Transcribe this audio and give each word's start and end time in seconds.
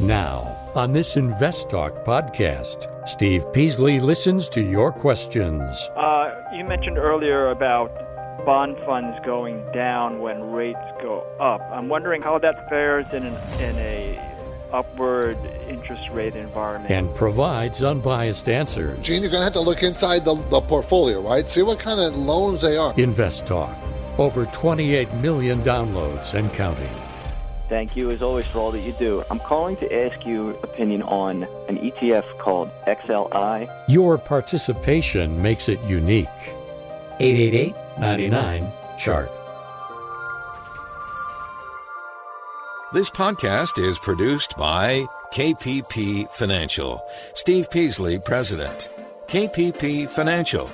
Now, 0.00 0.56
on 0.74 0.92
this 0.92 1.18
Invest 1.18 1.68
Talk 1.68 2.06
podcast, 2.06 3.06
Steve 3.06 3.44
Peasley 3.52 4.00
listens 4.00 4.48
to 4.48 4.62
your 4.62 4.90
questions. 4.90 5.76
Uh, 5.94 6.32
you 6.54 6.64
mentioned 6.64 6.96
earlier 6.96 7.50
about 7.50 7.92
bond 8.46 8.78
funds 8.86 9.18
going 9.26 9.62
down 9.72 10.20
when 10.20 10.52
rates 10.52 10.78
go 11.02 11.20
up. 11.38 11.60
I'm 11.70 11.90
wondering 11.90 12.22
how 12.22 12.38
that 12.38 12.66
fares 12.70 13.04
in, 13.12 13.26
an, 13.26 13.34
in 13.60 13.76
a 13.76 14.68
upward 14.72 15.36
interest 15.68 16.08
rate 16.12 16.34
environment. 16.34 16.90
And 16.90 17.14
provides 17.14 17.82
unbiased 17.82 18.48
answers. 18.48 18.98
Gene, 19.00 19.20
you're 19.20 19.30
going 19.30 19.42
to 19.42 19.44
have 19.44 19.52
to 19.52 19.60
look 19.60 19.82
inside 19.82 20.24
the, 20.24 20.36
the 20.48 20.62
portfolio, 20.62 21.20
right? 21.20 21.46
See 21.46 21.62
what 21.62 21.78
kind 21.78 22.00
of 22.00 22.16
loans 22.16 22.62
they 22.62 22.78
are. 22.78 22.94
Invest 22.98 23.46
Talk. 23.46 23.76
Over 24.16 24.46
28 24.46 25.12
million 25.16 25.60
downloads 25.60 26.32
and 26.32 26.50
counting. 26.54 26.88
Thank 27.70 27.94
you, 27.94 28.10
as 28.10 28.20
always, 28.20 28.46
for 28.46 28.58
all 28.58 28.72
that 28.72 28.84
you 28.84 28.92
do. 28.94 29.22
I'm 29.30 29.38
calling 29.38 29.76
to 29.76 29.94
ask 29.94 30.26
you 30.26 30.50
opinion 30.64 31.02
on 31.02 31.44
an 31.68 31.78
ETF 31.78 32.38
called 32.38 32.68
XLI. 32.88 33.70
Your 33.86 34.18
participation 34.18 35.40
makes 35.40 35.68
it 35.68 35.80
unique. 35.82 36.26
888 37.20 37.74
99 38.00 38.72
Chart. 38.98 39.30
This 42.92 43.08
podcast 43.08 43.80
is 43.80 44.00
produced 44.00 44.56
by 44.56 45.06
KPP 45.32 46.28
Financial. 46.30 47.00
Steve 47.34 47.70
Peasley, 47.70 48.18
President. 48.18 48.88
KPP 49.28 50.08
Financial. 50.08 50.68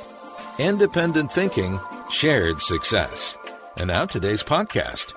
Independent 0.58 1.30
thinking, 1.30 1.78
shared 2.08 2.58
success. 2.62 3.36
And 3.76 3.88
now 3.88 4.06
today's 4.06 4.42
podcast. 4.42 5.12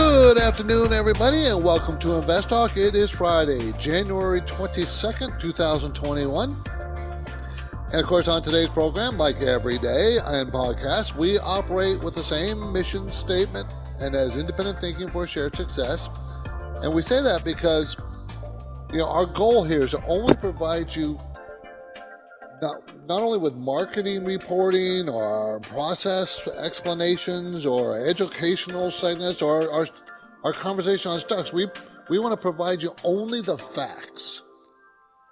Good 0.00 0.38
afternoon, 0.38 0.94
everybody, 0.94 1.44
and 1.44 1.62
welcome 1.62 1.98
to 1.98 2.14
Invest 2.14 2.48
Talk. 2.48 2.78
It 2.78 2.94
is 2.94 3.10
Friday, 3.10 3.72
January 3.78 4.40
22nd, 4.40 5.38
2021. 5.38 6.56
And 7.92 8.00
of 8.00 8.06
course, 8.06 8.26
on 8.26 8.42
today's 8.42 8.70
program, 8.70 9.18
like 9.18 9.42
every 9.42 9.76
day 9.76 10.16
and 10.24 10.50
podcast, 10.50 11.16
we 11.16 11.38
operate 11.40 12.02
with 12.02 12.14
the 12.14 12.22
same 12.22 12.72
mission 12.72 13.12
statement 13.12 13.66
and 14.00 14.14
as 14.14 14.38
independent 14.38 14.80
thinking 14.80 15.10
for 15.10 15.26
shared 15.26 15.54
success. 15.54 16.08
And 16.82 16.94
we 16.94 17.02
say 17.02 17.22
that 17.22 17.44
because, 17.44 17.94
you 18.90 19.00
know, 19.00 19.06
our 19.06 19.26
goal 19.26 19.64
here 19.64 19.82
is 19.82 19.90
to 19.90 20.02
only 20.06 20.34
provide 20.34 20.96
you 20.96 21.20
not, 22.62 23.08
not 23.08 23.22
only 23.22 23.38
with 23.38 23.54
marketing 23.54 24.24
reporting 24.24 25.08
or 25.08 25.60
process 25.60 26.46
explanations 26.58 27.66
or 27.66 27.98
educational 28.06 28.90
segments 28.90 29.42
or 29.42 29.70
our, 29.72 29.86
our 30.44 30.52
conversation 30.52 31.10
on 31.10 31.18
stocks. 31.18 31.52
We, 31.52 31.66
we 32.08 32.18
want 32.18 32.32
to 32.32 32.40
provide 32.40 32.82
you 32.82 32.90
only 33.04 33.42
the 33.42 33.58
facts 33.58 34.44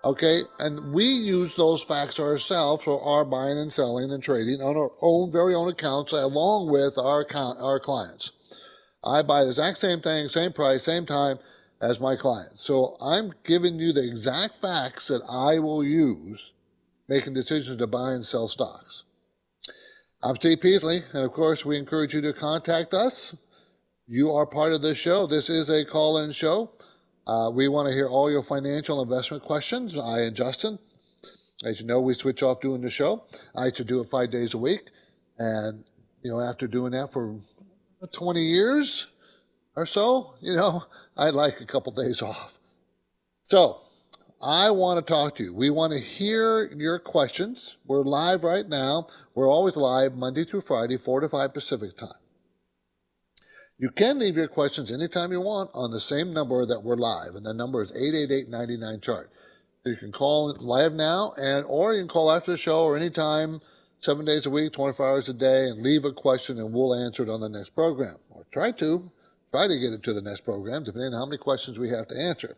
Okay, 0.04 0.42
and 0.60 0.92
we 0.94 1.04
use 1.04 1.56
those 1.56 1.82
facts 1.82 2.20
ourselves 2.20 2.84
for 2.84 3.02
our 3.02 3.24
buying 3.24 3.58
and 3.58 3.72
selling 3.72 4.12
and 4.12 4.22
trading 4.22 4.60
on 4.60 4.76
our 4.76 4.92
own 5.02 5.32
very 5.32 5.54
own 5.54 5.68
accounts, 5.68 6.12
along 6.12 6.70
with 6.70 6.96
our 6.96 7.22
account, 7.22 7.58
our 7.60 7.80
clients. 7.80 8.32
I 9.04 9.22
buy 9.22 9.42
the 9.42 9.48
exact 9.48 9.78
same 9.78 10.00
thing, 10.00 10.28
same 10.28 10.52
price, 10.52 10.84
same 10.84 11.04
time 11.04 11.38
as 11.82 11.98
my 12.00 12.14
client. 12.14 12.52
So 12.60 12.96
I'm 13.00 13.34
giving 13.44 13.80
you 13.80 13.92
the 13.92 14.06
exact 14.06 14.54
facts 14.54 15.08
that 15.08 15.22
I 15.28 15.58
will 15.58 15.84
use 15.84 16.54
making 17.08 17.32
decisions 17.32 17.76
to 17.76 17.86
buy 17.86 18.12
and 18.12 18.24
sell 18.24 18.48
stocks. 18.48 19.04
I'm 20.22 20.36
Steve 20.36 20.60
Peasley, 20.60 20.98
and 21.14 21.24
of 21.24 21.32
course, 21.32 21.64
we 21.64 21.78
encourage 21.78 22.12
you 22.12 22.20
to 22.22 22.32
contact 22.32 22.92
us. 22.92 23.34
You 24.06 24.32
are 24.32 24.46
part 24.46 24.72
of 24.72 24.82
this 24.82 24.98
show. 24.98 25.26
This 25.26 25.48
is 25.48 25.70
a 25.70 25.84
call-in 25.84 26.32
show. 26.32 26.70
Uh, 27.26 27.50
we 27.54 27.68
want 27.68 27.88
to 27.88 27.94
hear 27.94 28.08
all 28.08 28.30
your 28.30 28.42
financial 28.42 29.02
investment 29.02 29.42
questions. 29.42 29.96
I 29.96 30.20
and 30.22 30.36
Justin, 30.36 30.78
as 31.64 31.80
you 31.80 31.86
know, 31.86 32.00
we 32.00 32.14
switch 32.14 32.42
off 32.42 32.60
doing 32.60 32.80
the 32.80 32.90
show. 32.90 33.24
I 33.54 33.64
used 33.64 33.76
to 33.76 33.84
do 33.84 34.00
it 34.00 34.08
five 34.08 34.30
days 34.30 34.54
a 34.54 34.58
week. 34.58 34.90
And, 35.38 35.84
you 36.22 36.30
know, 36.30 36.40
after 36.40 36.66
doing 36.66 36.92
that 36.92 37.12
for 37.12 37.38
20 38.12 38.40
years 38.40 39.08
or 39.76 39.86
so, 39.86 40.34
you 40.40 40.56
know, 40.56 40.84
I'd 41.16 41.34
like 41.34 41.60
a 41.60 41.66
couple 41.66 41.92
days 41.92 42.22
off. 42.22 42.58
So 43.44 43.80
I 44.40 44.70
want 44.70 45.04
to 45.04 45.12
talk 45.12 45.34
to 45.36 45.42
you. 45.42 45.52
We 45.52 45.70
want 45.70 45.92
to 45.92 45.98
hear 45.98 46.70
your 46.76 47.00
questions. 47.00 47.76
We're 47.86 48.04
live 48.04 48.44
right 48.44 48.68
now. 48.68 49.08
We're 49.34 49.50
always 49.50 49.76
live 49.76 50.14
Monday 50.14 50.44
through 50.44 50.60
Friday, 50.60 50.96
4 50.96 51.22
to 51.22 51.28
5 51.28 51.52
Pacific 51.52 51.96
time. 51.96 52.20
You 53.78 53.90
can 53.90 54.20
leave 54.20 54.36
your 54.36 54.46
questions 54.46 54.92
anytime 54.92 55.32
you 55.32 55.40
want 55.40 55.70
on 55.74 55.90
the 55.90 55.98
same 55.98 56.32
number 56.32 56.64
that 56.66 56.84
we're 56.84 56.94
live, 56.94 57.34
and 57.34 57.44
the 57.44 57.52
number 57.52 57.82
is 57.82 57.92
888-99-CHART. 57.92 59.30
You 59.84 59.96
can 59.96 60.12
call 60.12 60.54
live 60.60 60.92
now, 60.92 61.32
and 61.36 61.64
or 61.66 61.94
you 61.94 62.00
can 62.00 62.08
call 62.08 62.30
after 62.30 62.52
the 62.52 62.56
show 62.56 62.82
or 62.82 62.96
anytime, 62.96 63.60
seven 63.98 64.24
days 64.24 64.46
a 64.46 64.50
week, 64.50 64.72
24 64.72 65.08
hours 65.08 65.28
a 65.28 65.34
day, 65.34 65.64
and 65.64 65.82
leave 65.82 66.04
a 66.04 66.12
question, 66.12 66.58
and 66.58 66.72
we'll 66.72 66.94
answer 66.94 67.24
it 67.24 67.28
on 67.28 67.40
the 67.40 67.48
next 67.48 67.70
program. 67.70 68.16
Or 68.30 68.44
try 68.52 68.70
to, 68.70 69.10
try 69.50 69.66
to 69.66 69.78
get 69.78 69.92
it 69.92 70.04
to 70.04 70.12
the 70.12 70.22
next 70.22 70.42
program, 70.42 70.84
depending 70.84 71.12
on 71.14 71.20
how 71.20 71.26
many 71.26 71.38
questions 71.38 71.80
we 71.80 71.88
have 71.88 72.06
to 72.08 72.16
answer. 72.16 72.56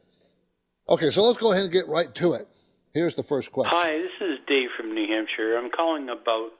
Okay, 0.90 1.10
so 1.10 1.22
let's 1.22 1.38
go 1.38 1.52
ahead 1.52 1.62
and 1.62 1.72
get 1.72 1.86
right 1.86 2.12
to 2.18 2.32
it. 2.32 2.50
Here's 2.92 3.14
the 3.14 3.22
first 3.22 3.52
question. 3.52 3.70
Hi, 3.70 3.94
this 3.94 4.18
is 4.20 4.42
Dave 4.48 4.70
from 4.76 4.92
New 4.92 5.06
Hampshire. 5.06 5.54
I'm 5.56 5.70
calling 5.70 6.10
about 6.10 6.50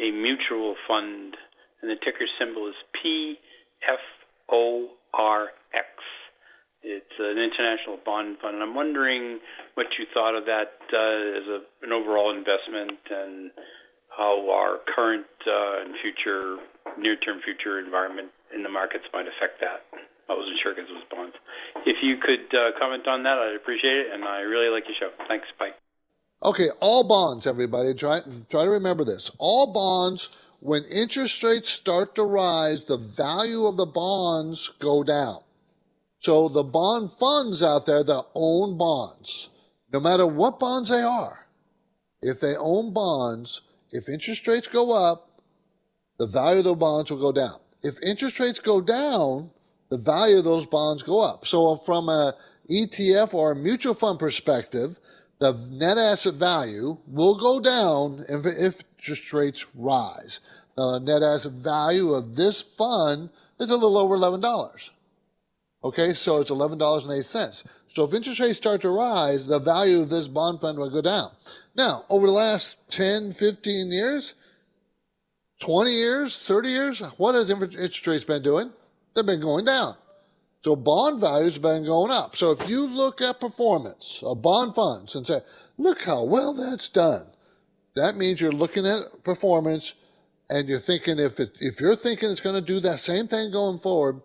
a 0.00 0.10
mutual 0.10 0.74
fund, 0.88 1.36
and 1.82 1.90
the 1.92 2.00
ticker 2.00 2.24
symbol 2.40 2.66
is 2.66 2.74
P. 2.96 3.36
F 3.84 4.00
O 4.48 4.88
R 5.12 5.52
X. 5.76 5.84
It's 6.80 7.12
an 7.18 7.36
international 7.36 8.00
bond 8.00 8.38
fund, 8.40 8.54
and 8.54 8.64
I'm 8.64 8.74
wondering 8.74 9.40
what 9.74 9.92
you 9.98 10.06
thought 10.14 10.34
of 10.34 10.46
that 10.48 10.80
uh, 10.88 11.36
as 11.36 11.44
a, 11.44 11.60
an 11.84 11.92
overall 11.92 12.32
investment 12.32 12.96
and 13.12 13.50
how 14.16 14.48
our 14.48 14.80
current 14.96 15.28
uh, 15.44 15.84
and 15.84 15.92
future, 16.00 16.56
near-term 16.96 17.44
future 17.44 17.78
environment 17.78 18.32
in 18.54 18.62
the 18.62 18.70
markets 18.70 19.04
might 19.12 19.28
affect 19.28 19.60
that. 19.60 19.84
I 20.28 20.34
wasn't 20.34 20.58
sure 20.62 20.74
because 20.74 20.90
it 20.90 20.94
was 20.94 21.04
bonds. 21.10 21.36
If 21.86 21.96
you 22.02 22.16
could 22.16 22.48
uh, 22.56 22.78
comment 22.78 23.06
on 23.06 23.22
that, 23.24 23.38
I'd 23.38 23.56
appreciate 23.56 23.96
it, 23.96 24.06
and 24.12 24.24
I 24.24 24.40
really 24.40 24.68
like 24.68 24.84
your 24.88 24.96
show. 24.98 25.24
Thanks. 25.28 25.46
Bye. 25.58 25.72
Okay, 26.42 26.68
all 26.80 27.04
bonds, 27.04 27.46
everybody. 27.46 27.94
Try 27.94 28.20
try 28.50 28.64
to 28.64 28.70
remember 28.70 29.04
this. 29.04 29.30
All 29.38 29.72
bonds 29.72 30.44
when 30.60 30.82
interest 30.84 31.42
rates 31.42 31.68
start 31.68 32.14
to 32.14 32.22
rise, 32.22 32.84
the 32.84 32.96
value 32.96 33.66
of 33.66 33.76
the 33.76 33.86
bonds 33.86 34.70
go 34.78 35.02
down. 35.04 35.40
So 36.20 36.48
the 36.48 36.62
bond 36.64 37.12
funds 37.12 37.62
out 37.62 37.84
there 37.84 38.02
that 38.02 38.24
own 38.34 38.78
bonds, 38.78 39.50
no 39.92 40.00
matter 40.00 40.26
what 40.26 40.58
bonds 40.58 40.88
they 40.88 41.02
are, 41.02 41.46
if 42.22 42.40
they 42.40 42.56
own 42.56 42.94
bonds, 42.94 43.60
if 43.90 44.08
interest 44.08 44.48
rates 44.48 44.66
go 44.66 44.96
up, 44.96 45.42
the 46.18 46.26
value 46.26 46.60
of 46.60 46.64
the 46.64 46.74
bonds 46.74 47.10
will 47.10 47.20
go 47.20 47.32
down. 47.32 47.58
If 47.82 47.96
interest 48.02 48.40
rates 48.40 48.58
go 48.58 48.80
down, 48.80 49.50
the 49.94 50.02
value 50.02 50.38
of 50.38 50.44
those 50.44 50.66
bonds 50.66 51.04
go 51.04 51.20
up. 51.20 51.46
So 51.46 51.76
from 51.76 52.08
a 52.08 52.34
ETF 52.68 53.32
or 53.32 53.52
a 53.52 53.56
mutual 53.56 53.94
fund 53.94 54.18
perspective, 54.18 54.98
the 55.38 55.52
net 55.70 55.98
asset 55.98 56.34
value 56.34 56.98
will 57.06 57.36
go 57.38 57.60
down 57.60 58.24
if, 58.28 58.44
interest 58.44 59.32
rates 59.32 59.66
rise. 59.72 60.40
The 60.76 60.98
net 60.98 61.22
asset 61.22 61.52
value 61.52 62.12
of 62.12 62.34
this 62.34 62.60
fund 62.60 63.30
is 63.60 63.70
a 63.70 63.74
little 63.74 63.96
over 63.96 64.16
$11. 64.16 64.90
Okay, 65.84 66.12
so 66.12 66.40
it's 66.40 66.50
$11.08. 66.50 67.64
So 67.86 68.04
if 68.04 68.14
interest 68.14 68.40
rates 68.40 68.58
start 68.58 68.80
to 68.80 68.88
rise, 68.88 69.46
the 69.46 69.60
value 69.60 70.00
of 70.00 70.10
this 70.10 70.26
bond 70.26 70.60
fund 70.60 70.76
will 70.76 70.90
go 70.90 71.02
down. 71.02 71.30
Now, 71.76 72.04
over 72.10 72.26
the 72.26 72.32
last 72.32 72.90
10, 72.90 73.32
15 73.32 73.92
years, 73.92 74.34
20 75.60 75.90
years, 75.92 76.36
30 76.48 76.68
years, 76.68 77.00
what 77.16 77.36
has 77.36 77.48
interest 77.48 78.04
rates 78.08 78.24
been 78.24 78.42
doing? 78.42 78.72
They've 79.14 79.26
been 79.26 79.40
going 79.40 79.64
down. 79.64 79.94
So 80.62 80.76
bond 80.76 81.20
values 81.20 81.54
have 81.54 81.62
been 81.62 81.84
going 81.84 82.10
up. 82.10 82.36
So 82.36 82.50
if 82.50 82.68
you 82.68 82.86
look 82.86 83.20
at 83.20 83.38
performance 83.38 84.22
of 84.24 84.40
bond 84.40 84.74
funds 84.74 85.14
and 85.14 85.26
say, 85.26 85.40
look 85.76 86.02
how 86.02 86.24
well 86.24 86.54
that's 86.54 86.88
done, 86.88 87.26
that 87.96 88.16
means 88.16 88.40
you're 88.40 88.50
looking 88.50 88.86
at 88.86 89.22
performance 89.24 89.94
and 90.48 90.68
you're 90.68 90.78
thinking 90.80 91.18
if 91.18 91.38
it, 91.38 91.56
if 91.60 91.80
you're 91.80 91.96
thinking 91.96 92.30
it's 92.30 92.40
going 92.40 92.56
to 92.56 92.62
do 92.62 92.80
that 92.80 92.98
same 92.98 93.28
thing 93.28 93.52
going 93.52 93.78
forward, 93.78 94.22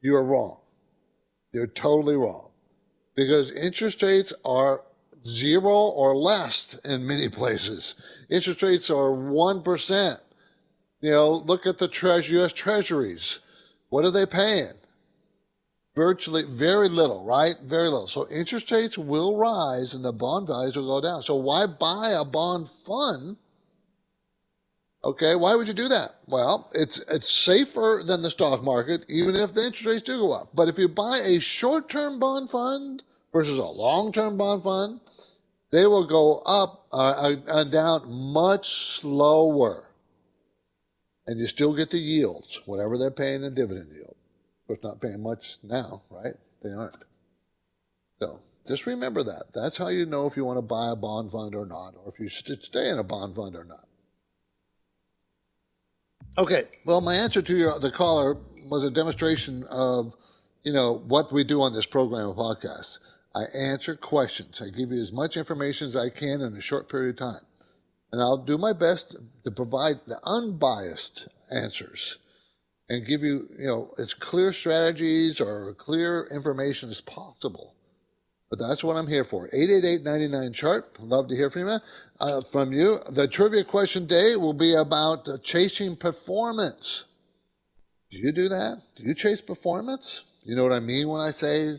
you're 0.00 0.22
wrong. 0.22 0.58
You're 1.52 1.66
totally 1.66 2.16
wrong. 2.16 2.48
Because 3.14 3.52
interest 3.52 4.02
rates 4.02 4.32
are 4.44 4.82
zero 5.24 5.70
or 5.70 6.16
less 6.16 6.78
in 6.84 7.06
many 7.06 7.28
places. 7.28 7.96
Interest 8.30 8.62
rates 8.62 8.90
are 8.90 9.10
1%. 9.10 10.20
You 11.00 11.10
know, 11.10 11.30
look 11.30 11.66
at 11.66 11.78
the 11.78 12.24
U.S. 12.30 12.52
treasuries. 12.52 13.40
What 13.88 14.04
are 14.04 14.10
they 14.10 14.26
paying? 14.26 14.72
virtually 15.94 16.44
very 16.44 16.88
little, 16.88 17.24
right? 17.24 17.56
Very 17.64 17.88
little. 17.88 18.06
So 18.06 18.28
interest 18.30 18.70
rates 18.70 18.96
will 18.96 19.36
rise 19.36 19.94
and 19.94 20.04
the 20.04 20.12
bond 20.12 20.46
values 20.46 20.76
will 20.76 20.86
go 20.86 21.00
down. 21.00 21.22
So 21.22 21.34
why 21.34 21.66
buy 21.66 22.14
a 22.16 22.24
bond 22.24 22.68
fund 22.68 23.36
Okay, 25.04 25.36
why 25.36 25.54
would 25.54 25.68
you 25.68 25.74
do 25.74 25.88
that? 25.88 26.16
Well, 26.26 26.68
it's 26.74 26.98
it's 27.08 27.30
safer 27.30 28.02
than 28.04 28.20
the 28.20 28.30
stock 28.30 28.64
market, 28.64 29.04
even 29.08 29.36
if 29.36 29.54
the 29.54 29.64
interest 29.64 29.86
rates 29.86 30.02
do 30.02 30.18
go 30.18 30.32
up. 30.32 30.48
But 30.52 30.66
if 30.66 30.76
you 30.76 30.88
buy 30.88 31.18
a 31.24 31.38
short-term 31.38 32.18
bond 32.18 32.50
fund 32.50 33.04
versus 33.32 33.58
a 33.58 33.64
long-term 33.64 34.36
bond 34.36 34.64
fund, 34.64 35.00
they 35.70 35.86
will 35.86 36.04
go 36.04 36.42
up 36.44 36.86
uh, 36.92 37.36
and 37.46 37.70
down 37.70 38.10
much 38.10 38.98
slower, 39.00 39.84
and 41.28 41.38
you 41.38 41.46
still 41.46 41.76
get 41.76 41.90
the 41.90 41.98
yields, 41.98 42.60
whatever 42.66 42.98
they're 42.98 43.10
paying 43.10 43.44
in 43.44 43.54
dividend 43.54 43.92
yield. 43.92 44.16
Course, 44.66 44.82
not 44.82 45.00
paying 45.00 45.22
much 45.22 45.58
now, 45.62 46.02
right? 46.10 46.34
They 46.62 46.70
aren't. 46.70 46.96
So 48.20 48.40
just 48.66 48.86
remember 48.86 49.22
that. 49.22 49.44
That's 49.54 49.78
how 49.78 49.88
you 49.88 50.04
know 50.04 50.26
if 50.26 50.36
you 50.36 50.44
want 50.44 50.58
to 50.58 50.62
buy 50.62 50.90
a 50.90 50.96
bond 50.96 51.32
fund 51.32 51.54
or 51.54 51.64
not, 51.64 51.94
or 51.96 52.12
if 52.12 52.20
you 52.20 52.28
should 52.28 52.62
stay 52.62 52.90
in 52.90 52.98
a 52.98 53.04
bond 53.04 53.36
fund 53.36 53.56
or 53.56 53.64
not. 53.64 53.86
Okay, 56.36 56.64
well, 56.84 57.00
my 57.00 57.14
answer 57.14 57.40
to 57.40 57.56
your, 57.56 57.78
the 57.78 57.90
caller 57.90 58.36
was 58.66 58.84
a 58.84 58.90
demonstration 58.90 59.64
of, 59.70 60.14
you 60.62 60.72
know, 60.72 61.02
what 61.08 61.32
we 61.32 61.44
do 61.44 61.62
on 61.62 61.72
this 61.72 61.86
program 61.86 62.28
of 62.28 62.36
podcasts. 62.36 63.00
I 63.34 63.44
answer 63.54 63.96
questions. 63.96 64.60
I 64.62 64.68
give 64.68 64.92
you 64.92 65.00
as 65.00 65.12
much 65.12 65.36
information 65.36 65.88
as 65.88 65.96
I 65.96 66.10
can 66.10 66.42
in 66.42 66.54
a 66.54 66.60
short 66.60 66.90
period 66.90 67.20
of 67.20 67.34
time. 67.34 67.47
And 68.10 68.20
I'll 68.20 68.38
do 68.38 68.56
my 68.56 68.72
best 68.72 69.16
to 69.44 69.50
provide 69.50 70.00
the 70.06 70.18
unbiased 70.24 71.28
answers 71.50 72.18
and 72.88 73.06
give 73.06 73.22
you, 73.22 73.48
you 73.58 73.66
know, 73.66 73.90
as 73.98 74.14
clear 74.14 74.52
strategies 74.52 75.40
or 75.40 75.74
clear 75.74 76.26
information 76.32 76.88
as 76.88 77.00
possible. 77.00 77.74
But 78.50 78.58
that's 78.58 78.82
what 78.82 78.96
I'm 78.96 79.06
here 79.06 79.24
for. 79.24 79.48
888-99 79.48 80.54
chart. 80.54 80.98
Love 81.00 81.28
to 81.28 81.36
hear 81.36 81.50
from 81.50 81.68
you. 81.68 81.78
Uh, 82.18 82.40
from 82.40 82.72
you. 82.72 82.96
The 83.10 83.28
trivia 83.28 83.62
question 83.62 84.06
day 84.06 84.36
will 84.36 84.54
be 84.54 84.74
about 84.74 85.28
uh, 85.28 85.36
chasing 85.42 85.96
performance. 85.96 87.04
Do 88.10 88.16
you 88.16 88.32
do 88.32 88.48
that? 88.48 88.80
Do 88.96 89.02
you 89.02 89.14
chase 89.14 89.42
performance? 89.42 90.38
You 90.44 90.56
know 90.56 90.62
what 90.62 90.72
I 90.72 90.80
mean 90.80 91.08
when 91.08 91.20
I 91.20 91.30
say, 91.30 91.76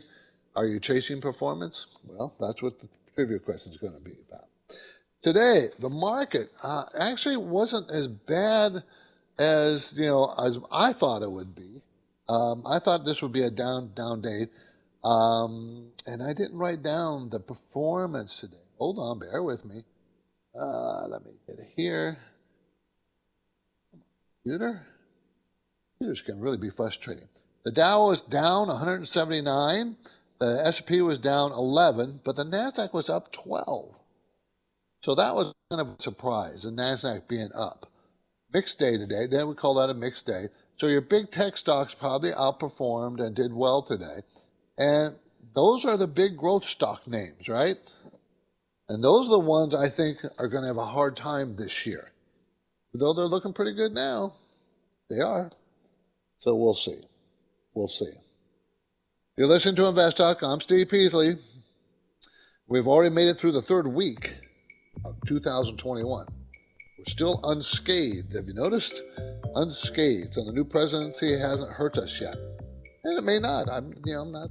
are 0.54 0.64
you 0.64 0.78
chasing 0.78 1.20
performance? 1.20 1.98
Well, 2.04 2.36
that's 2.38 2.62
what 2.62 2.78
the 2.78 2.88
trivia 3.16 3.40
question 3.40 3.72
is 3.72 3.78
going 3.78 3.94
to 3.98 4.04
be 4.04 4.14
about. 4.28 4.49
Today, 5.22 5.66
the 5.78 5.90
market 5.90 6.48
uh, 6.62 6.84
actually 6.98 7.36
wasn't 7.36 7.90
as 7.90 8.08
bad 8.08 8.72
as 9.38 9.98
you 9.98 10.06
know 10.06 10.32
as 10.42 10.58
I 10.72 10.92
thought 10.92 11.22
it 11.22 11.30
would 11.30 11.54
be. 11.54 11.82
Um, 12.28 12.62
I 12.66 12.78
thought 12.78 13.04
this 13.04 13.20
would 13.22 13.32
be 13.32 13.42
a 13.42 13.50
down 13.50 13.92
down 13.94 14.22
day. 14.22 14.46
Um, 15.02 15.90
and 16.06 16.22
I 16.22 16.32
didn't 16.32 16.58
write 16.58 16.82
down 16.82 17.30
the 17.30 17.40
performance 17.40 18.40
today. 18.40 18.56
Hold 18.78 18.98
on, 18.98 19.18
bear 19.18 19.42
with 19.42 19.64
me. 19.64 19.84
Uh, 20.58 21.06
let 21.08 21.24
me 21.24 21.32
get 21.46 21.58
it 21.58 21.68
here. 21.76 22.18
Computer? 24.42 24.86
Computers 25.98 26.22
can 26.22 26.40
really 26.40 26.58
be 26.58 26.70
frustrating. 26.70 27.28
The 27.64 27.72
Dow 27.72 28.08
was 28.08 28.22
down 28.22 28.68
179. 28.68 29.96
The 30.38 30.62
S&P 30.66 31.02
was 31.02 31.18
down 31.18 31.52
11, 31.52 32.20
but 32.24 32.36
the 32.36 32.44
Nasdaq 32.44 32.94
was 32.94 33.10
up 33.10 33.30
12. 33.32 33.99
So 35.00 35.14
that 35.14 35.34
was 35.34 35.54
kind 35.70 35.80
of 35.80 35.88
a 35.98 36.02
surprise, 36.02 36.62
the 36.62 36.70
Nasdaq 36.70 37.26
being 37.26 37.48
up. 37.56 37.86
Mixed 38.52 38.78
day 38.78 38.96
today. 38.96 39.26
Then 39.30 39.48
we 39.48 39.54
call 39.54 39.74
that 39.74 39.90
a 39.90 39.94
mixed 39.94 40.26
day. 40.26 40.46
So 40.76 40.88
your 40.88 41.00
big 41.00 41.30
tech 41.30 41.56
stocks 41.56 41.94
probably 41.94 42.30
outperformed 42.30 43.20
and 43.20 43.34
did 43.34 43.52
well 43.52 43.82
today. 43.82 44.20
And 44.76 45.16
those 45.54 45.84
are 45.84 45.96
the 45.96 46.08
big 46.08 46.36
growth 46.36 46.64
stock 46.64 47.06
names, 47.06 47.48
right? 47.48 47.76
And 48.88 49.04
those 49.04 49.28
are 49.28 49.32
the 49.32 49.38
ones 49.38 49.74
I 49.74 49.88
think 49.88 50.18
are 50.38 50.48
going 50.48 50.62
to 50.62 50.68
have 50.68 50.76
a 50.76 50.84
hard 50.84 51.16
time 51.16 51.56
this 51.56 51.86
year. 51.86 52.10
Though 52.92 53.14
they're 53.14 53.26
looking 53.26 53.52
pretty 53.52 53.74
good 53.74 53.92
now. 53.92 54.34
They 55.08 55.20
are. 55.20 55.50
So 56.38 56.56
we'll 56.56 56.74
see. 56.74 57.00
We'll 57.72 57.88
see. 57.88 58.12
You're 59.36 59.46
listening 59.46 59.76
to 59.76 59.86
Invest 59.86 60.16
Talk. 60.16 60.42
I'm 60.42 60.60
Steve 60.60 60.90
Peasley. 60.90 61.34
We've 62.66 62.88
already 62.88 63.14
made 63.14 63.28
it 63.28 63.34
through 63.34 63.52
the 63.52 63.62
third 63.62 63.86
week 63.86 64.40
of 65.04 65.14
2021. 65.26 66.26
We're 66.98 67.04
still 67.06 67.40
unscathed. 67.44 68.34
Have 68.34 68.46
you 68.46 68.54
noticed? 68.54 69.02
Unscathed. 69.54 70.36
And 70.36 70.48
the 70.48 70.52
new 70.52 70.64
presidency 70.64 71.38
hasn't 71.38 71.70
hurt 71.70 71.96
us 71.96 72.20
yet. 72.20 72.36
And 73.04 73.18
it 73.18 73.22
may 73.22 73.38
not. 73.38 73.70
I'm, 73.70 73.94
you 74.04 74.14
know, 74.14 74.22
I'm 74.22 74.32
not 74.32 74.50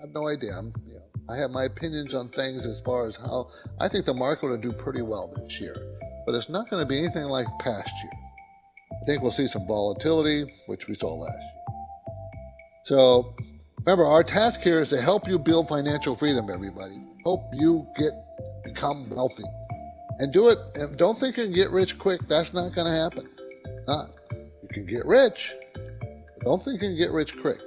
I 0.00 0.04
have 0.04 0.14
no 0.14 0.28
idea. 0.28 0.52
I'm, 0.56 0.72
you 0.88 0.94
know, 0.94 1.02
I 1.28 1.36
have 1.36 1.50
my 1.50 1.64
opinions 1.64 2.14
on 2.14 2.30
things 2.30 2.64
as 2.64 2.80
far 2.80 3.06
as 3.06 3.16
how 3.16 3.50
I 3.78 3.86
think 3.86 4.06
the 4.06 4.14
market 4.14 4.46
will 4.46 4.56
do 4.56 4.72
pretty 4.72 5.02
well 5.02 5.30
this 5.36 5.60
year, 5.60 5.76
but 6.24 6.34
it's 6.34 6.48
not 6.48 6.70
going 6.70 6.82
to 6.82 6.88
be 6.88 6.98
anything 6.98 7.24
like 7.24 7.46
past 7.58 7.92
year. 8.02 8.12
I 9.02 9.04
think 9.04 9.20
we'll 9.20 9.30
see 9.30 9.46
some 9.46 9.66
volatility, 9.66 10.50
which 10.68 10.88
we 10.88 10.94
saw 10.94 11.14
last 11.14 11.36
year. 11.38 11.76
So 12.84 13.34
remember, 13.80 14.06
our 14.06 14.22
task 14.22 14.62
here 14.62 14.80
is 14.80 14.88
to 14.88 15.00
help 15.02 15.28
you 15.28 15.38
build 15.38 15.68
financial 15.68 16.16
freedom. 16.16 16.48
Everybody, 16.50 16.98
help 17.24 17.42
you 17.52 17.86
get 17.98 18.12
become 18.64 19.08
wealthy, 19.10 19.44
and 20.20 20.32
do 20.32 20.48
it. 20.48 20.58
And 20.74 20.96
don't 20.96 21.18
think 21.18 21.36
you 21.36 21.44
can 21.44 21.52
get 21.52 21.70
rich 21.70 21.98
quick. 21.98 22.20
That's 22.28 22.54
not 22.54 22.74
going 22.74 22.86
to 22.86 22.92
happen. 22.92 23.28
Not. 23.88 24.10
You 24.62 24.68
can 24.68 24.86
get 24.86 25.04
rich, 25.04 25.54
don't 26.42 26.62
think 26.62 26.80
you 26.80 26.88
can 26.88 26.96
get 26.96 27.10
rich 27.10 27.36
quick. 27.38 27.60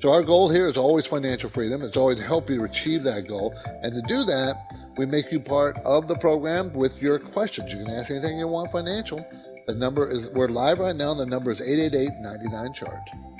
So 0.00 0.12
our 0.12 0.22
goal 0.22 0.50
here 0.50 0.68
is 0.68 0.76
always 0.76 1.06
financial 1.06 1.48
freedom. 1.48 1.80
It's 1.82 1.96
always 1.96 2.18
to 2.18 2.24
help 2.24 2.50
you 2.50 2.64
achieve 2.64 3.04
that 3.04 3.28
goal. 3.28 3.54
And 3.82 3.92
to 3.94 4.02
do 4.08 4.24
that, 4.24 4.56
we 4.96 5.06
make 5.06 5.30
you 5.30 5.38
part 5.38 5.76
of 5.84 6.08
the 6.08 6.16
program 6.16 6.72
with 6.72 7.00
your 7.00 7.20
questions. 7.20 7.72
You 7.72 7.84
can 7.84 7.94
ask 7.94 8.10
anything 8.10 8.38
you 8.38 8.48
want 8.48 8.72
financial. 8.72 9.24
The 9.68 9.74
number 9.74 10.10
is, 10.10 10.28
we're 10.30 10.48
live 10.48 10.80
right 10.80 10.96
now. 10.96 11.14
The 11.14 11.26
number 11.26 11.52
is 11.52 11.60
888 11.60 12.74
chart. 12.74 13.31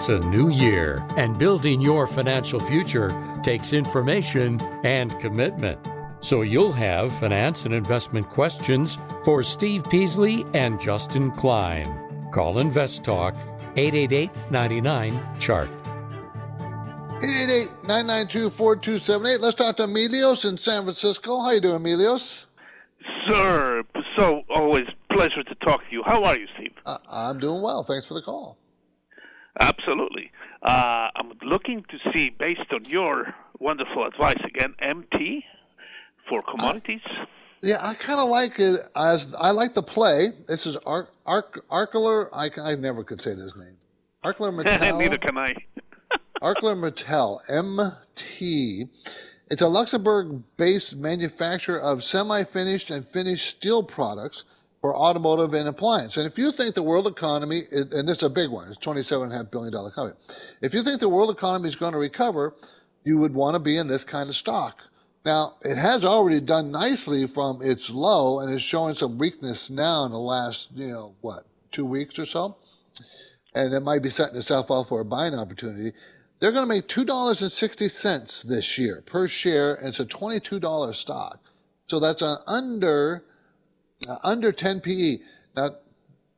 It's 0.00 0.08
a 0.08 0.18
new 0.18 0.48
year, 0.48 1.04
and 1.18 1.36
building 1.36 1.78
your 1.78 2.06
financial 2.06 2.58
future 2.58 3.12
takes 3.42 3.74
information 3.74 4.58
and 4.82 5.20
commitment. 5.20 5.78
So 6.20 6.40
you'll 6.40 6.72
have 6.72 7.14
finance 7.14 7.66
and 7.66 7.74
investment 7.74 8.30
questions 8.30 8.96
for 9.26 9.42
Steve 9.42 9.84
Peasley 9.90 10.46
and 10.54 10.80
Justin 10.80 11.30
Klein. 11.32 12.30
Call 12.32 12.60
Invest 12.60 13.04
Talk 13.04 13.34
888 13.76 14.30
99 14.50 15.38
Chart. 15.38 15.68
888 15.68 17.68
992 17.86 18.48
4278. 18.48 19.40
Let's 19.42 19.54
talk 19.54 19.76
to 19.76 19.82
Emilios 19.82 20.48
in 20.48 20.56
San 20.56 20.84
Francisco. 20.84 21.42
How 21.42 21.50
you 21.50 21.60
doing, 21.60 21.82
Emilios? 21.82 22.46
Sir, 23.28 23.82
so 24.16 24.44
always 24.48 24.86
pleasure 25.12 25.42
to 25.42 25.54
talk 25.56 25.86
to 25.86 25.92
you. 25.92 26.02
How 26.02 26.24
are 26.24 26.38
you, 26.38 26.46
Steve? 26.56 26.72
Uh, 26.86 26.96
I'm 27.10 27.38
doing 27.38 27.60
well. 27.60 27.82
Thanks 27.82 28.08
for 28.08 28.14
the 28.14 28.22
call. 28.22 28.56
Absolutely. 29.58 30.30
Uh, 30.62 31.08
I'm 31.16 31.32
looking 31.42 31.84
to 31.88 32.12
see, 32.12 32.30
based 32.30 32.72
on 32.72 32.84
your 32.84 33.34
wonderful 33.58 34.06
advice 34.06 34.40
again, 34.44 34.74
MT 34.78 35.44
for 36.28 36.42
commodities. 36.42 37.00
Uh, 37.06 37.24
yeah, 37.62 37.76
I 37.82 37.94
kind 37.94 38.20
of 38.20 38.28
like 38.28 38.58
it 38.58 38.78
as 38.96 39.34
I 39.38 39.50
like 39.50 39.74
the 39.74 39.82
play. 39.82 40.28
This 40.48 40.66
is 40.66 40.76
Ark 40.78 41.10
Arkler. 41.26 42.28
I, 42.34 42.48
I 42.62 42.76
never 42.76 43.04
could 43.04 43.20
say 43.20 43.30
this 43.30 43.56
name. 43.56 43.76
ArcelorMittal. 44.24 44.98
Neither 44.98 45.18
can 45.18 45.36
I. 45.36 45.54
ArcelorMittal 46.42 47.40
MT. 47.50 48.86
It's 49.50 49.62
a 49.62 49.68
Luxembourg-based 49.68 50.96
manufacturer 50.96 51.80
of 51.80 52.04
semi-finished 52.04 52.90
and 52.90 53.04
finished 53.04 53.46
steel 53.46 53.82
products 53.82 54.44
for 54.80 54.96
automotive 54.96 55.52
and 55.54 55.68
appliance. 55.68 56.16
And 56.16 56.26
if 56.26 56.38
you 56.38 56.52
think 56.52 56.74
the 56.74 56.82
world 56.82 57.06
economy, 57.06 57.60
and 57.70 58.08
this 58.08 58.18
is 58.18 58.22
a 58.22 58.30
big 58.30 58.50
one, 58.50 58.66
it's 58.68 58.78
$27.5 58.78 59.50
billion 59.50 59.72
company. 59.72 60.14
If 60.62 60.72
you 60.72 60.82
think 60.82 61.00
the 61.00 61.08
world 61.08 61.30
economy 61.30 61.68
is 61.68 61.76
going 61.76 61.92
to 61.92 61.98
recover, 61.98 62.54
you 63.04 63.18
would 63.18 63.34
want 63.34 63.54
to 63.54 63.60
be 63.60 63.76
in 63.76 63.88
this 63.88 64.04
kind 64.04 64.28
of 64.28 64.34
stock. 64.34 64.82
Now, 65.24 65.56
it 65.62 65.76
has 65.76 66.04
already 66.04 66.40
done 66.40 66.70
nicely 66.70 67.26
from 67.26 67.60
its 67.62 67.90
low 67.90 68.40
and 68.40 68.52
is 68.52 68.62
showing 68.62 68.94
some 68.94 69.18
weakness 69.18 69.68
now 69.68 70.06
in 70.06 70.12
the 70.12 70.18
last, 70.18 70.70
you 70.74 70.88
know, 70.88 71.14
what, 71.20 71.44
two 71.72 71.84
weeks 71.84 72.18
or 72.18 72.24
so. 72.24 72.56
And 73.54 73.74
it 73.74 73.80
might 73.80 74.02
be 74.02 74.08
setting 74.08 74.36
itself 74.36 74.70
up 74.70 74.88
for 74.88 75.00
a 75.02 75.04
buying 75.04 75.34
opportunity. 75.34 75.92
They're 76.38 76.52
going 76.52 76.66
to 76.66 76.74
make 76.74 76.86
$2.60 76.86 78.48
this 78.48 78.78
year 78.78 79.02
per 79.04 79.28
share, 79.28 79.74
and 79.74 79.88
it's 79.88 80.00
a 80.00 80.06
$22 80.06 80.94
stock. 80.94 81.38
So 81.86 82.00
that's 82.00 82.22
an 82.22 82.36
under, 82.46 83.24
uh, 84.08 84.16
under 84.22 84.52
10 84.52 84.80
PE. 84.80 85.18
Now, 85.56 85.70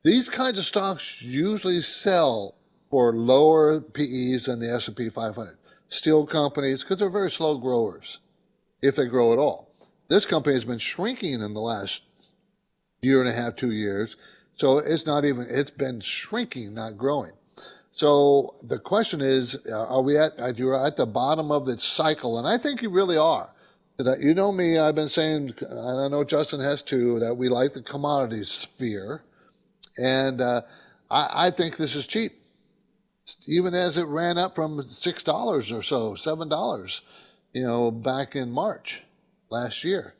these 0.04 0.28
kinds 0.28 0.58
of 0.58 0.64
stocks 0.64 1.22
usually 1.22 1.80
sell 1.80 2.56
for 2.90 3.12
lower 3.12 3.80
PEs 3.80 4.44
than 4.44 4.60
the 4.60 4.72
S&P 4.74 5.08
500. 5.08 5.56
Steel 5.88 6.26
companies, 6.26 6.82
because 6.82 6.98
they're 6.98 7.10
very 7.10 7.30
slow 7.30 7.58
growers 7.58 8.20
if 8.80 8.96
they 8.96 9.06
grow 9.06 9.32
at 9.32 9.38
all. 9.38 9.70
This 10.08 10.26
company 10.26 10.54
has 10.54 10.64
been 10.64 10.78
shrinking 10.78 11.34
in 11.34 11.54
the 11.54 11.60
last 11.60 12.02
year 13.00 13.20
and 13.20 13.28
a 13.28 13.32
half, 13.32 13.56
two 13.56 13.72
years. 13.72 14.16
So 14.54 14.78
it's 14.78 15.06
not 15.06 15.24
even, 15.24 15.46
it's 15.48 15.70
been 15.70 16.00
shrinking, 16.00 16.74
not 16.74 16.96
growing. 16.96 17.32
So 17.92 18.50
the 18.62 18.78
question 18.78 19.20
is, 19.20 19.58
uh, 19.70 19.86
are 19.86 20.02
we 20.02 20.18
at, 20.18 20.58
you're 20.58 20.86
at 20.86 20.96
the 20.96 21.06
bottom 21.06 21.50
of 21.50 21.68
its 21.68 21.84
cycle? 21.84 22.38
And 22.38 22.48
I 22.48 22.58
think 22.58 22.82
you 22.82 22.90
really 22.90 23.18
are. 23.18 23.54
You 24.20 24.34
know 24.34 24.52
me, 24.52 24.78
I've 24.78 24.94
been 24.94 25.08
saying, 25.08 25.54
and 25.60 26.00
I 26.00 26.08
know 26.08 26.24
Justin 26.24 26.60
has 26.60 26.82
too, 26.82 27.18
that 27.20 27.34
we 27.34 27.48
like 27.48 27.72
the 27.72 27.82
commodities 27.82 28.48
sphere. 28.48 29.22
And 29.98 30.40
uh, 30.40 30.62
I, 31.10 31.28
I 31.34 31.50
think 31.50 31.76
this 31.76 31.94
is 31.94 32.06
cheap. 32.06 32.32
Even 33.46 33.74
as 33.74 33.96
it 33.96 34.06
ran 34.06 34.38
up 34.38 34.54
from 34.54 34.78
$6 34.78 35.78
or 35.78 35.82
so, 35.82 36.14
$7, 36.14 37.02
you 37.52 37.62
know, 37.62 37.90
back 37.90 38.34
in 38.34 38.50
March 38.50 39.02
last 39.50 39.84
year. 39.84 40.14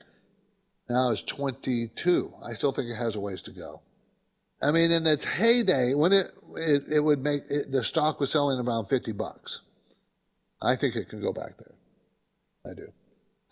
Now 0.89 1.11
it's 1.11 1.23
22. 1.23 2.33
I 2.45 2.53
still 2.53 2.73
think 2.73 2.91
it 2.91 2.97
has 2.97 3.17
a 3.17 3.21
ways 3.21 3.43
to 3.43 3.51
go. 3.51 3.83
I 4.63 4.71
mean, 4.71 4.93
in 4.93 5.07
its 5.07 5.25
heyday, 5.25 5.95
when 5.95 6.13
it 6.13 6.27
it, 6.57 6.83
it 6.97 7.01
would 7.01 7.23
make 7.23 7.43
it, 7.51 7.71
the 7.71 7.83
stock 7.83 8.21
was 8.21 8.31
selling 8.31 8.65
around 8.65 8.87
50 8.87 9.13
bucks. 9.13 9.63
I 10.61 10.77
think 10.77 10.97
it 10.97 11.09
can 11.09 11.21
go 11.21 11.33
back 11.33 11.57
there. 11.59 11.75
I 12.67 12.75
do. 12.75 12.93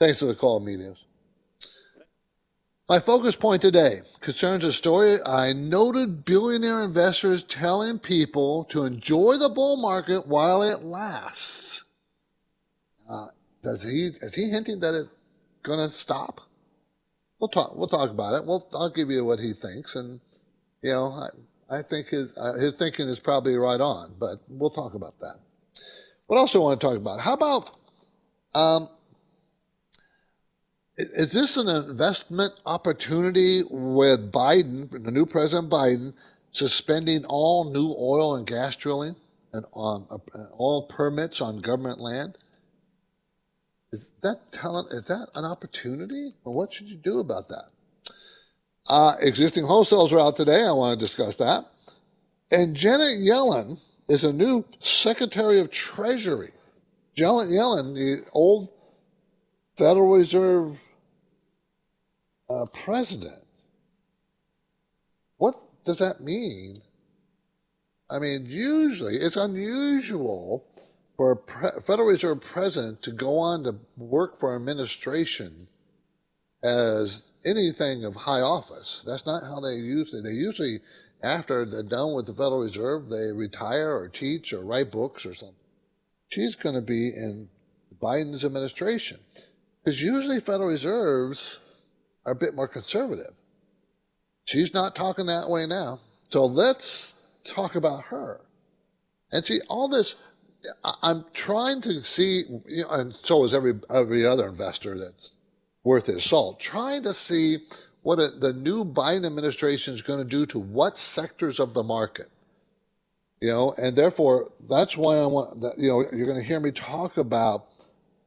Thanks 0.00 0.18
for 0.18 0.24
the 0.24 0.34
call, 0.34 0.62
Medios. 0.62 1.04
My 2.88 2.98
focus 2.98 3.36
point 3.36 3.60
today 3.60 3.98
concerns 4.20 4.64
a 4.64 4.72
story 4.72 5.18
I 5.24 5.52
noted 5.52 6.24
billionaire 6.24 6.82
investors 6.82 7.42
telling 7.42 7.98
people 7.98 8.64
to 8.64 8.84
enjoy 8.84 9.34
the 9.36 9.50
bull 9.50 9.76
market 9.76 10.26
while 10.26 10.62
it 10.62 10.82
lasts. 10.82 11.84
Uh, 13.08 13.26
does 13.62 13.84
he 13.84 14.06
is 14.24 14.34
he 14.34 14.50
hinting 14.50 14.80
that 14.80 14.94
it's 14.94 15.10
going 15.62 15.78
to 15.78 15.90
stop? 15.90 16.40
We'll 17.38 17.48
talk. 17.48 17.76
We'll 17.76 17.86
talk 17.86 18.10
about 18.10 18.34
it. 18.34 18.46
We'll, 18.46 18.66
I'll 18.72 18.90
give 18.90 19.10
you 19.10 19.24
what 19.24 19.38
he 19.38 19.52
thinks, 19.52 19.96
and 19.96 20.18
you 20.82 20.92
know, 20.92 21.12
I, 21.70 21.76
I 21.78 21.82
think 21.82 22.08
his 22.08 22.36
uh, 22.38 22.54
his 22.54 22.74
thinking 22.76 23.06
is 23.06 23.20
probably 23.20 23.56
right 23.56 23.80
on. 23.80 24.14
But 24.18 24.38
we'll 24.48 24.70
talk 24.70 24.94
about 24.94 25.18
that. 25.20 25.36
What 26.26 26.38
else 26.38 26.52
do 26.52 26.60
I 26.62 26.64
want 26.64 26.80
to 26.80 26.86
talk 26.86 26.96
about? 26.96 27.20
How 27.20 27.34
about 27.34 27.70
um, 28.54 28.88
is 31.00 31.32
this 31.32 31.56
an 31.56 31.68
investment 31.68 32.60
opportunity 32.66 33.62
with 33.70 34.32
Biden, 34.32 34.90
the 34.90 35.10
new 35.10 35.26
President 35.26 35.70
Biden, 35.70 36.12
suspending 36.50 37.24
all 37.26 37.72
new 37.72 37.94
oil 37.98 38.34
and 38.36 38.46
gas 38.46 38.76
drilling 38.76 39.14
and 39.52 39.64
on 39.72 40.06
uh, 40.10 40.18
all 40.52 40.86
permits 40.86 41.40
on 41.40 41.60
government 41.60 42.00
land? 42.00 42.38
Is 43.92 44.14
that 44.22 44.52
talent? 44.52 44.88
Is 44.92 45.04
that 45.08 45.28
an 45.34 45.44
opportunity, 45.44 46.30
or 46.44 46.52
what 46.52 46.72
should 46.72 46.88
you 46.88 46.96
do 46.96 47.20
about 47.20 47.48
that? 47.48 47.70
Uh, 48.88 49.14
existing 49.20 49.64
wholesales 49.64 50.12
are 50.12 50.20
out 50.20 50.36
today. 50.36 50.64
I 50.64 50.72
want 50.72 50.98
to 50.98 51.04
discuss 51.04 51.36
that. 51.36 51.64
And 52.50 52.74
Janet 52.74 53.20
Yellen 53.20 53.80
is 54.08 54.24
a 54.24 54.32
new 54.32 54.64
Secretary 54.80 55.60
of 55.60 55.70
Treasury. 55.70 56.50
Janet 57.16 57.48
Yellen, 57.48 57.94
the 57.94 58.24
old 58.32 58.68
Federal 59.76 60.12
Reserve 60.12 60.80
uh, 62.50 62.66
president. 62.84 63.44
What 65.36 65.54
does 65.84 65.98
that 65.98 66.20
mean? 66.20 66.76
I 68.10 68.18
mean, 68.18 68.40
usually 68.44 69.14
it's 69.14 69.36
unusual 69.36 70.64
for 71.16 71.32
a 71.32 71.36
pre- 71.36 71.80
Federal 71.86 72.08
Reserve 72.08 72.42
president 72.42 73.02
to 73.04 73.12
go 73.12 73.38
on 73.38 73.64
to 73.64 73.76
work 73.96 74.38
for 74.38 74.54
administration 74.54 75.68
as 76.62 77.32
anything 77.46 78.04
of 78.04 78.14
high 78.14 78.40
office. 78.40 79.04
That's 79.06 79.26
not 79.26 79.42
how 79.42 79.60
they 79.60 79.74
usually. 79.74 80.22
They 80.22 80.34
usually, 80.34 80.80
after 81.22 81.64
they're 81.64 81.82
done 81.82 82.14
with 82.14 82.26
the 82.26 82.34
Federal 82.34 82.62
Reserve, 82.62 83.08
they 83.08 83.32
retire 83.32 83.96
or 83.96 84.08
teach 84.08 84.52
or 84.52 84.62
write 84.62 84.90
books 84.90 85.24
or 85.24 85.34
something. 85.34 85.56
She's 86.28 86.56
going 86.56 86.74
to 86.74 86.82
be 86.82 87.08
in 87.08 87.48
Biden's 88.02 88.44
administration 88.44 89.18
because 89.82 90.02
usually 90.02 90.40
Federal 90.40 90.68
Reserves 90.68 91.60
are 92.24 92.32
a 92.32 92.36
bit 92.36 92.54
more 92.54 92.68
conservative. 92.68 93.32
She's 94.44 94.74
not 94.74 94.94
talking 94.94 95.26
that 95.26 95.48
way 95.48 95.66
now. 95.66 95.98
So 96.28 96.46
let's 96.46 97.16
talk 97.44 97.74
about 97.74 98.04
her. 98.04 98.40
And 99.32 99.44
see, 99.44 99.58
all 99.68 99.88
this, 99.88 100.16
I'm 101.02 101.24
trying 101.32 101.80
to 101.82 102.02
see, 102.02 102.42
you 102.66 102.82
know, 102.82 102.90
and 102.90 103.14
so 103.14 103.44
is 103.44 103.54
every, 103.54 103.74
every 103.88 104.26
other 104.26 104.48
investor 104.48 104.98
that's 104.98 105.32
worth 105.84 106.06
his 106.06 106.24
salt, 106.24 106.60
trying 106.60 107.02
to 107.04 107.12
see 107.12 107.58
what 108.02 108.18
a, 108.18 108.28
the 108.28 108.52
new 108.52 108.84
Biden 108.84 109.26
administration 109.26 109.94
is 109.94 110.02
going 110.02 110.18
to 110.18 110.24
do 110.24 110.46
to 110.46 110.58
what 110.58 110.98
sectors 110.98 111.60
of 111.60 111.74
the 111.74 111.82
market. 111.82 112.26
You 113.40 113.48
know, 113.48 113.74
and 113.78 113.96
therefore, 113.96 114.50
that's 114.68 114.98
why 114.98 115.16
I 115.16 115.26
want 115.26 115.62
that, 115.62 115.74
you 115.78 115.88
know, 115.88 116.04
you're 116.12 116.26
going 116.26 116.40
to 116.40 116.46
hear 116.46 116.60
me 116.60 116.72
talk 116.72 117.16
about 117.16 117.66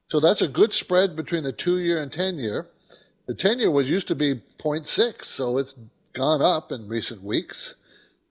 So 0.10 0.20
that's 0.20 0.42
a 0.42 0.48
good 0.48 0.74
spread 0.74 1.16
between 1.16 1.44
the 1.44 1.54
two 1.54 1.78
year 1.80 2.02
and 2.02 2.12
10 2.12 2.40
year. 2.40 2.66
The 3.28 3.36
10 3.36 3.60
year 3.60 3.70
was 3.70 3.88
used 3.90 4.08
to 4.08 4.16
be 4.16 4.42
0.6, 4.58 5.24
so 5.24 5.60
it's 5.60 5.76
gone 6.14 6.42
up 6.42 6.72
in 6.72 6.88
recent 6.88 7.22
weeks. 7.24 7.76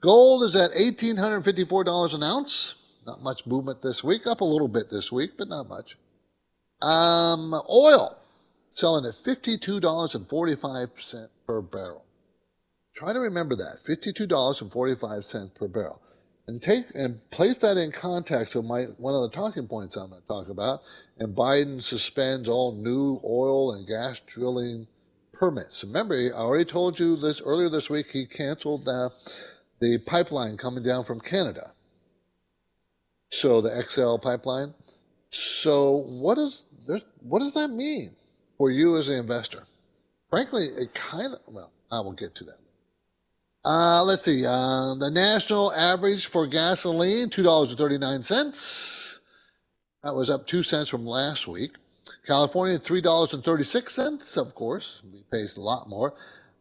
Gold 0.00 0.42
is 0.42 0.56
at 0.56 0.73
$1,854 0.73 2.14
an 2.14 2.25
ounce. 2.25 2.97
Not 3.06 3.23
much 3.23 3.47
movement 3.47 3.80
this 3.80 4.02
week, 4.02 4.26
up 4.26 4.40
a 4.40 4.44
little 4.44 4.66
bit 4.66 4.90
this 4.90 5.12
week, 5.12 5.35
but 5.38 5.47
not 5.49 5.68
much. 5.68 5.97
Um, 6.82 7.54
oil 7.70 8.18
selling 8.70 9.06
at 9.06 9.14
$52.45 9.14 11.28
per 11.47 11.61
barrel. 11.61 12.04
Try 12.94 13.12
to 13.12 13.20
remember 13.20 13.54
that 13.54 13.78
$52.45 13.87 15.54
per 15.54 15.68
barrel 15.68 16.02
and 16.49 16.62
take 16.62 16.87
and 16.95 17.21
place 17.31 17.59
that 17.59 17.76
in 17.76 17.93
context 17.93 18.57
of 18.57 18.64
my 18.64 18.85
one 18.97 19.14
of 19.14 19.23
the 19.23 19.37
talking 19.37 19.69
points 19.69 19.97
I'm 19.97 20.09
going 20.09 20.23
to 20.23 20.26
talk 20.26 20.49
about. 20.49 20.81
And 21.19 21.37
Biden 21.37 21.83
suspends 21.83 22.49
all 22.49 22.73
new 22.73 23.21
oil 23.23 23.75
and 23.75 23.87
gas 23.87 24.21
drilling 24.21 24.88
permits. 25.33 25.85
Remember, 25.85 26.14
I 26.14 26.38
already 26.38 26.64
told 26.64 26.99
you 26.99 27.17
this 27.17 27.43
earlier 27.43 27.69
this 27.69 27.90
week. 27.90 28.11
He 28.11 28.25
canceled 28.25 28.87
the 28.87 29.11
the 29.81 29.99
pipeline 30.07 30.57
coming 30.57 30.83
down 30.83 31.05
from 31.05 31.21
Canada. 31.21 31.73
So 33.31 33.61
the 33.61 33.83
XL 33.83 34.17
pipeline. 34.17 34.75
So 35.31 36.05
what 36.07 36.37
does 36.37 36.64
what 37.21 37.40
does 37.40 37.52
that 37.55 37.69
mean 37.69 38.17
for 38.57 38.71
you 38.71 38.97
as 38.97 39.09
an 39.09 39.19
investor? 39.19 39.64
Frankly, 40.31 40.62
it 40.62 40.95
kind 40.95 41.35
of 41.35 41.40
well, 41.52 41.73
I 41.93 42.00
will 42.00 42.12
get 42.14 42.35
to 42.37 42.45
that. 42.45 42.67
Uh, 43.64 44.02
let's 44.04 44.24
see. 44.24 44.44
Uh, 44.46 44.94
the 44.94 45.10
national 45.12 45.72
average 45.72 46.26
for 46.26 46.46
gasoline, 46.46 47.28
$2.39. 47.28 49.20
That 50.04 50.14
was 50.14 50.30
up 50.30 50.46
2 50.46 50.62
cents 50.62 50.88
from 50.88 51.04
last 51.04 51.48
week. 51.48 51.72
California, 52.26 52.78
$3.36, 52.78 54.38
of 54.38 54.54
course. 54.54 55.02
We 55.12 55.24
pays 55.32 55.56
a 55.56 55.60
lot 55.60 55.88
more. 55.88 56.14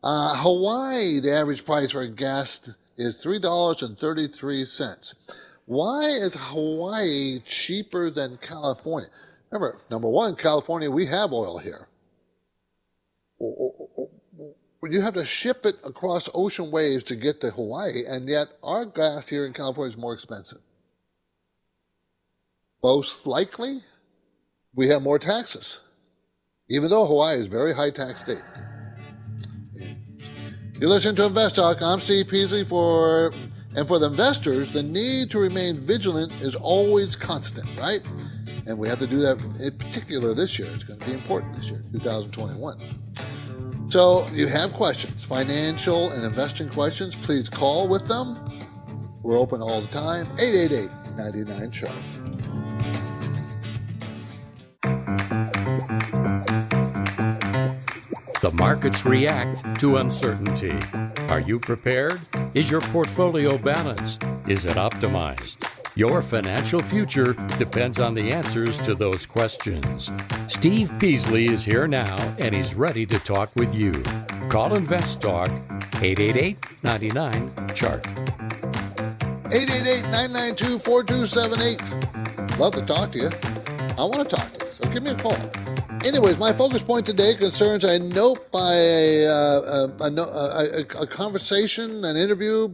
Uh, 0.03 0.35
Hawaii, 0.37 1.19
the 1.19 1.33
average 1.33 1.65
price 1.65 1.91
for 1.91 2.05
gas 2.07 2.77
is 2.97 3.23
$3.33. 3.23 5.15
Why 5.65 6.03
is 6.03 6.35
Hawaii 6.39 7.39
cheaper 7.45 8.09
than 8.09 8.37
California? 8.37 9.09
Remember, 9.51 9.79
number 9.91 10.07
one, 10.09 10.35
California, 10.35 10.89
we 10.89 11.05
have 11.05 11.31
oil 11.31 11.57
here. 11.57 11.87
You 14.91 15.01
have 15.01 15.13
to 15.15 15.25
ship 15.25 15.65
it 15.65 15.75
across 15.83 16.29
ocean 16.33 16.71
waves 16.71 17.03
to 17.05 17.15
get 17.15 17.41
to 17.41 17.51
Hawaii, 17.51 18.05
and 18.07 18.27
yet 18.27 18.47
our 18.63 18.85
gas 18.85 19.27
here 19.27 19.45
in 19.45 19.53
California 19.53 19.89
is 19.89 19.97
more 19.97 20.13
expensive. 20.13 20.59
Most 22.83 23.25
likely, 23.25 23.79
we 24.75 24.87
have 24.89 25.01
more 25.01 25.19
taxes, 25.19 25.81
even 26.69 26.89
though 26.89 27.05
Hawaii 27.05 27.37
is 27.37 27.47
a 27.47 27.49
very 27.49 27.73
high 27.73 27.89
tax 27.89 28.21
state. 28.21 28.43
You 30.79 30.87
listen 30.87 31.15
to 31.15 31.25
Invest 31.25 31.55
Talk. 31.55 31.81
I'm 31.81 31.99
Steve 31.99 32.27
Peasley 32.27 32.63
for 32.63 33.31
and 33.77 33.87
for 33.87 33.99
the 33.99 34.07
investors, 34.07 34.73
the 34.73 34.81
need 34.81 35.29
to 35.29 35.39
remain 35.39 35.75
vigilant 35.75 36.31
is 36.41 36.55
always 36.55 37.15
constant, 37.15 37.67
right? 37.79 37.99
And 38.65 38.77
we 38.77 38.87
have 38.87 38.97
to 38.97 39.07
do 39.07 39.19
that 39.19 39.39
in 39.61 39.77
particular 39.77 40.33
this 40.33 40.57
year. 40.57 40.67
It's 40.73 40.83
going 40.83 40.99
to 40.99 41.05
be 41.05 41.13
important 41.13 41.55
this 41.55 41.69
year, 41.69 41.81
2021. 41.91 42.77
So 43.89 44.27
you 44.33 44.47
have 44.47 44.73
questions, 44.73 45.23
financial 45.23 46.11
and 46.11 46.23
investing 46.23 46.67
questions, 46.69 47.15
please 47.15 47.47
call 47.47 47.87
with 47.87 48.07
them. 48.07 48.37
We're 49.23 49.39
open 49.39 49.61
all 49.61 49.79
the 49.79 49.87
time. 49.87 50.27
888 50.39 50.89
99 51.17 51.71
Chart. 51.71 51.91
The 58.41 58.51
markets 58.55 59.05
react 59.05 59.79
to 59.79 59.97
uncertainty. 59.97 60.77
Are 61.29 61.39
you 61.39 61.59
prepared? 61.59 62.19
Is 62.53 62.69
your 62.69 62.81
portfolio 62.81 63.57
balanced? 63.57 64.23
Is 64.47 64.65
it 64.65 64.75
optimized? 64.75 65.76
Your 65.97 66.21
financial 66.21 66.79
future 66.79 67.33
depends 67.57 67.99
on 67.99 68.13
the 68.13 68.31
answers 68.31 68.77
to 68.85 68.93
those 68.93 69.25
questions. 69.25 70.11
Steve 70.45 70.91
Peasley 70.99 71.47
is 71.47 71.65
here 71.65 71.87
now 71.87 72.15
and 72.37 72.53
he's 72.53 72.75
ready 72.75 73.03
to 73.07 73.17
talk 73.17 73.49
with 73.55 73.73
you. 73.73 73.91
Call 74.47 74.75
Invest 74.75 75.23
Talk 75.23 75.49
888 75.99 76.83
99 76.83 77.51
Chart. 77.73 78.05
888 79.49 80.03
992 80.11 80.77
4278. 80.77 82.59
Love 82.59 82.75
to 82.75 82.85
talk 82.85 83.11
to 83.13 83.17
you. 83.17 83.29
I 83.97 84.01
want 84.01 84.29
to 84.29 84.35
talk 84.35 84.53
to 84.53 84.65
you, 84.65 84.71
so 84.71 84.87
give 84.93 85.01
me 85.01 85.09
a 85.09 85.15
call. 85.15 85.35
Anyways, 86.05 86.37
my 86.37 86.53
focus 86.53 86.83
point 86.83 87.07
today 87.07 87.33
concerns 87.33 87.83
a 87.83 87.97
note 87.97 88.51
by 88.51 88.71
a, 88.71 89.25
uh, 89.25 89.87
a, 89.99 90.11
a, 90.13 91.01
a 91.01 91.07
conversation, 91.07 92.05
an 92.05 92.15
interview 92.15 92.69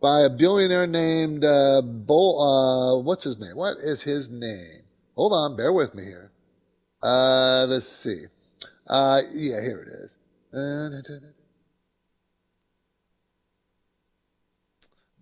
by 0.00 0.22
a 0.22 0.30
billionaire 0.30 0.86
named 0.86 1.44
uh, 1.44 1.82
Bo. 1.82 2.38
Uh, 2.38 3.02
what's 3.02 3.24
his 3.24 3.38
name? 3.38 3.56
What 3.56 3.76
is 3.78 4.02
his 4.02 4.30
name? 4.30 4.84
Hold 5.16 5.32
on, 5.32 5.56
bear 5.56 5.72
with 5.72 5.94
me 5.94 6.04
here. 6.04 6.30
Uh, 7.02 7.66
let's 7.68 7.86
see. 7.86 8.24
Uh, 8.88 9.20
yeah, 9.34 9.60
here 9.60 9.82
it 9.82 9.88
is. 9.88 10.18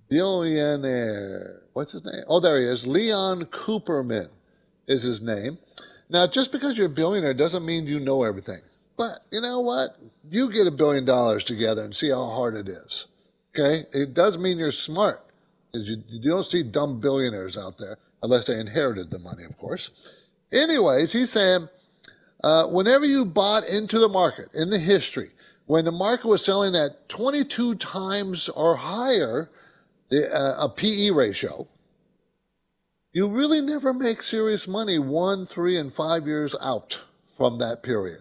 Billionaire. 0.09 1.63
What's 1.73 1.93
his 1.93 2.05
name? 2.05 2.25
Oh, 2.29 2.41
there 2.41 2.59
he 2.59 2.65
is. 2.65 2.87
Leon 2.87 3.43
Cooperman 3.47 4.29
is 4.87 5.03
his 5.03 5.21
name. 5.21 5.59
Now, 6.11 6.27
just 6.27 6.51
because 6.53 6.79
you're 6.79 6.87
a 6.87 6.91
billionaire 6.91 7.35
doesn't 7.35 7.67
mean 7.67 7.87
you 7.87 8.01
know 8.01 8.25
everything. 8.25 8.61
But 8.97 9.19
you 9.31 9.41
know 9.43 9.61
what? 9.61 9.91
You 10.31 10.51
get 10.51 10.67
a 10.67 10.71
billion 10.71 11.05
dollars 11.05 11.45
together 11.45 11.83
and 11.83 11.95
see 11.95 12.11
how 12.11 12.25
hard 12.25 12.55
it 12.55 12.69
is. 12.69 13.07
Okay? 13.59 13.87
It 13.93 14.15
does 14.15 14.39
mean 14.39 14.59
you're 14.59 14.73
smart. 14.73 15.25
Because 15.73 15.91
you, 15.91 16.03
you 16.09 16.31
don't 16.31 16.45
see 16.45 16.63
dumb 16.63 17.01
billionaires 17.01 17.59
out 17.59 17.79
there, 17.79 17.99
unless 18.23 18.47
they 18.47 18.59
inherited 18.59 19.11
the 19.11 19.19
money, 19.19 19.45
of 19.45 19.57
course. 19.59 20.27
Anyways, 20.53 21.13
he's 21.13 21.31
saying, 21.31 21.69
uh, 22.43 22.67
whenever 22.69 23.05
you 23.05 23.25
bought 23.25 23.65
into 23.69 23.99
the 23.99 24.09
market 24.09 24.49
in 24.55 24.71
the 24.71 24.79
history, 24.79 25.29
when 25.67 25.85
the 25.85 25.93
market 25.93 26.27
was 26.27 26.45
selling 26.45 26.75
at 26.75 27.09
22 27.11 27.75
times 27.75 28.49
or 28.49 28.77
higher, 28.77 29.51
the, 30.09 30.35
uh, 30.35 30.65
a 30.65 30.69
PE 30.71 31.11
ratio, 31.11 31.69
you 33.13 33.29
really 33.29 33.61
never 33.61 33.93
make 33.93 34.23
serious 34.23 34.67
money 34.67 34.99
one, 34.99 35.45
three, 35.45 35.77
and 35.77 35.93
five 35.93 36.27
years 36.27 36.57
out 36.63 37.05
from 37.37 37.59
that 37.59 37.83
period. 37.83 38.21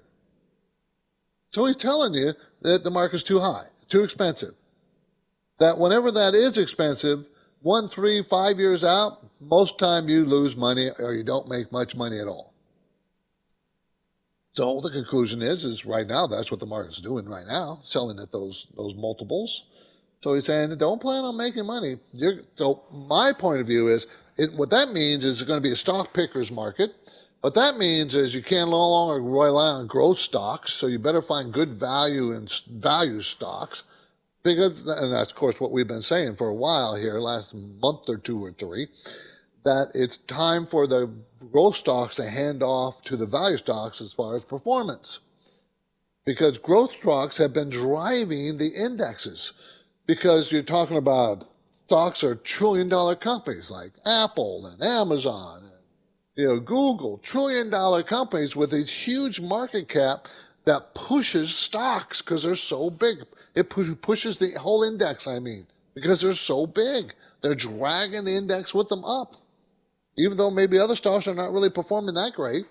So 1.51 1.65
he's 1.65 1.77
telling 1.77 2.13
you 2.13 2.33
that 2.61 2.83
the 2.83 2.91
market's 2.91 3.23
too 3.23 3.39
high, 3.39 3.67
too 3.87 4.03
expensive. 4.03 4.56
That 5.59 5.77
whenever 5.77 6.11
that 6.11 6.33
is 6.33 6.57
expensive, 6.57 7.27
one, 7.61 7.87
three, 7.87 8.21
five 8.21 8.59
years 8.59 8.83
out, 8.83 9.25
most 9.41 9.79
time 9.79 10.07
you 10.07 10.25
lose 10.25 10.55
money 10.55 10.87
or 10.99 11.13
you 11.13 11.23
don't 11.23 11.49
make 11.49 11.71
much 11.71 11.95
money 11.95 12.19
at 12.19 12.27
all. 12.27 12.53
So 14.53 14.81
the 14.81 14.89
conclusion 14.89 15.41
is, 15.41 15.65
is 15.65 15.85
right 15.85 16.07
now 16.07 16.25
that's 16.25 16.49
what 16.49 16.59
the 16.59 16.65
market's 16.65 17.01
doing 17.01 17.29
right 17.29 17.45
now, 17.47 17.79
selling 17.83 18.19
at 18.19 18.31
those 18.31 18.67
those 18.75 18.95
multiples. 18.95 19.65
So 20.21 20.33
he's 20.33 20.45
saying, 20.45 20.75
don't 20.77 21.01
plan 21.01 21.23
on 21.23 21.37
making 21.37 21.67
money. 21.67 21.95
You're, 22.11 22.39
so 22.55 22.83
my 22.91 23.33
point 23.33 23.61
of 23.61 23.67
view 23.67 23.87
is, 23.87 24.07
it, 24.37 24.51
what 24.55 24.71
that 24.71 24.89
means 24.89 25.23
is 25.23 25.39
it's 25.39 25.47
going 25.47 25.61
to 25.61 25.67
be 25.67 25.73
a 25.73 25.75
stock 25.75 26.11
picker's 26.11 26.51
market. 26.51 26.89
What 27.41 27.53
that 27.53 27.77
means 27.77 28.15
is 28.15 28.33
you 28.33 28.41
can 28.41 28.69
no 28.71 28.89
longer 28.89 29.21
rely 29.21 29.67
on 29.67 29.85
growth 29.85 30.17
stocks, 30.17 30.73
so 30.73 30.87
you 30.87 30.97
better 30.97 31.21
find 31.21 31.53
good 31.53 31.69
value 31.69 32.31
in 32.31 32.47
value 32.67 33.21
stocks. 33.21 33.83
Because, 34.47 34.87
and 34.87 35.11
that's 35.11 35.31
of 35.31 35.35
course 35.35 35.59
what 35.59 35.71
we've 35.71 35.89
been 35.89 36.01
saying 36.01 36.37
for 36.37 36.47
a 36.47 36.55
while 36.55 36.95
here, 36.95 37.15
last 37.15 37.53
month 37.53 38.07
or 38.07 38.17
two 38.17 38.41
or 38.41 38.53
three, 38.53 38.87
that 39.65 39.91
it's 39.93 40.15
time 40.15 40.65
for 40.65 40.87
the 40.87 41.11
growth 41.51 41.75
stocks 41.75 42.15
to 42.15 42.29
hand 42.29 42.63
off 42.63 43.03
to 43.03 43.17
the 43.17 43.25
value 43.25 43.57
stocks 43.57 43.99
as 43.99 44.13
far 44.13 44.37
as 44.37 44.45
performance. 44.45 45.19
Because 46.25 46.57
growth 46.57 46.93
stocks 46.93 47.37
have 47.39 47.51
been 47.53 47.69
driving 47.69 48.57
the 48.57 48.71
indexes. 48.81 49.83
Because 50.05 50.53
you're 50.53 50.63
talking 50.63 50.95
about 50.95 51.43
stocks 51.87 52.23
are 52.23 52.35
trillion 52.35 52.87
dollar 52.87 53.17
companies 53.17 53.69
like 53.69 53.91
Apple 54.05 54.65
and 54.65 54.81
Amazon 54.81 55.59
and 55.61 55.83
you 56.37 56.47
know 56.47 56.61
Google, 56.61 57.17
trillion 57.17 57.69
dollar 57.69 58.01
companies 58.01 58.55
with 58.55 58.71
these 58.71 58.89
huge 58.89 59.41
market 59.41 59.89
cap 59.89 60.25
that 60.67 60.93
pushes 60.93 61.55
stocks 61.55 62.21
because 62.21 62.43
they're 62.43 62.55
so 62.55 62.89
big. 62.89 63.19
It 63.55 63.69
pushes 63.69 64.35
the 64.37 64.49
whole 64.59 64.83
index, 64.83 65.25
I 65.25 65.39
mean, 65.39 65.65
because 65.95 66.19
they're 66.19 66.33
so 66.33 66.67
big. 66.67 67.13
They're 67.41 67.55
dragging 67.55 68.25
the 68.25 68.35
index 68.35 68.75
with 68.75 68.89
them 68.89 69.05
up, 69.05 69.37
even 70.17 70.35
though 70.37 70.51
maybe 70.51 70.77
other 70.77 70.95
stocks 70.95 71.25
are 71.25 71.33
not 71.33 71.53
really 71.53 71.69
performing 71.69 72.15
that 72.15 72.33
great. 72.35 72.65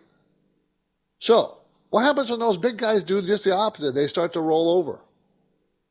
So, 1.19 1.57
what 1.89 2.03
happens 2.03 2.31
when 2.31 2.39
those 2.39 2.59
big 2.59 2.77
guys 2.77 3.03
do 3.03 3.23
just 3.23 3.45
the 3.45 3.55
opposite? 3.55 3.95
They 3.95 4.07
start 4.07 4.35
to 4.35 4.43
roll 4.43 4.69
over. 4.69 5.01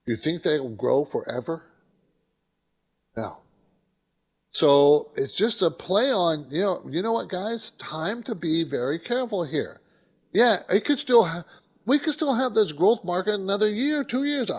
You 0.05 0.15
think 0.15 0.43
they'll 0.43 0.69
grow 0.69 1.05
forever? 1.05 1.63
No. 3.17 3.37
So 4.51 5.09
it's 5.15 5.33
just 5.33 5.63
a 5.63 5.71
play 5.71 6.11
on, 6.11 6.45
you 6.51 6.61
know, 6.61 6.85
you 6.87 7.01
know 7.01 7.13
what, 7.13 7.29
guys? 7.29 7.71
Time 7.71 8.21
to 8.23 8.35
be 8.35 8.63
very 8.63 8.99
careful 8.99 9.43
here. 9.43 9.81
Yeah, 10.33 10.57
it 10.69 10.85
could 10.85 10.99
still, 10.99 11.23
ha- 11.23 11.43
we 11.85 11.99
could 11.99 12.13
still 12.13 12.35
have 12.35 12.53
this 12.53 12.71
growth 12.71 13.03
market 13.03 13.35
another 13.35 13.69
year, 13.69 14.03
two 14.03 14.23
years. 14.23 14.51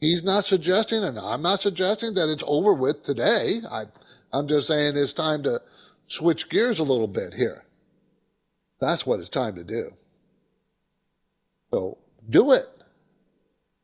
He's 0.00 0.24
not 0.24 0.44
suggesting, 0.44 1.02
and 1.02 1.18
I'm 1.18 1.42
not 1.42 1.60
suggesting 1.60 2.14
that 2.14 2.30
it's 2.30 2.44
over 2.46 2.74
with 2.74 3.02
today. 3.02 3.60
I, 3.70 3.84
I'm 4.32 4.48
just 4.48 4.66
saying 4.66 4.94
it's 4.96 5.12
time 5.12 5.42
to 5.44 5.60
switch 6.06 6.48
gears 6.48 6.80
a 6.80 6.84
little 6.84 7.08
bit 7.08 7.34
here. 7.34 7.64
That's 8.80 9.06
what 9.06 9.20
it's 9.20 9.28
time 9.28 9.54
to 9.54 9.64
do. 9.64 9.90
So 11.72 11.98
do 12.28 12.52
it. 12.52 12.66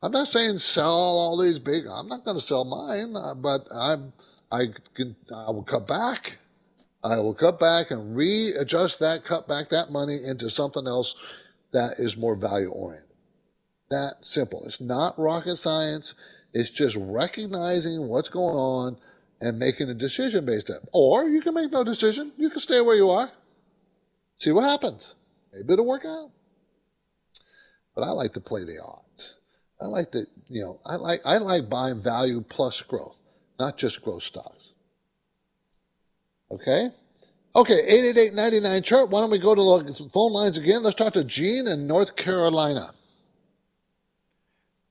I'm 0.03 0.11
not 0.11 0.27
saying 0.27 0.57
sell 0.57 0.91
all 0.91 1.37
these 1.37 1.59
big. 1.59 1.83
I'm 1.91 2.07
not 2.07 2.25
going 2.25 2.37
to 2.37 2.43
sell 2.43 2.65
mine, 2.65 3.15
uh, 3.15 3.35
but 3.35 3.61
I'm. 3.73 4.13
I 4.51 4.65
can. 4.95 5.15
I 5.33 5.51
will 5.51 5.63
cut 5.63 5.87
back. 5.87 6.37
I 7.03 7.17
will 7.17 7.33
cut 7.33 7.59
back 7.59 7.89
and 7.89 8.15
readjust 8.15 8.99
that, 8.99 9.23
cut 9.23 9.47
back 9.47 9.69
that 9.69 9.91
money 9.91 10.17
into 10.25 10.49
something 10.49 10.85
else 10.85 11.15
that 11.73 11.99
is 11.99 12.17
more 12.17 12.35
value 12.35 12.69
oriented. 12.69 13.09
That 13.89 14.15
simple. 14.21 14.63
It's 14.65 14.81
not 14.81 15.17
rocket 15.17 15.57
science. 15.57 16.15
It's 16.53 16.69
just 16.69 16.95
recognizing 16.99 18.07
what's 18.07 18.29
going 18.29 18.55
on 18.55 18.97
and 19.41 19.59
making 19.59 19.89
a 19.89 19.93
decision 19.93 20.45
based 20.45 20.69
on 20.69 20.77
it. 20.77 20.89
Or 20.93 21.25
you 21.25 21.41
can 21.41 21.53
make 21.53 21.71
no 21.71 21.83
decision. 21.83 22.31
You 22.37 22.49
can 22.49 22.59
stay 22.59 22.81
where 22.81 22.95
you 22.95 23.09
are. 23.09 23.31
See 24.37 24.51
what 24.51 24.63
happens. 24.69 25.15
Maybe 25.53 25.73
it'll 25.73 25.85
work 25.85 26.05
out. 26.05 26.31
But 27.95 28.03
I 28.03 28.11
like 28.11 28.33
to 28.33 28.41
play 28.41 28.61
the 28.61 28.79
odds. 28.83 29.39
I 29.81 29.85
like 29.85 30.11
to, 30.11 30.25
you 30.47 30.61
know, 30.61 30.79
I 30.85 30.95
like 30.95 31.19
I 31.25 31.37
like 31.37 31.69
buying 31.69 32.01
value 32.01 32.41
plus 32.41 32.81
growth, 32.81 33.17
not 33.59 33.77
just 33.77 34.03
growth 34.03 34.23
stocks. 34.23 34.75
Okay? 36.51 36.89
Okay, 37.53 38.13
888-99 38.13 38.83
chart. 38.83 39.09
Why 39.09 39.19
don't 39.19 39.29
we 39.29 39.37
go 39.37 39.53
to 39.53 39.83
the 39.83 40.09
phone 40.09 40.31
lines 40.31 40.57
again? 40.57 40.83
Let's 40.83 40.95
talk 40.95 41.13
to 41.13 41.23
Gene 41.23 41.67
in 41.67 41.85
North 41.85 42.15
Carolina. 42.15 42.91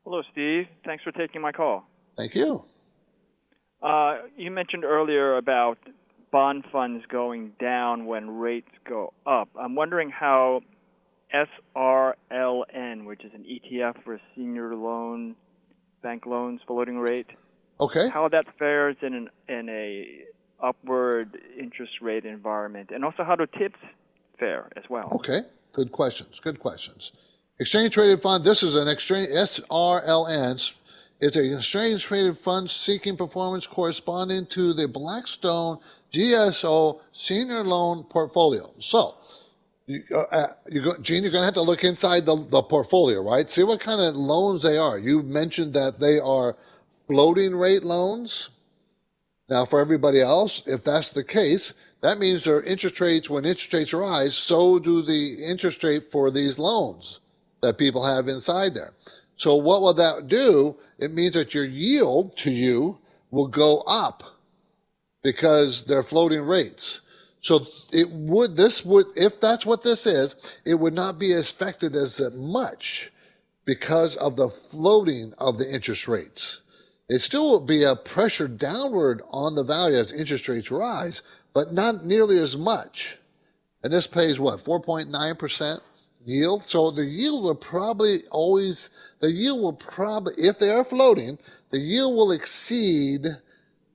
Hello, 0.04 0.22
Steve. 0.32 0.66
Thanks 0.84 1.02
for 1.02 1.12
taking 1.12 1.40
my 1.40 1.52
call. 1.52 1.88
Thank 2.18 2.34
you. 2.34 2.64
Uh, 3.82 4.18
you 4.36 4.50
mentioned 4.50 4.84
earlier 4.84 5.38
about 5.38 5.78
bond 6.30 6.64
funds 6.70 7.04
going 7.08 7.52
down 7.58 8.04
when 8.04 8.28
rates 8.28 8.70
go 8.86 9.14
up. 9.26 9.48
I'm 9.58 9.74
wondering 9.74 10.10
how 10.10 10.60
SRLN, 11.34 13.04
which 13.04 13.24
is 13.24 13.32
an 13.34 13.44
ETF 13.44 14.02
for 14.04 14.20
senior 14.36 14.74
loan 14.74 15.34
bank 16.02 16.26
loans 16.26 16.60
floating 16.66 16.98
rate. 16.98 17.28
Okay. 17.80 18.08
How 18.10 18.28
that 18.28 18.44
fares 18.58 18.96
in 19.00 19.14
an 19.14 19.30
in 19.48 19.68
a 19.70 20.24
upward 20.62 21.38
interest 21.58 22.00
rate 22.00 22.24
environment, 22.24 22.90
and 22.92 23.04
also 23.04 23.24
how 23.24 23.36
do 23.36 23.46
tips 23.58 23.78
fare 24.38 24.68
as 24.76 24.84
well. 24.88 25.08
Okay. 25.12 25.40
Good 25.72 25.92
questions. 25.92 26.40
Good 26.40 26.58
questions. 26.58 27.12
Exchange 27.60 27.92
traded 27.94 28.22
fund. 28.22 28.42
This 28.44 28.62
is 28.62 28.74
an 28.74 28.88
exchange 28.88 29.28
SRLN. 29.28 30.72
It's 31.20 31.36
an 31.36 31.54
exchange 31.54 32.04
traded 32.04 32.38
fund 32.38 32.68
seeking 32.70 33.16
performance 33.16 33.66
corresponding 33.66 34.46
to 34.46 34.72
the 34.72 34.88
Blackstone 34.88 35.78
GSO 36.10 37.00
senior 37.12 37.62
loan 37.62 38.04
portfolio. 38.04 38.62
So, 38.78 39.14
you, 39.86 40.02
uh, 40.14 40.24
uh 40.32 40.46
you 40.70 40.80
go, 40.80 40.92
Gene, 41.02 41.22
you're 41.22 41.32
going 41.32 41.42
to 41.42 41.46
have 41.46 41.54
to 41.54 41.62
look 41.62 41.84
inside 41.84 42.24
the, 42.24 42.36
the 42.36 42.62
portfolio, 42.62 43.22
right? 43.22 43.48
See 43.48 43.64
what 43.64 43.80
kind 43.80 44.00
of 44.00 44.16
loans 44.16 44.62
they 44.62 44.78
are. 44.78 44.98
You 44.98 45.22
mentioned 45.22 45.74
that 45.74 46.00
they 46.00 46.18
are 46.18 46.56
floating 47.06 47.54
rate 47.54 47.82
loans. 47.82 48.48
Now, 49.50 49.64
for 49.64 49.80
everybody 49.80 50.20
else, 50.20 50.66
if 50.68 50.84
that's 50.84 51.10
the 51.10 51.24
case, 51.24 51.74
that 52.02 52.18
means 52.18 52.44
their 52.44 52.62
interest 52.62 53.00
rates, 53.00 53.28
when 53.28 53.44
interest 53.44 53.72
rates 53.72 53.92
rise, 53.92 54.36
so 54.36 54.78
do 54.78 55.02
the 55.02 55.44
interest 55.44 55.82
rate 55.82 56.04
for 56.04 56.30
these 56.30 56.58
loans 56.58 57.20
that 57.60 57.76
people 57.76 58.04
have 58.04 58.28
inside 58.28 58.74
there. 58.74 58.92
So 59.34 59.56
what 59.56 59.80
will 59.80 59.94
that 59.94 60.28
do? 60.28 60.76
It 60.98 61.12
means 61.12 61.34
that 61.34 61.52
your 61.52 61.64
yield 61.64 62.36
to 62.38 62.52
you 62.52 62.98
will 63.32 63.48
go 63.48 63.82
up 63.88 64.22
because 65.22 65.84
they're 65.84 66.04
floating 66.04 66.42
rates. 66.42 67.02
So 67.40 67.66
it 67.92 68.08
would, 68.10 68.56
this 68.56 68.84
would, 68.84 69.06
if 69.16 69.40
that's 69.40 69.66
what 69.66 69.82
this 69.82 70.06
is, 70.06 70.60
it 70.64 70.74
would 70.74 70.94
not 70.94 71.18
be 71.18 71.32
affected 71.32 71.96
as 71.96 72.20
much 72.34 73.10
because 73.64 74.16
of 74.16 74.36
the 74.36 74.48
floating 74.48 75.32
of 75.38 75.58
the 75.58 75.74
interest 75.74 76.06
rates. 76.06 76.62
It 77.10 77.18
still 77.18 77.50
will 77.50 77.60
be 77.60 77.84
a 77.84 77.94
pressure 77.94 78.48
downward 78.48 79.20
on 79.30 79.54
the 79.54 79.64
value 79.64 79.98
as 79.98 80.12
interest 80.12 80.48
rates 80.48 80.70
rise, 80.70 81.22
but 81.52 81.74
not 81.74 82.06
nearly 82.06 82.38
as 82.38 82.56
much. 82.56 83.18
And 83.84 83.92
this 83.92 84.06
pays 84.06 84.40
what, 84.40 84.60
4.9%? 84.60 85.80
yield. 86.24 86.62
So 86.62 86.90
the 86.90 87.04
yield 87.04 87.42
will 87.44 87.54
probably 87.54 88.18
always, 88.30 88.90
the 89.20 89.30
yield 89.30 89.60
will 89.60 89.72
probably, 89.72 90.32
if 90.38 90.58
they 90.58 90.70
are 90.70 90.84
floating, 90.84 91.38
the 91.70 91.78
yield 91.78 92.14
will 92.14 92.32
exceed 92.32 93.26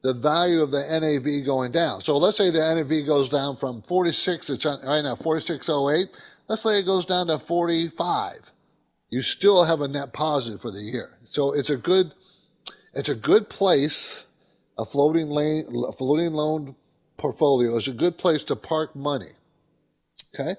the 0.01 0.13
value 0.13 0.61
of 0.61 0.71
the 0.71 0.83
NAV 0.87 1.45
going 1.45 1.71
down. 1.71 2.01
So 2.01 2.17
let's 2.17 2.37
say 2.37 2.49
the 2.51 2.59
NAV 2.59 3.07
goes 3.07 3.29
down 3.29 3.55
from 3.55 3.81
46, 3.81 4.49
it's 4.49 4.65
right 4.65 5.01
now 5.01 5.15
4608. 5.15 6.07
Let's 6.47 6.61
say 6.61 6.79
it 6.79 6.85
goes 6.85 7.05
down 7.05 7.27
to 7.27 7.39
45. 7.39 8.51
You 9.09 9.21
still 9.21 9.63
have 9.63 9.81
a 9.81 9.87
net 9.87 10.13
positive 10.13 10.61
for 10.61 10.71
the 10.71 10.81
year. 10.81 11.09
So 11.23 11.53
it's 11.53 11.69
a 11.69 11.77
good, 11.77 12.13
it's 12.95 13.09
a 13.09 13.15
good 13.15 13.49
place. 13.49 14.25
A 14.77 14.83
floating 14.83 15.29
lane, 15.29 15.63
a 15.87 15.93
floating 15.93 16.33
loan 16.33 16.75
portfolio 17.17 17.75
is 17.77 17.87
a 17.87 17.93
good 17.93 18.17
place 18.17 18.43
to 18.45 18.55
park 18.57 18.93
money. 18.95 19.31
Okay. 20.33 20.53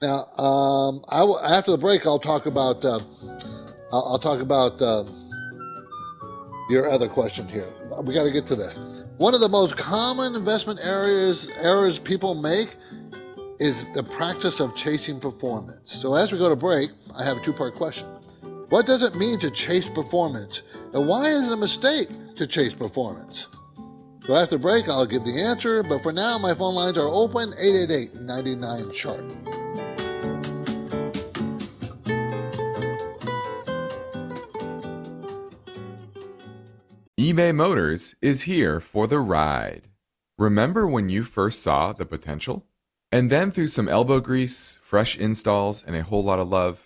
Now, 0.00 0.24
um, 0.38 1.02
I 1.08 1.22
will, 1.22 1.40
after 1.40 1.72
the 1.72 1.78
break, 1.78 2.06
I'll 2.06 2.18
talk 2.18 2.46
about 2.46 2.84
uh, 2.84 3.00
I'll, 3.92 4.04
I'll, 4.12 4.18
talk 4.18 4.40
about 4.40 4.80
uh, 4.80 5.04
your 6.68 6.90
other 6.90 7.08
question 7.08 7.48
here. 7.48 7.66
We 8.04 8.14
got 8.14 8.24
to 8.24 8.32
get 8.32 8.46
to 8.46 8.54
this. 8.54 8.78
One 9.16 9.34
of 9.34 9.40
the 9.40 9.48
most 9.48 9.76
common 9.76 10.34
investment 10.34 10.80
areas 10.84 11.50
errors 11.60 11.98
people 11.98 12.34
make 12.34 12.76
is 13.58 13.90
the 13.94 14.02
practice 14.02 14.60
of 14.60 14.76
chasing 14.76 15.18
performance. 15.18 15.92
So, 15.92 16.14
as 16.14 16.30
we 16.30 16.38
go 16.38 16.48
to 16.48 16.56
break, 16.56 16.90
I 17.18 17.24
have 17.24 17.38
a 17.38 17.40
two-part 17.40 17.74
question. 17.74 18.06
What 18.68 18.84
does 18.84 19.04
it 19.04 19.14
mean 19.14 19.38
to 19.40 19.50
chase 19.50 19.88
performance, 19.88 20.64
and 20.92 21.06
why 21.06 21.22
is 21.22 21.48
it 21.48 21.52
a 21.52 21.56
mistake 21.56 22.08
to 22.34 22.48
chase 22.48 22.74
performance? 22.74 23.46
So 24.22 24.34
after 24.34 24.58
break, 24.58 24.88
I'll 24.88 25.06
give 25.06 25.24
the 25.24 25.40
answer, 25.40 25.84
but 25.84 26.02
for 26.02 26.10
now, 26.10 26.36
my 26.36 26.52
phone 26.52 26.74
lines 26.74 26.98
are 26.98 27.06
open 27.06 27.50
888 27.60 28.22
99 28.22 28.90
chart. 28.92 29.24
eBay 37.20 37.54
Motors 37.54 38.16
is 38.20 38.42
here 38.42 38.80
for 38.80 39.06
the 39.06 39.20
ride. 39.20 39.88
Remember 40.38 40.88
when 40.88 41.08
you 41.08 41.22
first 41.22 41.62
saw 41.62 41.92
the 41.92 42.04
potential? 42.04 42.66
And 43.12 43.30
then 43.30 43.52
through 43.52 43.68
some 43.68 43.88
elbow 43.88 44.18
grease, 44.18 44.80
fresh 44.82 45.16
installs, 45.16 45.84
and 45.84 45.94
a 45.94 46.02
whole 46.02 46.24
lot 46.24 46.40
of 46.40 46.48
love, 46.48 46.85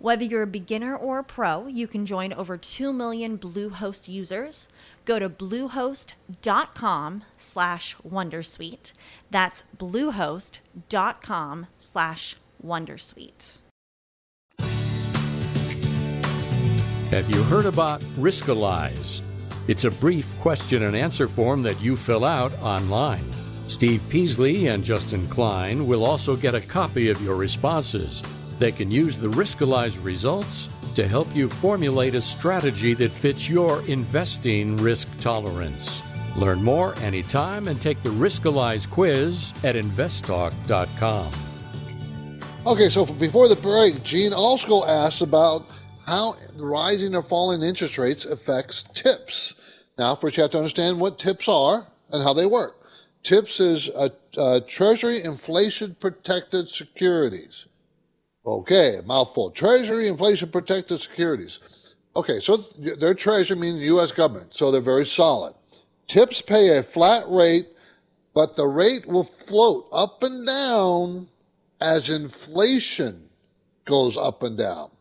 Whether 0.00 0.22
you're 0.22 0.42
a 0.42 0.46
beginner 0.46 0.94
or 0.94 1.18
a 1.18 1.24
pro, 1.24 1.66
you 1.66 1.88
can 1.88 2.06
join 2.06 2.32
over 2.32 2.56
2 2.56 2.92
million 2.92 3.36
Bluehost 3.36 4.06
users. 4.06 4.68
Go 5.04 5.18
to 5.18 5.28
bluehost.com 5.28 7.24
slash 7.34 7.96
wondersuite. 8.08 8.92
That's 9.32 9.64
bluehost.com 9.76 11.66
slash 11.78 12.36
wondersuite. 12.64 13.58
Have 17.10 17.28
you 17.34 17.42
heard 17.44 17.66
about 17.66 18.00
Riskalyze? 18.16 19.22
It's 19.66 19.84
a 19.84 19.90
brief 19.90 20.38
question 20.38 20.84
and 20.84 20.94
answer 20.94 21.26
form 21.26 21.62
that 21.62 21.80
you 21.80 21.96
fill 21.96 22.24
out 22.24 22.56
online. 22.60 23.32
Steve 23.66 24.02
Peasley 24.08 24.68
and 24.68 24.84
Justin 24.84 25.26
Klein 25.26 25.88
will 25.88 26.04
also 26.04 26.36
get 26.36 26.54
a 26.54 26.60
copy 26.60 27.08
of 27.08 27.20
your 27.20 27.34
responses. 27.34 28.22
They 28.58 28.72
can 28.72 28.90
use 28.90 29.16
the 29.18 29.28
Riskalyze 29.28 30.02
results 30.02 30.68
to 30.94 31.06
help 31.06 31.34
you 31.34 31.48
formulate 31.48 32.14
a 32.14 32.20
strategy 32.20 32.92
that 32.94 33.10
fits 33.10 33.48
your 33.48 33.82
investing 33.86 34.76
risk 34.78 35.08
tolerance. 35.20 36.02
Learn 36.36 36.62
more 36.62 36.96
anytime 36.98 37.68
and 37.68 37.80
take 37.80 38.02
the 38.02 38.10
Riskalyze 38.10 38.88
quiz 38.90 39.52
at 39.62 39.76
investtalk.com. 39.76 41.32
Okay, 42.66 42.88
so 42.88 43.06
before 43.06 43.48
the 43.48 43.56
break, 43.56 44.02
Gene 44.02 44.32
also 44.32 44.84
asked 44.84 45.22
about 45.22 45.64
how 46.06 46.34
rising 46.56 47.14
or 47.14 47.22
falling 47.22 47.62
interest 47.62 47.96
rates 47.96 48.24
affects 48.24 48.82
TIPS. 48.94 49.86
Now, 49.98 50.14
first 50.14 50.36
you 50.36 50.42
have 50.42 50.50
to 50.52 50.58
understand 50.58 51.00
what 51.00 51.18
TIPS 51.18 51.48
are 51.48 51.86
and 52.10 52.22
how 52.22 52.32
they 52.32 52.46
work. 52.46 52.74
TIPS 53.22 53.60
is 53.60 53.88
a, 53.90 54.10
a 54.36 54.60
Treasury 54.60 55.22
inflation 55.22 55.96
protected 56.00 56.68
securities. 56.68 57.66
Okay, 58.48 59.00
mouthful. 59.04 59.50
Treasury 59.50 60.08
inflation 60.08 60.48
protected 60.48 60.98
securities. 60.98 61.96
Okay, 62.16 62.40
so 62.40 62.56
their 62.56 63.12
treasury 63.12 63.58
means 63.58 63.78
the 63.78 63.86
U.S. 63.86 64.10
government, 64.10 64.54
so 64.54 64.70
they're 64.70 64.80
very 64.80 65.04
solid. 65.04 65.54
TIPS 66.06 66.40
pay 66.40 66.78
a 66.78 66.82
flat 66.82 67.24
rate, 67.28 67.66
but 68.34 68.56
the 68.56 68.66
rate 68.66 69.04
will 69.06 69.24
float 69.24 69.86
up 69.92 70.22
and 70.22 70.46
down 70.46 71.28
as 71.82 72.08
inflation 72.08 73.28
goes 73.84 74.16
up 74.16 74.42
and 74.42 74.56
down. 74.56 74.92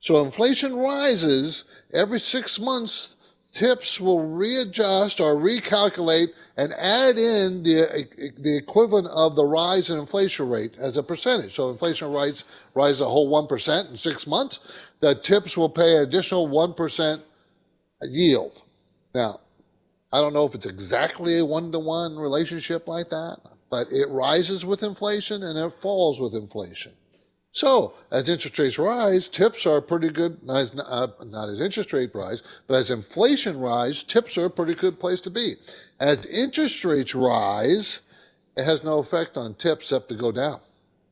So 0.00 0.24
inflation 0.24 0.74
rises 0.74 1.64
every 1.92 2.18
six 2.18 2.58
months 2.58 3.14
tips 3.52 4.00
will 4.00 4.28
readjust 4.28 5.20
or 5.20 5.36
recalculate 5.36 6.28
and 6.56 6.72
add 6.72 7.18
in 7.18 7.62
the, 7.62 8.32
the 8.38 8.56
equivalent 8.56 9.06
of 9.14 9.36
the 9.36 9.44
rise 9.44 9.90
in 9.90 9.98
inflation 9.98 10.48
rate 10.48 10.76
as 10.78 10.96
a 10.96 11.02
percentage. 11.02 11.52
So 11.52 11.70
inflation 11.70 12.12
rates 12.12 12.44
rise 12.74 13.00
a 13.00 13.04
whole 13.04 13.30
1% 13.30 13.90
in 13.90 13.96
six 13.96 14.26
months. 14.26 14.88
The 15.00 15.14
tips 15.14 15.56
will 15.56 15.68
pay 15.68 15.96
an 15.96 16.02
additional 16.02 16.48
1% 16.48 17.22
yield. 18.02 18.62
Now, 19.14 19.40
I 20.12 20.20
don't 20.20 20.32
know 20.32 20.46
if 20.46 20.54
it's 20.54 20.66
exactly 20.66 21.38
a 21.38 21.44
one 21.44 21.72
to 21.72 21.78
one 21.78 22.16
relationship 22.16 22.88
like 22.88 23.08
that, 23.10 23.38
but 23.70 23.86
it 23.90 24.08
rises 24.10 24.66
with 24.66 24.82
inflation 24.82 25.42
and 25.42 25.58
it 25.58 25.72
falls 25.80 26.20
with 26.20 26.34
inflation. 26.34 26.92
So 27.52 27.92
as 28.10 28.30
interest 28.30 28.58
rates 28.58 28.78
rise, 28.78 29.28
tips 29.28 29.66
are 29.66 29.82
pretty 29.82 30.08
good, 30.08 30.38
as, 30.48 30.78
uh, 30.78 31.08
not 31.26 31.50
as 31.50 31.60
interest 31.60 31.92
rate 31.92 32.14
rise, 32.14 32.62
but 32.66 32.74
as 32.76 32.90
inflation 32.90 33.60
rise, 33.60 34.02
tips 34.02 34.38
are 34.38 34.46
a 34.46 34.50
pretty 34.50 34.74
good 34.74 34.98
place 34.98 35.20
to 35.20 35.30
be. 35.30 35.54
As 36.00 36.24
interest 36.26 36.82
rates 36.84 37.14
rise, 37.14 38.00
it 38.56 38.64
has 38.64 38.82
no 38.82 38.98
effect 38.98 39.36
on 39.36 39.54
tips 39.54 39.84
except 39.84 40.08
to 40.08 40.14
go 40.14 40.32
down. 40.32 40.60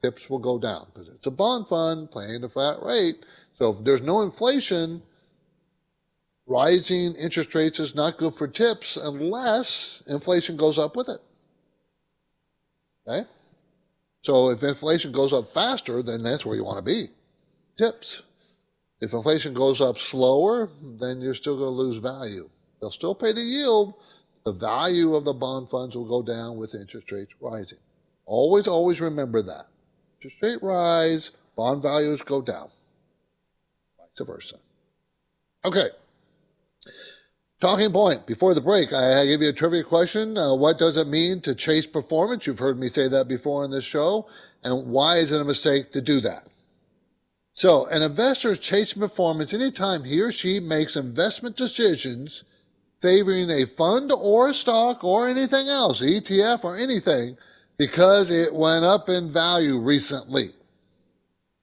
Tips 0.03 0.31
will 0.31 0.39
go 0.39 0.59
down 0.59 0.87
because 0.93 1.11
it's 1.11 1.27
a 1.27 1.31
bond 1.31 1.69
fund 1.69 2.11
paying 2.11 2.43
a 2.43 2.49
flat 2.49 2.83
rate. 2.83 3.27
So 3.59 3.77
if 3.77 3.85
there's 3.85 4.03
no 4.03 4.23
inflation, 4.23 5.03
rising 6.47 7.15
interest 7.17 7.55
rates 7.55 7.81
is 7.81 7.95
not 7.95 8.17
good 8.17 8.35
for 8.35 8.49
tips 8.49 8.97
unless 8.97 10.03
inflation 10.09 10.57
goes 10.57 10.79
up 10.79 10.97
with 10.97 11.11
it. 11.11 11.21
Okay? 13.07 13.29
So 14.23 14.51
if 14.51 14.63
inflation 14.63 15.13
goes 15.13 15.33
up 15.33 15.47
faster, 15.47 16.03
then 16.03 16.23
that's 16.23 16.45
where 16.45 16.57
you 16.57 16.65
want 16.65 16.79
to 16.79 16.85
be. 16.85 17.09
Tips. 17.77 18.23
If 19.01 19.15
inflation 19.15 19.55
goes 19.55 19.81
up 19.81 19.99
slower, 19.99 20.69
then 20.83 21.21
you're 21.21 21.35
still 21.35 21.57
going 21.57 21.71
to 21.71 21.83
lose 21.83 21.97
value. 21.97 22.51
They'll 22.81 22.91
still 22.91 23.15
pay 23.15 23.33
the 23.33 23.41
yield. 23.41 23.95
The 24.45 24.53
value 24.53 25.15
of 25.15 25.25
the 25.25 25.33
bond 25.33 25.71
funds 25.71 25.97
will 25.97 26.07
go 26.07 26.23
down 26.23 26.57
with 26.57 26.75
interest 26.75 27.11
rates 27.13 27.35
rising. 27.41 27.79
Always, 28.27 28.69
always 28.69 29.01
remember 29.01 29.43
that. 29.43 29.67
Interest 30.19 30.43
rate 30.43 30.63
rise, 30.63 31.33
bond 31.57 31.83
values 31.83 32.23
go 32.23 32.43
down. 32.43 32.69
Vice 33.99 34.27
versa. 34.27 34.57
Okay. 35.65 35.89
Talking 37.61 37.93
point. 37.93 38.27
Before 38.27 38.55
the 38.55 38.63
break, 38.63 38.91
I 38.95 39.27
gave 39.27 39.43
you 39.43 39.51
a 39.51 39.53
trivia 39.53 39.85
question. 39.85 40.39
Uh, 40.39 40.55
what 40.55 40.79
does 40.79 40.97
it 40.97 41.07
mean 41.07 41.43
to 41.43 41.55
chase 41.55 41.87
performance? 41.87 42.47
You've 42.47 42.59
heard 42.59 42.79
me 42.79 42.89
say 42.89 43.07
that 43.09 43.29
before 43.29 43.67
in 43.67 43.71
this 43.71 43.85
show. 43.85 44.27
And 44.65 44.91
why 44.91 45.17
is 45.17 45.31
it 45.31 45.43
a 45.43 45.45
mistake 45.45 45.93
to 45.93 46.01
do 46.01 46.21
that? 46.21 46.49
So, 47.53 47.87
an 47.89 48.01
investor 48.01 48.53
is 48.53 48.61
chasing 48.61 49.03
performance 49.03 49.53
anytime 49.53 50.05
he 50.05 50.23
or 50.23 50.33
she 50.33 50.59
makes 50.59 50.97
investment 50.97 51.57
decisions 51.57 52.45
favoring 53.03 53.51
a 53.51 53.67
fund 53.67 54.11
or 54.11 54.49
a 54.49 54.55
stock 54.55 55.05
or 55.05 55.29
anything 55.29 55.69
else, 55.69 56.01
ETF 56.01 56.65
or 56.65 56.77
anything, 56.79 57.37
because 57.77 58.31
it 58.31 58.55
went 58.55 58.87
up 58.87 59.11
in 59.11 59.31
value 59.31 59.79
recently. 59.79 60.47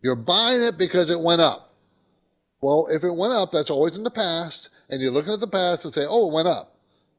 You're 0.04 0.16
buying 0.16 0.62
it 0.62 0.78
because 0.78 1.10
it 1.10 1.20
went 1.20 1.42
up. 1.42 1.74
Well, 2.62 2.88
if 2.92 3.04
it 3.04 3.16
went 3.16 3.34
up, 3.34 3.52
that's 3.52 3.72
always 3.72 3.98
in 3.98 4.04
the 4.04 4.12
past, 4.12 4.70
and 4.90 5.02
you're 5.02 5.12
looking 5.12 5.34
at 5.34 5.40
the 5.40 5.48
past 5.48 5.86
and 5.86 5.94
say, 5.94 6.06
oh, 6.08 6.30
it 6.30 6.34
went 6.34 6.48
up. 6.48 6.76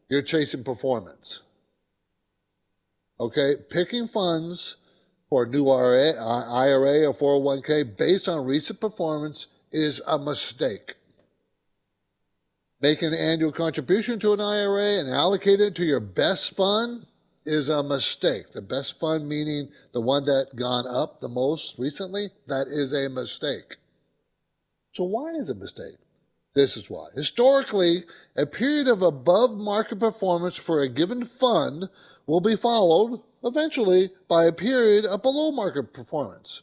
You're 0.08 0.22
chasing 0.22 0.64
performance. 0.64 1.42
Okay, 3.20 3.54
picking 3.68 4.06
funds 4.06 4.76
for 5.28 5.42
a 5.42 5.48
new 5.48 5.68
IRA, 5.68 7.06
or 7.06 7.14
401k 7.14 7.96
based 7.96 8.28
on 8.28 8.46
recent 8.46 8.80
performance 8.80 9.48
is 9.72 10.00
a 10.06 10.18
mistake. 10.18 10.94
Make 12.80 13.02
an 13.02 13.12
annual 13.12 13.52
contribution 13.52 14.18
to 14.20 14.32
an 14.32 14.40
IRA 14.40 15.00
and 15.00 15.08
allocate 15.08 15.60
it 15.60 15.74
to 15.76 15.84
your 15.84 16.00
best 16.00 16.56
fund 16.56 17.04
is 17.44 17.68
a 17.68 17.82
mistake. 17.82 18.52
The 18.52 18.62
best 18.62 19.00
fund 19.00 19.28
meaning 19.28 19.68
the 19.92 20.00
one 20.00 20.24
that 20.26 20.54
gone 20.54 20.86
up 20.86 21.20
the 21.20 21.28
most 21.28 21.78
recently, 21.78 22.28
that 22.46 22.68
is 22.68 22.92
a 22.92 23.08
mistake. 23.08 23.76
So 24.94 25.04
why 25.04 25.30
is 25.30 25.50
it 25.50 25.56
a 25.56 25.60
mistake? 25.60 25.96
This 26.58 26.76
is 26.76 26.90
why. 26.90 27.06
Historically, 27.14 28.02
a 28.34 28.44
period 28.44 28.88
of 28.88 29.00
above 29.00 29.56
market 29.56 30.00
performance 30.00 30.56
for 30.56 30.80
a 30.80 30.88
given 30.88 31.24
fund 31.24 31.88
will 32.26 32.40
be 32.40 32.56
followed 32.56 33.22
eventually 33.44 34.10
by 34.26 34.46
a 34.46 34.52
period 34.52 35.06
of 35.06 35.22
below 35.22 35.52
market 35.52 35.92
performance. 35.92 36.62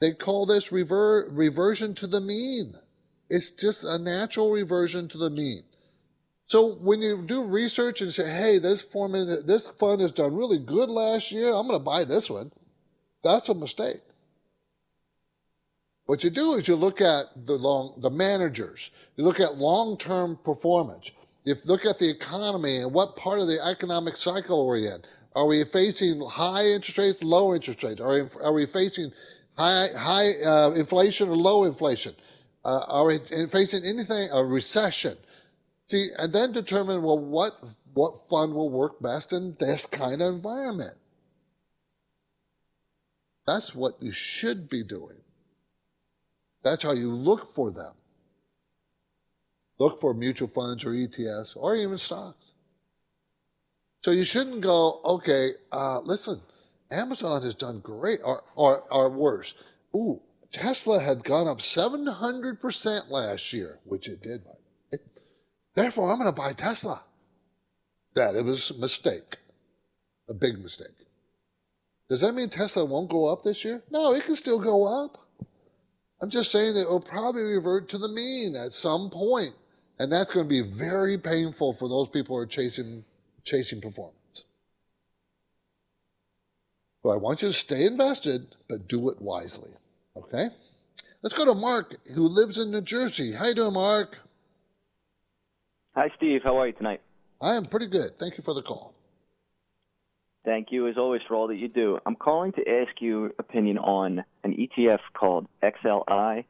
They 0.00 0.10
call 0.10 0.44
this 0.44 0.72
rever- 0.72 1.28
reversion 1.30 1.94
to 1.94 2.08
the 2.08 2.20
mean. 2.20 2.72
It's 3.30 3.52
just 3.52 3.84
a 3.84 3.96
natural 3.96 4.50
reversion 4.50 5.06
to 5.10 5.18
the 5.18 5.30
mean. 5.30 5.62
So 6.46 6.74
when 6.74 7.00
you 7.00 7.22
do 7.22 7.44
research 7.44 8.00
and 8.00 8.12
say, 8.12 8.28
hey, 8.28 8.58
this, 8.58 8.82
form, 8.82 9.12
this 9.12 9.70
fund 9.78 10.00
has 10.00 10.10
done 10.10 10.36
really 10.36 10.58
good 10.58 10.90
last 10.90 11.30
year, 11.30 11.50
I'm 11.54 11.68
going 11.68 11.78
to 11.78 11.84
buy 11.84 12.02
this 12.02 12.28
one, 12.28 12.50
that's 13.22 13.48
a 13.50 13.54
mistake. 13.54 14.00
What 16.06 16.24
you 16.24 16.30
do 16.30 16.54
is 16.54 16.66
you 16.66 16.76
look 16.76 17.00
at 17.00 17.26
the 17.46 17.54
long, 17.54 17.98
the 18.02 18.10
managers, 18.10 18.90
you 19.16 19.24
look 19.24 19.40
at 19.40 19.56
long-term 19.56 20.38
performance. 20.44 21.12
You 21.44 21.54
look 21.64 21.86
at 21.86 21.98
the 21.98 22.08
economy 22.08 22.78
and 22.78 22.92
what 22.92 23.16
part 23.16 23.40
of 23.40 23.46
the 23.46 23.58
economic 23.64 24.16
cycle 24.16 24.66
we're 24.66 24.94
in. 24.94 25.02
Are 25.34 25.46
we 25.46 25.64
facing 25.64 26.20
high 26.20 26.66
interest 26.66 26.98
rates, 26.98 27.24
low 27.24 27.54
interest 27.54 27.82
rates? 27.82 28.00
Are, 28.00 28.28
are 28.42 28.52
we 28.52 28.66
facing 28.66 29.10
high, 29.56 29.86
high 29.96 30.30
uh, 30.44 30.70
inflation 30.72 31.28
or 31.28 31.36
low 31.36 31.64
inflation? 31.64 32.14
Uh, 32.64 32.80
are 32.86 33.06
we 33.06 33.18
facing 33.50 33.84
anything, 33.84 34.28
a 34.32 34.44
recession? 34.44 35.16
See, 35.88 36.06
and 36.18 36.32
then 36.32 36.52
determine, 36.52 37.02
well, 37.02 37.18
what, 37.18 37.52
what 37.94 38.28
fund 38.28 38.54
will 38.54 38.70
work 38.70 39.00
best 39.00 39.32
in 39.32 39.56
this 39.58 39.84
kind 39.86 40.22
of 40.22 40.34
environment? 40.34 40.96
That's 43.46 43.74
what 43.74 43.94
you 44.00 44.12
should 44.12 44.68
be 44.68 44.84
doing. 44.84 45.21
That's 46.62 46.82
how 46.82 46.92
you 46.92 47.10
look 47.10 47.54
for 47.54 47.70
them. 47.70 47.92
Look 49.78 50.00
for 50.00 50.14
mutual 50.14 50.48
funds 50.48 50.84
or 50.84 50.90
ETFs 50.90 51.56
or 51.56 51.74
even 51.74 51.98
stocks. 51.98 52.52
So 54.02 54.10
you 54.10 54.24
shouldn't 54.24 54.60
go, 54.60 55.00
okay, 55.04 55.50
uh, 55.70 56.00
listen, 56.00 56.40
Amazon 56.90 57.42
has 57.42 57.54
done 57.54 57.80
great, 57.80 58.20
or, 58.24 58.42
or, 58.56 58.82
or 58.90 59.10
worse. 59.10 59.70
Ooh, 59.94 60.20
Tesla 60.50 61.00
had 61.00 61.24
gone 61.24 61.48
up 61.48 61.58
700% 61.58 63.10
last 63.10 63.52
year, 63.52 63.78
which 63.84 64.08
it 64.08 64.22
did. 64.22 64.42
Therefore, 65.74 66.10
I'm 66.10 66.18
going 66.18 66.32
to 66.32 66.40
buy 66.40 66.52
Tesla. 66.52 67.02
That 68.14 68.34
it 68.34 68.44
was 68.44 68.70
a 68.70 68.78
mistake, 68.78 69.38
a 70.28 70.34
big 70.34 70.58
mistake. 70.58 70.88
Does 72.10 72.20
that 72.20 72.34
mean 72.34 72.50
Tesla 72.50 72.84
won't 72.84 73.08
go 73.08 73.32
up 73.32 73.42
this 73.42 73.64
year? 73.64 73.82
No, 73.90 74.12
it 74.12 74.24
can 74.24 74.36
still 74.36 74.58
go 74.58 75.04
up. 75.04 75.16
I'm 76.22 76.30
just 76.30 76.52
saying 76.52 76.74
that 76.74 76.82
it 76.82 76.88
will 76.88 77.00
probably 77.00 77.42
revert 77.42 77.88
to 77.88 77.98
the 77.98 78.08
mean 78.08 78.54
at 78.54 78.72
some 78.72 79.10
point, 79.10 79.50
and 79.98 80.10
that's 80.12 80.32
going 80.32 80.46
to 80.46 80.48
be 80.48 80.62
very 80.62 81.18
painful 81.18 81.74
for 81.74 81.88
those 81.88 82.08
people 82.08 82.36
who 82.36 82.42
are 82.42 82.46
chasing 82.46 83.04
chasing 83.42 83.80
performance. 83.80 84.44
So 87.02 87.10
I 87.10 87.16
want 87.16 87.42
you 87.42 87.48
to 87.48 87.54
stay 87.54 87.86
invested, 87.86 88.46
but 88.68 88.86
do 88.86 89.08
it 89.10 89.20
wisely. 89.20 89.72
Okay? 90.16 90.46
Let's 91.22 91.36
go 91.36 91.44
to 91.44 91.58
Mark, 91.58 91.96
who 92.14 92.28
lives 92.28 92.56
in 92.56 92.70
New 92.70 92.82
Jersey. 92.82 93.32
How 93.32 93.46
you 93.46 93.54
doing, 93.54 93.72
Mark? 93.72 94.20
Hi, 95.96 96.08
Steve. 96.16 96.42
How 96.44 96.56
are 96.60 96.68
you 96.68 96.72
tonight? 96.72 97.00
I 97.40 97.56
am 97.56 97.64
pretty 97.64 97.88
good. 97.88 98.16
Thank 98.16 98.38
you 98.38 98.44
for 98.44 98.54
the 98.54 98.62
call. 98.62 98.94
Thank 100.44 100.72
you, 100.72 100.88
as 100.88 100.96
always, 100.98 101.22
for 101.28 101.36
all 101.36 101.46
that 101.48 101.60
you 101.60 101.68
do. 101.68 101.98
I'm 102.04 102.16
calling 102.16 102.52
to 102.52 102.68
ask 102.68 103.00
you 103.00 103.32
opinion 103.38 103.78
on 103.78 104.24
an 104.42 104.54
ETF 104.54 104.98
called 105.14 105.46
XLI. 105.62 106.44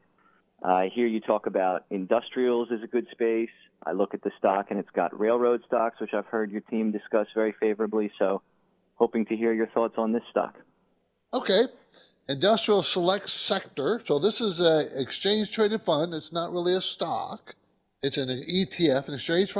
I 0.63 0.89
hear 0.93 1.05
you 1.05 1.19
talk 1.19 1.45
about 1.45 1.85
industrials 1.91 2.69
as 2.73 2.81
a 2.83 2.87
good 2.87 3.07
space. 3.11 3.49
I 3.85 3.91
look 3.91 4.13
at 4.13 4.23
the 4.23 4.31
stock, 4.37 4.67
and 4.71 4.79
it's 4.79 4.89
got 4.91 5.17
railroad 5.19 5.61
stocks, 5.67 5.99
which 5.99 6.13
I've 6.13 6.25
heard 6.25 6.51
your 6.51 6.61
team 6.61 6.91
discuss 6.91 7.27
very 7.35 7.53
favorably. 7.59 8.11
So, 8.17 8.41
hoping 8.95 9.25
to 9.25 9.35
hear 9.35 9.53
your 9.53 9.67
thoughts 9.67 9.95
on 9.97 10.11
this 10.11 10.23
stock. 10.31 10.55
Okay. 11.33 11.63
Industrial 12.29 12.81
Select 12.81 13.29
Sector. 13.29 14.01
So 14.05 14.17
this 14.17 14.39
is 14.39 14.59
an 14.61 14.87
exchange 14.95 15.51
traded 15.51 15.81
fund. 15.81 16.13
It's 16.13 16.31
not 16.31 16.51
really 16.51 16.73
a 16.73 16.81
stock. 16.81 17.55
It's 18.03 18.17
an 18.17 18.27
ETF, 18.27 19.07
an 19.07 19.13
exchange 19.13 19.53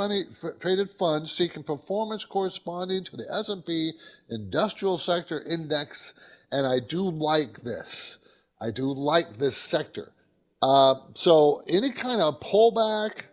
traded 0.60 0.90
fund 0.90 1.26
seeking 1.26 1.62
performance 1.62 2.26
corresponding 2.26 3.02
to 3.04 3.16
the 3.16 3.24
S&P 3.38 3.92
Industrial 4.28 4.98
Sector 4.98 5.42
Index, 5.48 6.44
and 6.52 6.66
I 6.66 6.80
do 6.80 7.08
like 7.08 7.54
this. 7.62 8.18
I 8.60 8.70
do 8.70 8.92
like 8.92 9.38
this 9.38 9.56
sector. 9.56 10.12
Uh, 10.60 10.96
so 11.14 11.62
any 11.68 11.90
kind 11.90 12.20
of 12.20 12.38
pullback, 12.40 13.28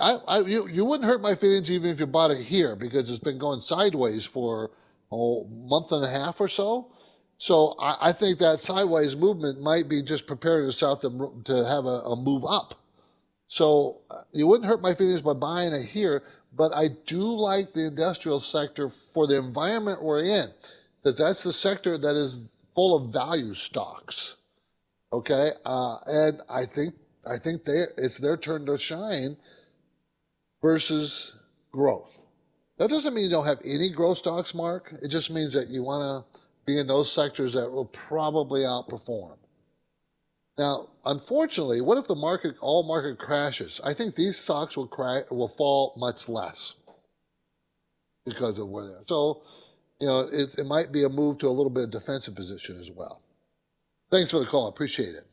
I, 0.00 0.16
I, 0.28 0.38
you, 0.42 0.68
you 0.68 0.84
wouldn't 0.84 1.08
hurt 1.08 1.22
my 1.22 1.34
feelings 1.34 1.70
even 1.72 1.90
if 1.90 1.98
you 1.98 2.06
bought 2.06 2.30
it 2.30 2.38
here 2.38 2.76
because 2.76 3.10
it's 3.10 3.18
been 3.18 3.38
going 3.38 3.60
sideways 3.60 4.24
for 4.24 4.70
a 5.10 5.42
month 5.50 5.90
and 5.90 6.04
a 6.04 6.08
half 6.08 6.40
or 6.40 6.46
so. 6.46 6.92
So 7.36 7.74
I, 7.80 7.96
I, 8.00 8.12
think 8.12 8.38
that 8.38 8.60
sideways 8.60 9.16
movement 9.16 9.60
might 9.60 9.88
be 9.88 10.02
just 10.02 10.26
preparing 10.26 10.68
itself 10.68 11.00
to, 11.00 11.42
to 11.44 11.64
have 11.64 11.84
a, 11.84 12.02
a 12.06 12.16
move 12.16 12.44
up. 12.48 12.74
So 13.48 14.02
uh, 14.10 14.22
you 14.32 14.46
wouldn't 14.46 14.68
hurt 14.68 14.82
my 14.82 14.94
feelings 14.94 15.22
by 15.22 15.34
buying 15.34 15.72
it 15.72 15.84
here, 15.84 16.22
but 16.56 16.72
I 16.74 16.88
do 17.06 17.20
like 17.20 17.72
the 17.72 17.86
industrial 17.86 18.40
sector 18.40 18.88
for 18.88 19.26
the 19.26 19.38
environment 19.38 20.02
we're 20.02 20.24
in, 20.24 20.46
because 21.02 21.18
that's 21.18 21.44
the 21.44 21.52
sector 21.52 21.96
that 21.96 22.16
is 22.16 22.50
full 22.74 22.96
of 22.96 23.12
value 23.12 23.54
stocks. 23.54 24.36
Okay, 25.12 25.50
uh, 25.64 25.96
and 26.06 26.42
I 26.50 26.64
think 26.64 26.94
I 27.26 27.38
think 27.38 27.64
they 27.64 27.82
it's 27.96 28.18
their 28.18 28.36
turn 28.36 28.66
to 28.66 28.76
shine 28.76 29.36
versus 30.60 31.40
growth. 31.72 32.24
That 32.78 32.90
doesn't 32.90 33.14
mean 33.14 33.24
you 33.24 33.30
don't 33.30 33.46
have 33.46 33.60
any 33.64 33.90
growth 33.90 34.18
stocks, 34.18 34.54
Mark. 34.54 34.92
It 35.02 35.08
just 35.08 35.30
means 35.30 35.54
that 35.54 35.68
you 35.68 35.82
want 35.82 36.02
to 36.02 36.40
be 36.66 36.78
in 36.78 36.86
those 36.86 37.10
sectors 37.10 37.52
that 37.52 37.70
will 37.70 37.86
probably 37.86 38.62
outperform. 38.62 39.38
Now, 40.58 40.88
unfortunately, 41.04 41.80
what 41.80 41.98
if 41.98 42.06
the 42.06 42.14
market, 42.14 42.56
all 42.60 42.82
market 42.82 43.18
crashes? 43.18 43.80
I 43.84 43.92
think 43.92 44.14
these 44.14 44.38
stocks 44.38 44.76
will 44.76 44.86
crash, 44.86 45.24
will 45.30 45.48
fall 45.48 45.94
much 45.98 46.28
less 46.28 46.76
because 48.24 48.58
of 48.58 48.68
where 48.68 48.84
they're. 48.84 49.02
So, 49.06 49.42
you 50.00 50.06
know, 50.06 50.20
it, 50.32 50.58
it 50.58 50.66
might 50.66 50.92
be 50.92 51.04
a 51.04 51.08
move 51.08 51.38
to 51.38 51.48
a 51.48 51.50
little 51.50 51.70
bit 51.70 51.84
of 51.84 51.90
defensive 51.90 52.34
position 52.34 52.78
as 52.78 52.90
well. 52.90 53.22
Thanks 54.10 54.30
for 54.30 54.38
the 54.38 54.46
call. 54.46 54.68
Appreciate 54.68 55.14
it. 55.14 55.24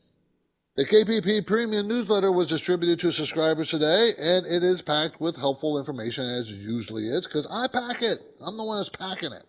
The 0.75 0.85
KPP 0.85 1.45
Premium 1.45 1.87
newsletter 1.87 2.31
was 2.31 2.49
distributed 2.49 2.99
to 3.01 3.11
subscribers 3.11 3.69
today, 3.69 4.09
and 4.19 4.45
it 4.45 4.63
is 4.63 4.81
packed 4.81 5.21
with 5.21 5.37
helpful 5.37 5.77
information 5.77 6.25
as 6.25 6.51
it 6.51 6.55
usually 6.55 7.03
is, 7.03 7.27
because 7.27 7.47
I 7.51 7.67
pack 7.67 8.01
it. 8.01 8.19
I'm 8.41 8.57
the 8.57 8.63
one 8.63 8.77
that's 8.77 8.89
packing 8.89 9.31
it. 9.31 9.45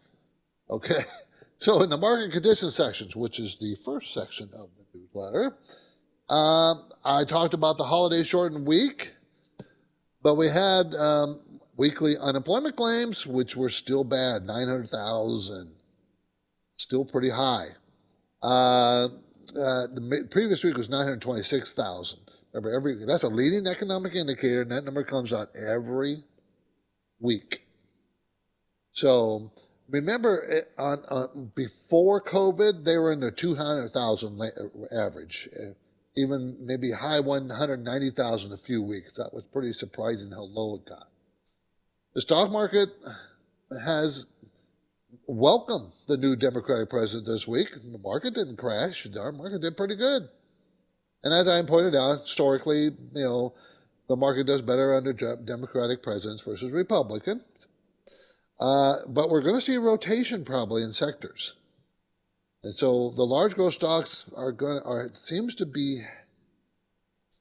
Okay. 0.71 1.01
So 1.59 1.83
in 1.83 1.89
the 1.89 1.97
market 1.97 2.33
conditions 2.33 2.75
sections, 2.75 3.17
which 3.17 3.39
is 3.39 3.57
the 3.57 3.77
first 3.87 4.13
section 4.13 4.51
of 4.55 4.69
the 4.77 4.84
newsletter, 5.15 5.57
um, 6.29 6.83
I 7.05 7.25
talked 7.25 7.55
about 7.55 7.79
the 7.79 7.85
holiday 7.85 8.23
shortened 8.23 8.67
week. 8.67 9.13
But 10.23 10.37
we 10.37 10.49
had 10.49 10.95
um, 10.95 11.39
weekly 11.77 12.15
unemployment 12.19 12.77
claims, 12.77 13.27
which 13.27 13.57
were 13.57 13.69
still 13.69 14.05
bad 14.05 14.45
900,000, 14.45 15.75
still 16.79 17.05
pretty 17.05 17.29
high. 17.29 17.67
Uh, 18.43 19.09
uh, 19.51 19.87
the 19.93 20.27
previous 20.31 20.65
week 20.65 20.79
was 20.79 20.89
926,000. 20.89 22.21
Remember, 22.55 22.75
every 22.75 23.05
that's 23.05 23.25
a 23.25 23.29
leading 23.29 23.67
economic 23.67 24.15
indicator, 24.15 24.63
and 24.63 24.71
that 24.71 24.85
number 24.85 25.03
comes 25.03 25.33
out 25.33 25.51
every 25.55 26.25
week. 27.21 27.67
So 28.93 29.51
remember, 29.89 30.47
eh, 30.51 30.61
on, 30.79 30.99
on 31.09 31.53
before 31.55 32.23
COVID, 32.23 32.85
they 32.85 32.97
were 32.97 33.13
in 33.13 33.21
the 33.21 33.31
200,000 33.31 34.41
average, 34.93 35.49
eh, 35.59 35.73
even 36.17 36.57
maybe 36.61 36.91
high 36.93 37.21
190,000 37.21 38.53
a 38.53 38.57
few 38.57 38.83
weeks. 38.83 39.15
That 39.15 39.31
was 39.33 39.45
pretty 39.45 39.73
surprising 39.73 40.31
how 40.31 40.43
low 40.43 40.77
it 40.77 40.87
got. 40.87 41.09
The 42.15 42.21
stock 42.21 42.51
market 42.51 42.89
has 43.85 44.27
welcomed 45.27 45.93
the 46.07 46.17
new 46.17 46.37
Democratic 46.37 46.91
president 46.91 47.27
this 47.27 47.49
week. 47.49 47.71
The 47.73 47.99
market 47.99 48.35
didn't 48.35 48.57
crash. 48.57 49.05
The 49.05 49.33
market 49.33 49.63
did 49.63 49.77
pretty 49.77 49.97
good. 49.97 50.29
And 51.25 51.33
as 51.33 51.49
I 51.49 51.61
pointed 51.63 51.95
out, 51.97 52.21
historically, 52.21 52.85
you 52.85 53.25
know, 53.25 53.55
the 54.09 54.17
market 54.17 54.47
does 54.47 54.61
better 54.61 54.95
under 54.95 55.13
Democratic 55.13 56.03
presidents 56.03 56.43
versus 56.43 56.71
Republican. 56.73 57.43
Uh, 58.61 58.97
but 59.09 59.29
we're 59.29 59.43
going 59.43 59.57
to 59.57 59.61
see 59.61 59.77
rotation 59.77 60.45
probably 60.45 60.83
in 60.83 60.93
sectors. 60.93 61.57
And 62.63 62.75
so 62.75 63.11
the 63.11 63.25
large 63.25 63.55
growth 63.55 63.75
stocks 63.75 64.31
are 64.37 64.53
going 64.53 64.81
to, 64.81 64.85
are 64.85 65.11
seems 65.13 65.55
to 65.57 65.67
be 65.67 66.01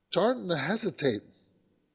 starting 0.09 0.47
to 0.49 0.57
hesitate, 0.57 1.21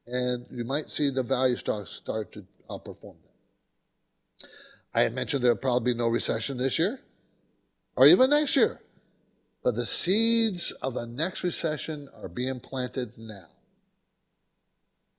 and 0.06 0.46
you 0.50 0.64
might 0.64 0.88
see 0.88 1.10
the 1.10 1.22
value 1.22 1.56
stocks 1.56 1.90
start 1.90 2.32
to 2.32 2.44
outperform 2.70 3.16
them. 3.22 4.50
I 4.94 5.02
had 5.02 5.14
mentioned 5.14 5.44
there'll 5.44 5.58
probably 5.58 5.92
be 5.92 5.98
no 5.98 6.08
recession 6.08 6.56
this 6.56 6.78
year 6.78 7.00
or 7.96 8.06
even 8.06 8.30
next 8.30 8.56
year. 8.56 8.80
But 9.62 9.74
the 9.74 9.84
seeds 9.84 10.72
of 10.82 10.94
the 10.94 11.06
next 11.06 11.42
recession 11.42 12.08
are 12.22 12.28
being 12.28 12.60
planted 12.60 13.12
now. 13.18 13.48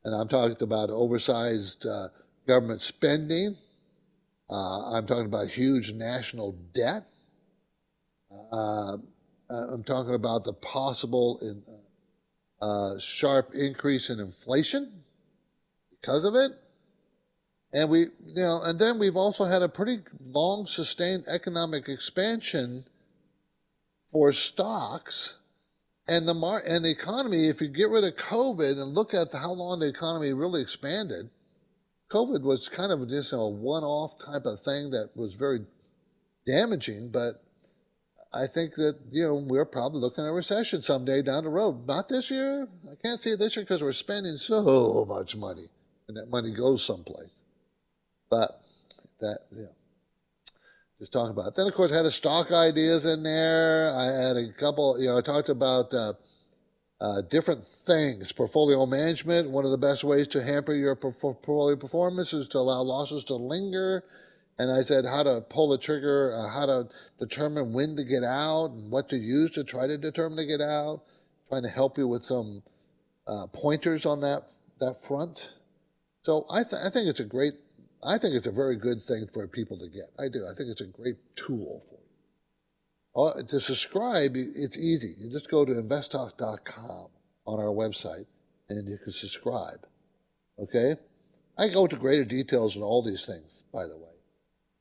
And 0.04 0.16
I'm 0.16 0.30
talking 0.30 0.56
about 0.62 0.90
oversized 0.90 1.86
uh, 1.86 2.08
government 2.48 2.82
spending. 2.82 3.56
Uh, 4.50 4.94
I'm 4.94 5.06
talking 5.06 5.26
about 5.26 5.48
huge 5.48 5.94
national 5.94 6.54
debt. 6.74 7.04
Uh, 8.52 8.98
I'm 9.50 9.84
talking 9.84 10.16
about 10.16 10.44
the 10.44 10.54
possible 10.54 11.40
in, 11.42 11.64
uh, 12.62 13.00
sharp 13.00 13.52
increase 13.54 14.10
in 14.10 14.20
inflation 14.20 15.04
because 15.90 16.26
of 16.26 16.36
it. 16.36 16.52
And 17.72 17.90
we, 17.90 18.00
you 18.00 18.42
know, 18.42 18.62
and 18.64 18.80
then 18.80 18.98
we've 18.98 19.16
also 19.16 19.46
had 19.46 19.62
a 19.62 19.70
pretty 19.70 20.00
long 20.20 20.66
sustained 20.66 21.26
economic 21.28 21.88
expansion 21.88 22.86
for 24.12 24.32
stocks 24.32 25.38
and 26.08 26.28
the 26.28 26.34
mar- 26.34 26.64
and 26.66 26.84
the 26.84 26.90
economy. 26.90 27.48
If 27.48 27.62
you 27.62 27.68
get 27.68 27.90
rid 27.90 28.04
of 28.04 28.16
COVID 28.16 28.72
and 28.72 28.96
look 28.96 29.14
at 29.14 29.32
the, 29.32 29.38
how 29.38 29.52
long 29.52 29.80
the 29.80 29.88
economy 29.88 30.34
really 30.34 30.62
expanded, 30.62 31.30
COVID 32.10 32.42
was 32.42 32.70
kind 32.70 32.92
of 32.92 33.08
just 33.08 33.34
a 33.34 33.38
one-off 33.38 34.20
type 34.20 34.46
of 34.46 34.62
thing 34.62 34.90
that 34.92 35.10
was 35.16 35.34
very 35.34 35.60
damaging. 36.46 37.10
But 37.12 37.42
I 38.34 38.48
think 38.48 38.76
that 38.76 38.98
you 39.12 39.24
know 39.24 39.36
we're 39.36 39.66
probably 39.66 40.02
looking 40.02 40.24
at 40.24 40.30
a 40.30 40.34
recession 40.34 40.82
someday 40.82 41.22
down 41.22 41.44
the 41.44 41.50
road. 41.50 41.88
Not 41.88 42.10
this 42.10 42.32
year. 42.32 42.68
I 42.92 42.96
can't 43.04 43.20
see 43.20 43.32
it 43.32 43.40
this 43.40 43.56
year 43.56 43.64
because 43.64 43.84
we're 43.84 43.94
spending 43.94 44.38
so 44.38 45.06
much 45.08 45.36
money, 45.36 45.68
and 46.08 46.18
that 46.18 46.30
money 46.30 46.52
goes 46.52 46.84
someplace. 46.84 47.40
But 48.30 48.60
that, 49.20 49.40
yeah. 49.52 49.66
Just 51.00 51.14
talking 51.14 51.32
about. 51.32 51.48
It. 51.48 51.56
Then, 51.56 51.68
of 51.68 51.74
course, 51.74 51.94
I 51.94 51.98
had 51.98 52.06
a 52.06 52.12
stock 52.12 52.52
ideas 52.52 53.06
in 53.06 53.24
there. 53.24 53.92
I 53.94 54.06
had 54.06 54.36
a 54.36 54.52
couple, 54.52 55.00
you 55.00 55.08
know, 55.08 55.18
I 55.18 55.22
talked 55.22 55.48
about 55.48 55.94
uh, 55.94 56.14
uh, 57.02 57.22
different 57.30 57.64
things. 57.86 58.32
Portfolio 58.32 58.86
management, 58.86 59.50
one 59.50 59.66
of 59.66 59.72
the 59.72 59.78
best 59.78 60.04
ways 60.04 60.28
to 60.30 60.44
hamper 60.44 60.74
your 60.74 60.96
portfolio 60.96 61.76
performance 61.76 62.34
is 62.34 62.48
to 62.50 62.58
allow 62.58 62.82
losses 62.82 63.24
to 63.26 63.36
linger. 63.36 64.04
And 64.58 64.70
I 64.70 64.82
said 64.82 65.06
how 65.06 65.24
to 65.24 65.42
pull 65.50 65.70
the 65.70 65.78
trigger, 65.78 66.34
uh, 66.36 66.50
how 66.50 66.66
to 66.66 66.90
determine 67.18 67.72
when 67.72 67.96
to 67.96 68.04
get 68.04 68.24
out, 68.24 68.72
and 68.72 68.92
what 68.92 69.08
to 69.10 69.18
use 69.18 69.52
to 69.52 69.64
try 69.64 69.88
to 69.88 69.98
determine 69.98 70.38
to 70.38 70.46
get 70.46 70.62
out. 70.62 71.02
Trying 71.48 71.64
to 71.64 71.70
help 71.70 71.98
you 71.98 72.08
with 72.08 72.24
some 72.24 72.62
uh, 73.26 73.48
pointers 73.54 74.06
on 74.06 74.22
that 74.22 74.44
that 74.80 74.96
front. 75.08 75.54
So 76.24 76.46
I, 76.52 76.64
th- 76.64 76.82
I 76.86 76.90
think 76.90 77.08
it's 77.08 77.20
a 77.20 77.26
great 77.26 77.54
I 78.04 78.18
think 78.18 78.36
it's 78.36 78.48
a 78.48 78.52
very 78.52 78.78
good 78.78 79.04
thing 79.04 79.26
for 79.34 79.48
people 79.48 79.78
to 79.78 79.88
get. 79.88 80.06
I 80.18 80.30
do. 80.32 80.46
I 80.46 80.56
think 80.56 80.70
it's 80.70 80.82
a 80.82 80.88
great 80.88 81.18
tool 81.36 81.84
for 81.90 81.99
Uh, 83.20 83.34
to 83.50 83.60
subscribe, 83.60 84.32
it's 84.36 84.78
easy. 84.78 85.14
You 85.20 85.30
just 85.30 85.52
go 85.52 85.66
to 85.66 85.74
investtalk.com 85.74 87.08
on 87.46 87.60
our 87.60 87.66
website 87.66 88.26
and 88.70 88.88
you 88.88 88.98
can 88.98 89.12
subscribe. 89.12 89.86
Okay? 90.58 90.96
I 91.58 91.68
go 91.68 91.84
into 91.84 91.98
greater 91.98 92.24
details 92.24 92.78
on 92.78 92.84
all 92.84 93.04
these 93.04 93.26
things, 93.26 93.64
by 93.74 93.84
the 93.88 93.98
way. 93.98 94.14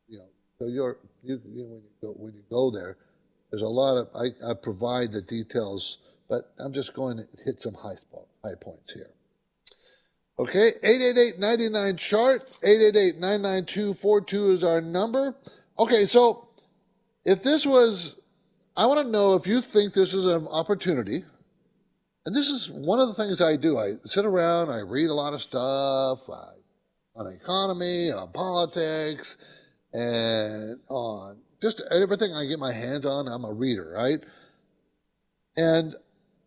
You 0.06 0.18
know, 0.18 0.28
so 0.60 0.66
you're 0.66 0.98
you, 1.24 1.40
you 1.52 1.64
when 1.64 1.82
you 1.82 1.90
go 2.00 2.12
when 2.12 2.34
you 2.34 2.42
go 2.48 2.70
there, 2.70 2.96
there's 3.50 3.62
a 3.62 3.66
lot 3.66 3.96
of 3.96 4.08
I, 4.14 4.26
I 4.48 4.54
provide 4.54 5.12
the 5.12 5.22
details, 5.22 5.98
but 6.28 6.52
I'm 6.60 6.72
just 6.72 6.94
going 6.94 7.16
to 7.16 7.24
hit 7.44 7.60
some 7.60 7.74
high 7.74 7.96
spot, 7.96 8.26
high 8.44 8.54
points 8.60 8.94
here. 8.94 9.10
Okay, 10.38 10.70
888-99 10.84 11.98
chart, 11.98 12.48
888-992-42 12.62 14.52
is 14.52 14.62
our 14.62 14.80
number. 14.80 15.34
Okay, 15.80 16.04
so 16.04 16.48
if 17.24 17.42
this 17.42 17.66
was, 17.66 18.17
I 18.78 18.86
want 18.86 19.04
to 19.04 19.10
know 19.10 19.34
if 19.34 19.44
you 19.44 19.60
think 19.60 19.92
this 19.92 20.14
is 20.14 20.24
an 20.24 20.46
opportunity, 20.46 21.24
and 22.24 22.32
this 22.32 22.46
is 22.46 22.70
one 22.70 23.00
of 23.00 23.08
the 23.08 23.14
things 23.14 23.42
I 23.42 23.56
do. 23.56 23.76
I 23.76 23.94
sit 24.04 24.24
around, 24.24 24.70
I 24.70 24.82
read 24.82 25.10
a 25.10 25.14
lot 25.14 25.34
of 25.34 25.40
stuff 25.40 26.20
on 27.16 27.26
economy, 27.26 28.12
on 28.12 28.30
politics, 28.30 29.36
and 29.92 30.78
on 30.88 31.38
just 31.60 31.82
everything 31.90 32.30
I 32.32 32.46
get 32.46 32.60
my 32.60 32.72
hands 32.72 33.04
on. 33.04 33.26
I'm 33.26 33.44
a 33.44 33.52
reader, 33.52 33.94
right? 33.96 34.18
And 35.56 35.96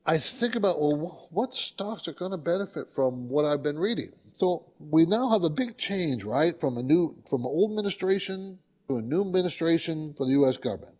I 0.05 0.17
think 0.17 0.55
about, 0.55 0.79
well, 0.79 1.27
what 1.31 1.53
stocks 1.53 2.07
are 2.07 2.13
going 2.13 2.31
to 2.31 2.37
benefit 2.37 2.87
from 2.95 3.27
what 3.27 3.43
I've 3.43 3.61
been 3.61 3.77
reading? 3.77 4.11
So 4.31 4.71
we 4.79 5.05
now 5.05 5.31
have 5.31 5.43
a 5.43 5.49
big 5.49 5.77
change, 5.77 6.23
right, 6.23 6.53
from 6.61 6.77
a 6.77 6.81
new, 6.81 7.13
from 7.29 7.41
an 7.41 7.47
old 7.47 7.71
administration 7.71 8.57
to 8.87 8.95
a 8.95 9.01
new 9.01 9.19
administration 9.19 10.13
for 10.17 10.25
the 10.25 10.31
U.S. 10.31 10.55
government. 10.55 10.95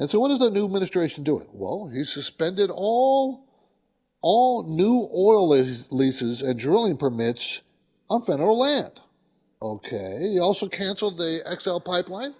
And 0.00 0.08
so 0.08 0.18
what 0.18 0.30
is 0.30 0.38
the 0.38 0.50
new 0.50 0.64
administration 0.64 1.24
doing? 1.24 1.46
Well, 1.52 1.90
he 1.94 2.04
suspended 2.04 2.70
all, 2.72 3.44
all 4.22 4.66
new 4.66 5.06
oil 5.14 5.46
leases 5.46 6.40
and 6.40 6.58
drilling 6.58 6.96
permits 6.96 7.60
on 8.08 8.22
federal 8.22 8.58
land. 8.58 8.98
Okay. 9.60 10.30
He 10.32 10.40
also 10.40 10.68
canceled 10.68 11.18
the 11.18 11.40
XL 11.60 11.80
pipeline. 11.80 12.34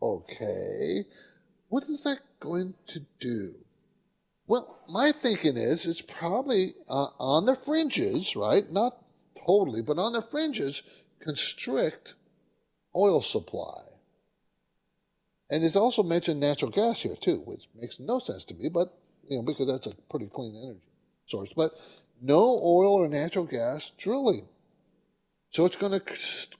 Okay. 0.00 1.00
What 1.68 1.84
is 1.90 2.04
that 2.04 2.20
going 2.40 2.72
to 2.86 3.00
do? 3.20 3.54
Well, 4.46 4.80
my 4.88 5.12
thinking 5.12 5.58
is 5.58 5.84
it's 5.84 6.00
probably 6.00 6.74
uh, 6.88 7.08
on 7.18 7.44
the 7.44 7.54
fringes, 7.54 8.34
right? 8.34 8.64
Not 8.72 8.96
totally, 9.46 9.82
but 9.82 9.98
on 9.98 10.14
the 10.14 10.22
fringes, 10.22 10.82
constrict 11.20 12.14
oil 12.96 13.20
supply. 13.20 13.91
And 15.52 15.62
it's 15.62 15.76
also 15.76 16.02
mentioned 16.02 16.40
natural 16.40 16.70
gas 16.70 17.02
here 17.02 17.14
too, 17.14 17.42
which 17.44 17.68
makes 17.78 18.00
no 18.00 18.18
sense 18.18 18.42
to 18.46 18.54
me, 18.54 18.70
but 18.70 18.98
you 19.28 19.36
know 19.36 19.42
because 19.42 19.66
that's 19.66 19.86
a 19.86 19.94
pretty 20.08 20.26
clean 20.32 20.56
energy 20.56 20.88
source. 21.26 21.52
But 21.54 21.72
no 22.22 22.38
oil 22.38 22.94
or 22.94 23.06
natural 23.06 23.44
gas 23.44 23.90
drilling, 23.98 24.48
so 25.50 25.66
it's 25.66 25.76
going 25.76 25.92
to 25.92 26.02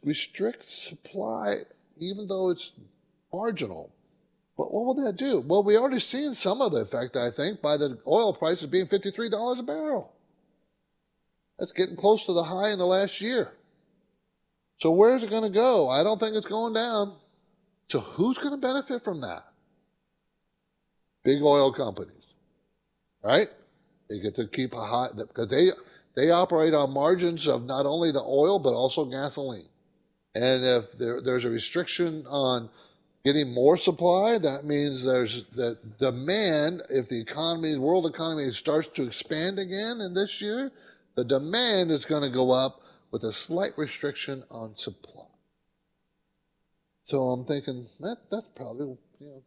restrict 0.04 0.68
supply, 0.68 1.54
even 1.96 2.28
though 2.28 2.50
it's 2.50 2.72
marginal. 3.32 3.94
But 4.58 4.74
what 4.74 4.84
will 4.84 5.06
that 5.06 5.16
do? 5.16 5.42
Well, 5.46 5.64
we 5.64 5.78
already 5.78 5.98
seen 5.98 6.34
some 6.34 6.60
of 6.60 6.72
the 6.72 6.82
effect, 6.82 7.16
I 7.16 7.30
think, 7.30 7.62
by 7.62 7.78
the 7.78 7.98
oil 8.06 8.34
prices 8.34 8.66
being 8.66 8.84
$53 8.84 9.58
a 9.58 9.62
barrel. 9.62 10.12
That's 11.58 11.72
getting 11.72 11.96
close 11.96 12.26
to 12.26 12.34
the 12.34 12.42
high 12.42 12.70
in 12.70 12.78
the 12.78 12.84
last 12.84 13.22
year. 13.22 13.52
So 14.80 14.90
where's 14.90 15.22
it 15.22 15.30
going 15.30 15.50
to 15.50 15.58
go? 15.58 15.88
I 15.88 16.02
don't 16.02 16.20
think 16.20 16.36
it's 16.36 16.44
going 16.44 16.74
down. 16.74 17.14
So 17.88 18.00
who's 18.00 18.38
going 18.38 18.54
to 18.54 18.60
benefit 18.60 19.02
from 19.02 19.20
that? 19.20 19.42
Big 21.24 21.42
oil 21.42 21.72
companies, 21.72 22.26
right? 23.22 23.46
They 24.08 24.18
get 24.18 24.34
to 24.36 24.46
keep 24.46 24.72
a 24.72 24.80
high 24.80 25.08
because 25.16 25.48
they 25.48 25.68
they 26.14 26.30
operate 26.30 26.74
on 26.74 26.92
margins 26.92 27.46
of 27.46 27.64
not 27.64 27.86
only 27.86 28.12
the 28.12 28.22
oil 28.22 28.58
but 28.58 28.74
also 28.74 29.04
gasoline. 29.04 29.68
And 30.34 30.64
if 30.64 30.92
there, 30.92 31.20
there's 31.20 31.44
a 31.44 31.50
restriction 31.50 32.24
on 32.28 32.68
getting 33.24 33.52
more 33.54 33.76
supply. 33.76 34.38
That 34.38 34.64
means 34.64 35.04
there's 35.04 35.44
the 35.44 35.78
demand. 35.98 36.82
If 36.90 37.08
the 37.08 37.20
economy, 37.20 37.76
world 37.78 38.06
economy 38.06 38.50
starts 38.50 38.88
to 38.88 39.04
expand 39.04 39.58
again 39.58 40.00
in 40.00 40.14
this 40.14 40.40
year, 40.40 40.72
the 41.14 41.24
demand 41.24 41.90
is 41.90 42.04
going 42.04 42.22
to 42.22 42.30
go 42.30 42.50
up 42.50 42.80
with 43.10 43.24
a 43.24 43.32
slight 43.32 43.76
restriction 43.76 44.42
on 44.50 44.74
supply. 44.74 45.24
So 47.04 47.18
I'm 47.18 47.44
thinking 47.44 47.86
that 48.00 48.16
that's 48.30 48.48
probably 48.54 48.96
you 49.20 49.26
know 49.26 49.42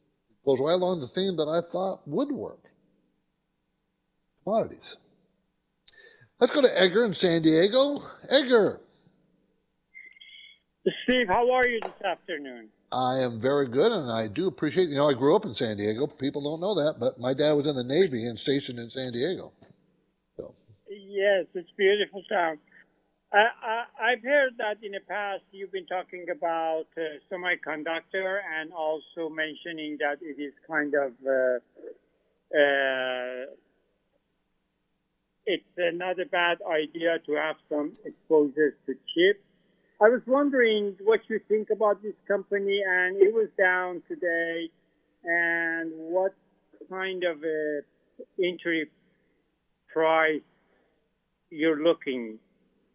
goes 0.46 0.60
right 0.60 0.74
along 0.74 1.00
the 1.00 1.08
theme 1.08 1.36
that 1.38 1.48
I 1.48 1.62
thought 1.72 2.02
would 2.06 2.32
work. 2.32 2.60
Commodities. 4.44 4.98
Let's 6.40 6.54
go 6.54 6.62
to 6.62 6.82
Edgar 6.82 7.06
in 7.06 7.14
San 7.14 7.42
Diego. 7.42 7.98
Edgar. 8.30 8.82
Steve, 11.04 11.28
how 11.28 11.52
are 11.52 11.66
you 11.66 11.80
this 11.82 12.02
afternoon? 12.06 12.70
I 12.92 13.20
am 13.24 13.42
very 13.42 13.68
good, 13.68 13.92
and 13.92 14.12
I 14.12 14.28
do 14.28 14.48
appreciate. 14.48 14.90
You 14.90 14.98
know, 14.98 15.10
I 15.10 15.14
grew 15.14 15.36
up 15.36 15.46
in 15.46 15.54
San 15.54 15.78
Diego. 15.78 16.06
People 16.08 16.44
don't 16.44 16.62
know 16.62 16.76
that, 16.76 16.98
but 17.00 17.20
my 17.20 17.34
dad 17.34 17.54
was 17.54 17.68
in 17.68 17.76
the 17.76 17.84
Navy 17.84 18.28
and 18.28 18.38
stationed 18.38 18.78
in 18.78 18.90
San 18.90 19.12
Diego. 19.12 19.52
So. 20.38 20.54
Yes, 20.88 21.46
it's 21.56 21.72
beautiful 21.76 22.24
town. 22.30 22.60
I, 23.36 24.12
have 24.12 24.24
heard 24.24 24.54
that 24.60 24.78
in 24.82 24.94
the 24.94 25.02
past 25.08 25.44
you've 25.52 25.72
been 25.72 25.88
talking 25.88 26.26
about 26.32 26.86
uh, 26.98 27.02
semiconductor 27.30 28.40
and 28.60 28.72
also 28.72 29.30
mentioning 29.30 29.98
that 30.00 30.20
it 30.22 30.42
is 30.42 30.54
kind 30.68 30.94
of 30.96 31.12
uh, 31.28 31.60
uh, 32.58 33.46
it's 35.46 35.64
not 35.78 36.20
a 36.20 36.26
bad 36.26 36.60
idea 36.70 37.20
to 37.26 37.34
have 37.34 37.58
some 37.70 37.92
exposure 38.06 38.78
to 38.86 38.94
chips. 38.94 39.44
I 40.02 40.10
was 40.10 40.22
wondering 40.26 40.96
what 41.04 41.22
you 41.30 41.40
think 41.48 41.70
about 41.72 42.02
this 42.02 42.16
company, 42.28 42.82
and 42.86 43.18
it 43.22 43.34
was 43.34 43.48
down 43.58 44.02
today, 44.08 44.70
and 45.24 45.92
what 45.94 46.34
kind 46.90 47.24
of 47.24 47.44
a 47.44 47.82
entry 48.44 48.90
price 49.94 50.42
you're 51.50 51.82
looking. 51.82 52.40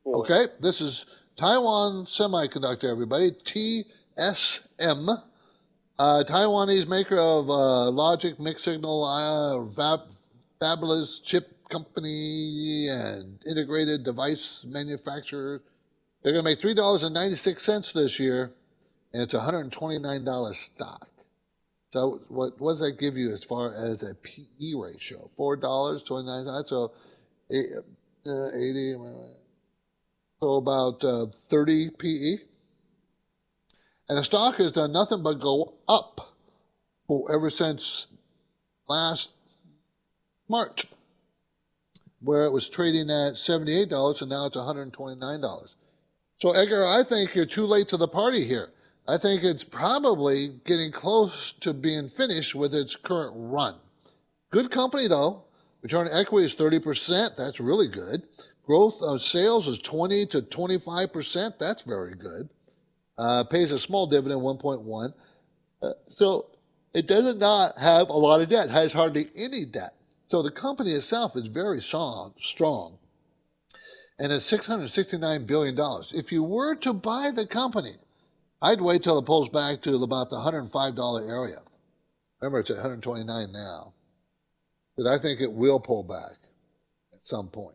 Okay, 0.07 0.47
this 0.61 0.81
is 0.81 1.05
Taiwan 1.37 2.07
Semiconductor, 2.07 2.91
everybody. 2.91 3.33
TSM. 3.33 5.23
Uh, 5.99 6.25
Taiwanese 6.27 6.89
maker 6.89 7.19
of 7.19 7.51
uh, 7.51 7.91
logic, 7.91 8.41
mixed 8.41 8.65
signal, 8.65 9.05
uh, 9.05 9.63
fab, 9.75 10.01
fabulous 10.59 11.21
chip 11.21 11.53
company, 11.69 12.89
and 12.91 13.39
integrated 13.47 14.03
device 14.03 14.65
manufacturer. 14.67 15.61
They're 16.23 16.33
going 16.33 16.45
to 16.45 16.51
make 16.51 16.59
three 16.59 16.75
dollars 16.75 17.03
and 17.03 17.13
ninety 17.13 17.37
six 17.37 17.63
cents 17.63 17.93
this 17.93 18.19
year, 18.19 18.53
and 19.13 19.23
it's 19.23 19.37
hundred 19.37 19.61
and 19.61 19.73
twenty 19.73 19.99
nine 19.99 20.25
dollars 20.25 20.57
stock. 20.57 21.11
So 21.93 22.23
what, 22.29 22.59
what 22.59 22.73
does 22.73 22.81
that 22.81 22.99
give 22.99 23.19
you 23.19 23.35
as 23.35 23.45
far 23.45 23.75
as 23.75 24.03
a 24.03 24.15
PE 24.15 24.73
ratio? 24.77 25.19
Four 25.37 25.57
dollars 25.57 26.03
twenty 26.03 26.27
nine. 26.27 26.47
So 26.65 26.93
uh, 27.53 28.49
eighty. 28.57 28.95
So 30.41 30.57
about 30.57 31.05
uh, 31.05 31.27
30 31.51 31.91
PE. 31.99 32.37
And 34.09 34.19
the 34.19 34.25
stock 34.25 34.57
has 34.57 34.73
done 34.73 34.93
nothing 34.93 35.23
but 35.23 35.39
go 35.39 35.75
up 35.87 36.35
ever 37.33 37.51
since 37.51 38.07
last 38.89 39.33
March, 40.49 40.87
where 42.21 42.45
it 42.45 42.53
was 42.53 42.69
trading 42.69 43.11
at 43.11 43.35
$78 43.35 44.23
and 44.23 44.31
now 44.31 44.47
it's 44.47 44.57
$129. 44.57 45.75
So, 46.39 46.51
Edgar, 46.53 46.87
I 46.87 47.03
think 47.03 47.35
you're 47.35 47.45
too 47.45 47.67
late 47.67 47.89
to 47.89 47.97
the 47.99 48.09
party 48.09 48.45
here. 48.45 48.71
I 49.07 49.19
think 49.19 49.45
it's 49.45 49.65
probably 49.65 50.49
getting 50.65 50.91
close 50.91 51.53
to 51.53 51.75
being 51.75 52.09
finished 52.09 52.55
with 52.55 52.75
its 52.75 52.97
current 52.97 53.33
run. 53.35 53.75
Good 54.51 54.71
company, 54.71 55.07
though. 55.07 55.45
Return 55.83 56.09
on 56.09 56.19
equity 56.19 56.47
is 56.47 56.57
30%. 56.57 57.37
That's 57.37 57.61
really 57.61 57.89
good. 57.89 58.23
Growth 58.71 59.03
of 59.03 59.21
sales 59.21 59.67
is 59.67 59.81
20 59.81 60.27
to 60.27 60.43
25%. 60.43 61.59
That's 61.59 61.83
very 61.83 62.15
good. 62.15 62.49
Uh, 63.19 63.43
pays 63.51 63.73
a 63.73 63.79
small 63.81 64.07
dividend, 64.07 64.43
1.1. 64.43 65.13
Uh, 65.83 65.89
so 66.07 66.47
it 66.95 67.09
does 67.09 67.37
not 67.37 67.77
have 67.79 68.11
a 68.11 68.13
lot 68.13 68.41
of 68.41 68.49
debt, 68.49 68.71
has 68.71 68.93
hardly 68.93 69.25
any 69.37 69.65
debt. 69.65 69.91
So 70.29 70.41
the 70.41 70.53
company 70.53 70.93
itself 70.93 71.35
is 71.35 71.49
very 71.49 71.81
strong, 71.81 72.33
strong 72.39 72.99
and 74.21 74.33
it's 74.33 74.49
$669 74.49 75.49
billion. 75.49 75.77
If 76.15 76.31
you 76.31 76.45
were 76.45 76.77
to 76.77 76.93
buy 76.93 77.31
the 77.35 77.49
company, 77.49 77.95
I'd 78.63 78.81
wait 78.81 79.03
till 79.03 79.19
it 79.19 79.27
pulls 79.27 79.49
back 79.49 79.81
to 79.81 79.97
about 79.97 80.31
the 80.31 80.37
$105 80.37 81.29
area. 81.29 81.59
Remember, 82.41 82.61
it's 82.61 82.71
at 82.71 82.77
129 82.77 83.53
now. 83.53 83.95
But 84.97 85.09
I 85.09 85.19
think 85.19 85.41
it 85.41 85.53
will 85.53 85.81
pull 85.81 86.05
back 86.05 86.39
at 87.13 87.27
some 87.27 87.49
point 87.49 87.75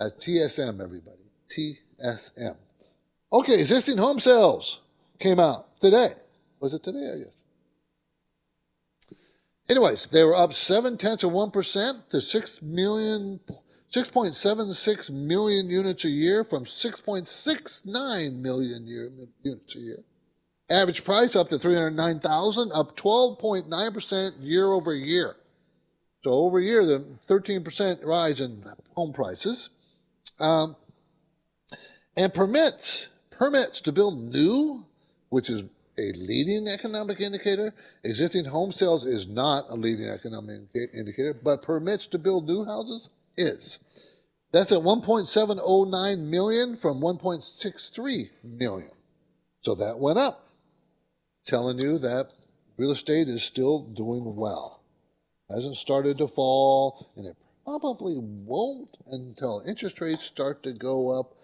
at 0.00 0.18
TSM, 0.18 0.82
everybody. 0.82 1.16
TSM. 1.48 2.56
Okay, 3.32 3.60
existing 3.60 3.98
home 3.98 4.18
sales 4.18 4.82
came 5.18 5.38
out 5.38 5.80
today. 5.80 6.08
Was 6.60 6.74
it 6.74 6.82
today? 6.82 7.10
I 7.14 7.18
guess. 7.18 7.38
Anyways, 9.70 10.06
they 10.08 10.24
were 10.24 10.34
up 10.34 10.54
seven 10.54 10.96
tenths 10.96 11.24
of 11.24 11.32
one 11.32 11.50
percent 11.50 12.08
to 12.10 12.20
six 12.20 12.62
million, 12.62 13.40
six 13.88 14.10
point 14.10 14.34
seven 14.34 14.72
six 14.72 15.10
million 15.10 15.68
units 15.68 16.04
a 16.04 16.08
year 16.08 16.42
from 16.42 16.64
six 16.66 17.00
point 17.00 17.28
six 17.28 17.84
nine 17.84 18.40
million 18.40 18.86
year, 18.86 19.10
units 19.42 19.76
a 19.76 19.80
year. 19.80 20.04
Average 20.70 21.04
price 21.04 21.36
up 21.36 21.48
to 21.50 21.58
three 21.58 21.74
hundred 21.74 21.96
nine 21.96 22.18
thousand, 22.18 22.70
up 22.74 22.96
twelve 22.96 23.38
point 23.38 23.68
nine 23.68 23.92
percent 23.92 24.36
year 24.36 24.66
over 24.66 24.94
year. 24.94 25.36
So 26.24 26.30
over 26.30 26.60
year, 26.60 26.84
the 26.86 27.04
thirteen 27.26 27.62
percent 27.62 28.00
rise 28.04 28.40
in 28.40 28.64
home 28.94 29.12
prices. 29.12 29.68
Um, 30.38 30.76
and 32.16 32.32
permits, 32.32 33.08
permits 33.30 33.80
to 33.82 33.92
build 33.92 34.18
new, 34.18 34.84
which 35.30 35.50
is 35.50 35.62
a 35.98 36.12
leading 36.16 36.68
economic 36.68 37.20
indicator. 37.20 37.74
Existing 38.04 38.44
home 38.44 38.72
sales 38.72 39.04
is 39.04 39.28
not 39.28 39.64
a 39.68 39.74
leading 39.74 40.08
economic 40.08 40.68
indicator, 40.94 41.34
but 41.34 41.62
permits 41.62 42.06
to 42.08 42.18
build 42.18 42.46
new 42.46 42.64
houses 42.64 43.10
is. 43.36 43.80
That's 44.52 44.72
at 44.72 44.80
1.709 44.80 46.18
million 46.28 46.76
from 46.76 47.00
1.63 47.00 48.30
million. 48.44 48.90
So 49.60 49.74
that 49.74 49.98
went 49.98 50.18
up, 50.18 50.48
telling 51.44 51.78
you 51.78 51.98
that 51.98 52.32
real 52.76 52.92
estate 52.92 53.28
is 53.28 53.42
still 53.42 53.80
doing 53.80 54.36
well. 54.36 54.82
Hasn't 55.50 55.76
started 55.76 56.18
to 56.18 56.28
fall, 56.28 57.10
and 57.16 57.26
it 57.26 57.36
probably 57.68 58.16
won't 58.18 58.96
until 59.10 59.62
interest 59.68 60.00
rates 60.00 60.22
start 60.22 60.62
to 60.62 60.72
go 60.72 61.10
up 61.10 61.34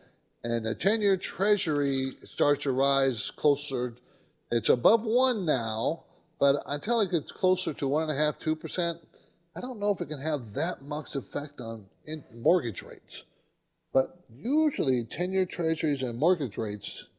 and 0.43 0.65
the 0.65 0.75
10 0.75 1.03
year 1.03 1.19
treasury 1.19 2.13
starts 2.23 2.63
to 2.63 2.73
rise 2.73 3.31
closer. 3.31 3.95
It's 4.51 4.71
above 4.71 5.05
one 5.05 5.45
now, 5.45 6.05
but 6.41 6.57
until 6.67 7.03
it 7.03 7.11
gets 7.11 7.31
closer 7.31 7.75
to 7.75 7.89
one 7.89 8.05
and 8.05 8.13
a 8.13 8.15
half, 8.15 8.39
two 8.39 8.57
percent, 8.57 8.99
I 9.55 9.61
don't 9.61 9.79
know 9.79 9.91
if 9.91 10.01
it 10.01 10.09
can 10.09 10.21
have 10.23 10.55
that 10.55 10.77
much 10.81 11.15
effect 11.15 11.61
on 11.61 11.87
mortgage 12.35 12.83
rates. 12.83 13.25
But 13.93 14.07
usually, 14.31 15.05
10 15.05 15.33
year 15.33 15.45
treasuries 15.45 16.03
and 16.03 16.19
mortgage 16.19 16.57
rates 16.57 17.11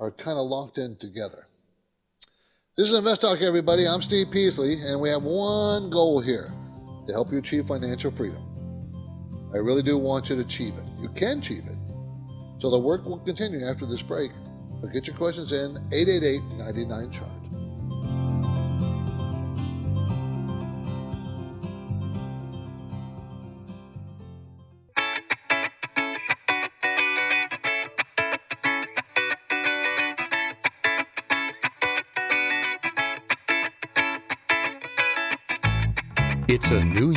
are 0.00 0.10
kind 0.10 0.38
of 0.38 0.46
locked 0.46 0.78
in 0.78 0.96
together. 0.96 1.46
This 2.76 2.88
is 2.88 2.98
Invest 2.98 3.22
Talk, 3.22 3.42
everybody. 3.42 3.86
I'm 3.86 4.02
Steve 4.02 4.30
Peasley, 4.32 4.74
and 4.74 5.00
we 5.00 5.08
have 5.08 5.22
one 5.22 5.90
goal 5.90 6.20
here 6.20 6.50
to 7.06 7.12
help 7.12 7.32
you 7.32 7.38
achieve 7.38 7.66
financial 7.66 8.10
freedom. 8.10 8.42
I 9.52 9.58
really 9.58 9.82
do 9.82 9.98
want 9.98 10.30
you 10.30 10.36
to 10.36 10.42
achieve 10.42 10.74
it. 10.76 10.84
You 11.02 11.08
can 11.08 11.38
achieve 11.38 11.64
it. 11.66 11.76
So 12.60 12.70
the 12.70 12.78
work 12.78 13.04
will 13.04 13.18
continue 13.18 13.66
after 13.66 13.86
this 13.86 14.02
break. 14.02 14.30
But 14.80 14.92
get 14.92 15.06
your 15.06 15.16
questions 15.16 15.52
in 15.52 15.76
888 15.92 16.40
99 16.58 17.10
chart. 17.10 17.39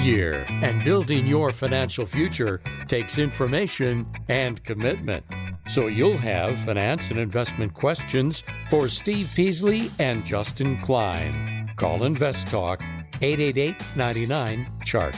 Year, 0.04 0.46
and 0.50 0.84
building 0.84 1.26
your 1.26 1.52
financial 1.52 2.06
future 2.06 2.62
takes 2.88 3.18
information 3.18 4.06
and 4.28 4.64
commitment. 4.64 5.26
So 5.68 5.88
you'll 5.88 6.18
have 6.18 6.60
finance 6.60 7.10
and 7.10 7.20
investment 7.20 7.74
questions 7.74 8.44
for 8.70 8.90
Steve 8.90 9.32
Peasley 9.36 9.90
and 10.00 10.26
Justin 10.26 10.78
Klein. 10.80 11.72
Call 11.78 12.04
Invest 12.04 12.48
Talk 12.48 12.82
888 13.22 13.76
99 13.96 14.72
Chart. 14.84 15.16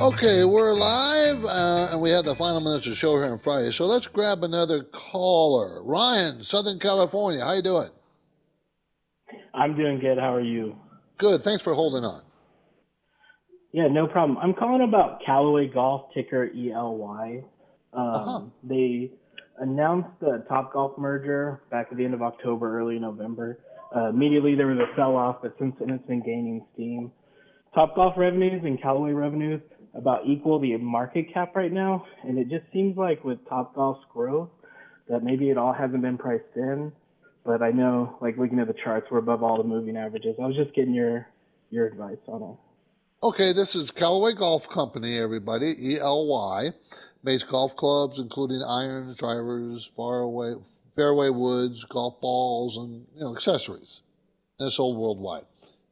Okay, 0.00 0.44
we're 0.44 0.72
live, 0.72 1.44
uh, 1.44 1.88
and 1.92 2.02
we 2.02 2.10
have 2.10 2.24
the 2.24 2.34
final 2.34 2.60
minutes 2.60 2.84
of 2.86 2.92
the 2.92 2.96
show 2.96 3.14
here 3.14 3.30
on 3.30 3.38
Friday. 3.38 3.70
So 3.70 3.86
let's 3.86 4.08
grab 4.08 4.42
another 4.42 4.82
caller. 4.90 5.84
Ryan, 5.84 6.42
Southern 6.42 6.80
California. 6.80 7.44
How 7.44 7.52
you 7.52 7.62
doing? 7.62 7.88
I'm 9.54 9.76
doing 9.76 10.00
good. 10.00 10.18
How 10.18 10.34
are 10.34 10.40
you? 10.40 10.76
Good. 11.16 11.42
Thanks 11.42 11.62
for 11.62 11.74
holding 11.74 12.02
on. 12.02 12.22
Yeah, 13.74 13.88
no 13.88 14.06
problem. 14.06 14.38
I'm 14.38 14.54
calling 14.54 14.86
about 14.86 15.18
Callaway 15.26 15.66
Golf, 15.66 16.02
ticker 16.14 16.48
ELY. 16.48 17.42
Um, 17.92 18.06
uh-huh. 18.06 18.40
They 18.62 19.10
announced 19.58 20.10
the 20.20 20.44
Top 20.48 20.72
Golf 20.72 20.96
merger 20.96 21.60
back 21.72 21.88
at 21.90 21.96
the 21.96 22.04
end 22.04 22.14
of 22.14 22.22
October, 22.22 22.78
early 22.78 23.00
November. 23.00 23.58
Uh, 23.94 24.10
immediately 24.10 24.54
there 24.54 24.68
was 24.68 24.78
a 24.78 24.94
sell-off, 24.94 25.38
but 25.42 25.56
since 25.58 25.74
then 25.80 25.90
it's 25.90 26.06
been 26.06 26.22
gaining 26.22 26.64
steam. 26.72 27.10
Top 27.74 27.96
Golf 27.96 28.14
revenues 28.16 28.62
and 28.64 28.80
Callaway 28.80 29.10
revenues 29.10 29.60
about 29.92 30.20
equal 30.24 30.60
the 30.60 30.76
market 30.76 31.34
cap 31.34 31.56
right 31.56 31.72
now, 31.72 32.06
and 32.22 32.38
it 32.38 32.48
just 32.48 32.72
seems 32.72 32.96
like 32.96 33.24
with 33.24 33.38
Top 33.48 33.74
Golf's 33.74 34.04
growth 34.12 34.50
that 35.08 35.24
maybe 35.24 35.50
it 35.50 35.58
all 35.58 35.72
hasn't 35.72 36.00
been 36.00 36.16
priced 36.16 36.44
in. 36.54 36.92
But 37.44 37.60
I 37.60 37.72
know, 37.72 38.18
like 38.20 38.38
looking 38.38 38.60
at 38.60 38.68
the 38.68 38.74
charts, 38.84 39.08
we're 39.10 39.18
above 39.18 39.42
all 39.42 39.56
the 39.60 39.68
moving 39.68 39.96
averages. 39.96 40.36
I 40.40 40.46
was 40.46 40.54
just 40.54 40.72
getting 40.76 40.94
your 40.94 41.26
your 41.70 41.88
advice 41.88 42.18
on 42.28 42.42
it. 42.44 42.63
Okay, 43.22 43.54
this 43.54 43.74
is 43.74 43.90
Callaway 43.90 44.34
Golf 44.34 44.68
Company, 44.68 45.16
everybody, 45.16 45.72
E 45.80 45.98
L 45.98 46.26
Y, 46.26 46.68
makes 47.22 47.42
golf 47.42 47.74
clubs, 47.74 48.18
including 48.18 48.62
irons, 48.62 49.16
drivers, 49.16 49.90
fairway, 49.96 50.54
fairway 50.94 51.30
woods, 51.30 51.84
golf 51.84 52.20
balls, 52.20 52.76
and 52.76 53.06
you 53.14 53.20
know 53.20 53.34
accessories. 53.34 54.02
And 54.58 54.66
it's 54.66 54.76
sold 54.76 54.98
worldwide. 54.98 55.44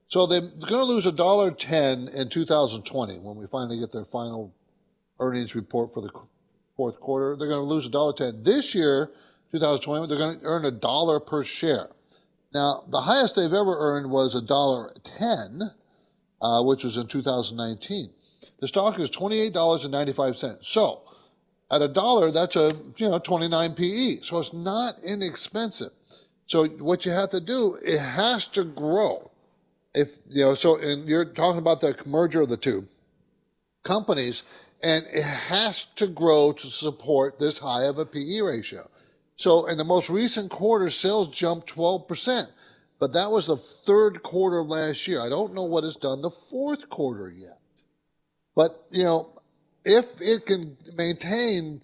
So 0.09 0.27
they're 0.27 0.43
going 0.43 0.81
to 0.81 0.85
lose 0.85 1.07
a 1.07 1.13
dollar 1.13 1.51
ten 1.51 2.09
in 2.15 2.29
2020 2.29 3.19
when 3.21 3.37
we 3.37 3.47
finally 3.47 3.81
get 3.81 3.93
their 3.93 4.05
final 4.05 4.53
earnings 5.19 5.55
report 5.55 5.95
for 5.95 6.03
the 6.03 6.11
fourth 6.77 7.01
quarter. 7.01 7.35
They're 7.39 7.49
going 7.49 7.63
to 7.63 7.67
lose 7.67 7.87
a 7.87 7.91
dollar 7.91 8.13
ten 8.13 8.43
this 8.43 8.75
year, 8.75 9.11
2020. 9.53 10.07
They're 10.07 10.19
going 10.19 10.39
to 10.39 10.45
earn 10.45 10.67
a 10.67 10.71
dollar 10.71 11.19
per 11.19 11.45
share. 11.45 11.89
Now, 12.53 12.85
the 12.91 13.01
highest 13.01 13.37
they've 13.37 13.47
ever 13.47 13.75
earned 13.79 14.11
was 14.11 14.35
a 14.35 14.43
dollar 14.43 14.93
ten, 15.03 15.71
uh, 16.43 16.63
which 16.63 16.85
was 16.85 16.99
in 16.99 17.07
2019. 17.07 18.11
The 18.61 18.69
stock 18.69 18.99
is 18.99 19.11
$28.95. 19.11 20.63
So, 20.63 21.03
at 21.71 21.81
a 21.81 21.89
dollar, 21.89 22.31
that's 22.31 22.55
a 22.55 22.73
you 22.99 23.09
know 23.09 23.19
29 23.19 23.75
PE. 23.75 24.17
So 24.17 24.39
it's 24.39 24.53
not 24.53 24.95
inexpensive. 25.07 25.89
So 26.45 26.67
what 26.67 27.07
you 27.07 27.13
have 27.13 27.31
to 27.31 27.41
do, 27.41 27.79
it 27.83 27.99
has 27.99 28.47
to 28.49 28.65
grow. 28.65 29.31
If 29.95 30.19
you 30.29 30.45
know, 30.45 30.55
so 30.55 30.79
and 30.79 31.09
you're 31.09 31.25
talking 31.25 31.59
about 31.59 31.81
the 31.81 31.97
merger 32.05 32.43
of 32.43 32.51
the 32.51 32.59
two 32.59 32.87
companies, 33.85 34.45
and 34.83 35.05
it 35.15 35.25
has 35.25 35.87
to 35.87 36.07
grow 36.07 36.53
to 36.53 36.67
support 36.67 37.39
this 37.39 37.59
high 37.59 37.85
of 37.85 37.99
a 37.99 38.05
PE 38.05 38.41
ratio. 38.41 38.83
So 39.37 39.67
in 39.67 39.79
the 39.79 39.85
most 39.85 40.11
recent 40.11 40.51
quarter, 40.51 40.91
sales 40.91 41.31
jumped 41.31 41.75
12%, 41.75 42.49
but 43.03 43.15
that 43.15 43.33
was 43.33 43.49
the 43.49 43.57
third 43.57 44.23
quarter 44.23 44.61
of 44.61 44.69
last 44.69 45.09
year. 45.09 45.21
I 45.21 45.29
don't 45.29 45.55
know 45.55 45.65
what 45.65 45.83
it's 45.83 45.97
done 45.97 46.23
the 46.23 46.31
fourth 46.31 46.89
quarter 46.89 47.29
yet. 47.37 47.59
But, 48.55 48.81
you 48.93 49.03
know, 49.03 49.35
if 49.85 50.21
it 50.21 50.47
can 50.47 50.77
maintain 50.97 51.83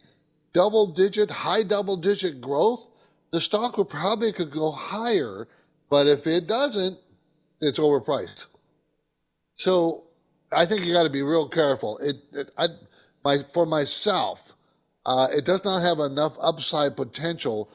double 0.52 0.86
digit, 0.86 1.28
high 1.28 1.64
double 1.64 1.96
digit 1.96 2.40
growth, 2.40 2.88
the 3.32 3.40
stock 3.40 3.78
would 3.78 3.88
probably 3.88 4.30
could 4.30 4.52
go 4.52 4.70
higher. 4.70 5.48
But 5.90 6.06
if 6.06 6.28
it 6.28 6.46
doesn't, 6.46 6.96
it's 7.60 7.80
overpriced. 7.80 8.46
So 9.56 10.04
I 10.52 10.66
think 10.66 10.86
you 10.86 10.92
got 10.92 11.02
to 11.02 11.10
be 11.10 11.24
real 11.24 11.48
careful. 11.48 11.98
It, 11.98 12.14
it 12.32 12.52
I, 12.56 12.66
my, 13.24 13.38
for 13.52 13.66
myself, 13.66 14.54
uh, 15.04 15.26
it 15.32 15.44
does 15.44 15.64
not 15.64 15.80
have 15.82 15.98
enough 15.98 16.36
upside 16.40 16.96
potential 16.96 17.68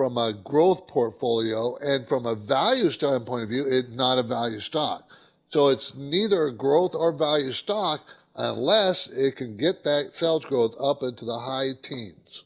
from 0.00 0.16
a 0.16 0.32
growth 0.32 0.86
portfolio 0.86 1.76
and 1.82 2.08
from 2.08 2.24
a 2.24 2.34
value 2.34 2.88
standpoint 2.88 3.42
of 3.42 3.50
view, 3.50 3.66
it's 3.68 3.94
not 3.94 4.16
a 4.16 4.22
value 4.22 4.58
stock. 4.58 5.02
So 5.48 5.68
it's 5.68 5.94
neither 5.94 6.46
a 6.46 6.52
growth 6.54 6.94
or 6.94 7.12
value 7.12 7.52
stock 7.52 8.00
unless 8.34 9.08
it 9.08 9.36
can 9.36 9.58
get 9.58 9.84
that 9.84 10.14
sales 10.14 10.46
growth 10.46 10.74
up 10.82 11.02
into 11.02 11.26
the 11.26 11.38
high 11.38 11.72
teens. 11.82 12.44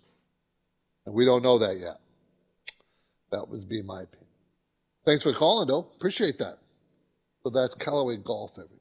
And 1.07 1.15
we 1.15 1.25
don't 1.25 1.45
know 1.45 1.61
that 1.61 1.77
yet. 1.77 1.99
That 3.31 3.49
would 3.49 3.69
be 3.69 3.83
my 3.83 4.03
opinion. 4.03 4.27
Thanks 5.05 5.23
for 5.23 5.33
calling, 5.33 5.69
though. 5.69 5.87
Appreciate 5.95 6.39
that. 6.39 6.57
So 7.45 7.51
that's 7.51 7.77
Callaway 7.77 8.17
Golf, 8.17 8.51
everybody. 8.55 8.81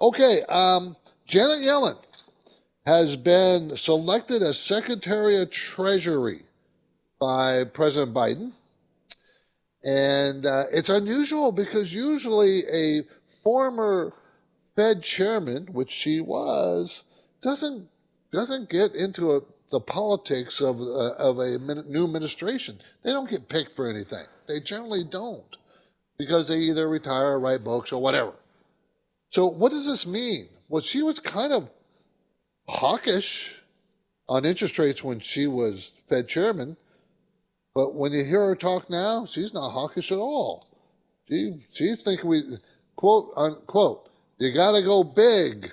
Okay, 0.00 0.42
um, 0.48 0.94
Janet 1.26 1.58
Yellen 1.66 1.98
has 2.86 3.16
been 3.16 3.74
selected 3.74 4.40
as 4.40 4.56
Secretary 4.56 5.42
of 5.42 5.50
Treasury 5.50 6.42
by 7.20 7.64
President 7.64 8.14
Biden. 8.14 8.52
And 9.84 10.44
uh, 10.44 10.64
it's 10.72 10.88
unusual 10.88 11.52
because 11.52 11.94
usually 11.94 12.60
a 12.72 13.02
former 13.42 14.12
Fed 14.76 15.02
chairman, 15.02 15.66
which 15.72 15.90
she 15.90 16.20
was, 16.20 17.04
doesn't 17.42 17.88
doesn't 18.30 18.68
get 18.68 18.94
into 18.94 19.32
a, 19.32 19.40
the 19.70 19.80
politics 19.80 20.60
of 20.60 20.80
uh, 20.80 21.14
of 21.14 21.38
a 21.38 21.58
new 21.58 22.04
administration. 22.04 22.78
They 23.02 23.12
don't 23.12 23.30
get 23.30 23.48
picked 23.48 23.74
for 23.74 23.88
anything. 23.88 24.24
They 24.46 24.60
generally 24.60 25.04
don't 25.08 25.56
because 26.18 26.48
they 26.48 26.58
either 26.58 26.88
retire 26.88 27.28
or 27.28 27.40
write 27.40 27.64
books 27.64 27.92
or 27.92 28.02
whatever. 28.02 28.32
So 29.30 29.46
what 29.46 29.70
does 29.70 29.86
this 29.86 30.06
mean? 30.06 30.48
Well, 30.68 30.82
she 30.82 31.02
was 31.02 31.20
kind 31.20 31.52
of 31.52 31.70
hawkish 32.66 33.62
on 34.28 34.44
interest 34.44 34.78
rates 34.78 35.02
when 35.02 35.20
she 35.20 35.46
was 35.46 35.92
Fed 36.08 36.28
chairman, 36.28 36.76
but 37.74 37.94
when 37.94 38.12
you 38.12 38.24
hear 38.24 38.46
her 38.46 38.56
talk 38.56 38.90
now, 38.90 39.26
she's 39.26 39.54
not 39.54 39.70
hawkish 39.70 40.12
at 40.12 40.18
all. 40.18 40.66
She 41.28 41.64
she's 41.72 42.02
thinking 42.02 42.28
we 42.28 42.42
quote 42.96 43.32
unquote 43.36 44.08
you 44.38 44.52
got 44.52 44.76
to 44.76 44.82
go 44.82 45.02
big, 45.02 45.70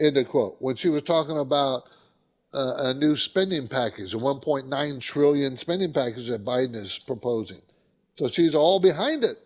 end 0.00 0.16
of 0.16 0.28
quote. 0.28 0.56
When 0.58 0.74
she 0.74 0.88
was 0.88 1.02
talking 1.02 1.38
about 1.38 1.84
uh, 2.52 2.74
a 2.78 2.94
new 2.94 3.14
spending 3.14 3.68
package, 3.68 4.12
a 4.12 4.18
1.9 4.18 5.00
trillion 5.00 5.56
spending 5.56 5.92
package 5.92 6.28
that 6.28 6.44
Biden 6.44 6.74
is 6.74 6.98
proposing. 6.98 7.60
So 8.16 8.28
she's 8.28 8.54
all 8.54 8.80
behind 8.80 9.22
it, 9.22 9.36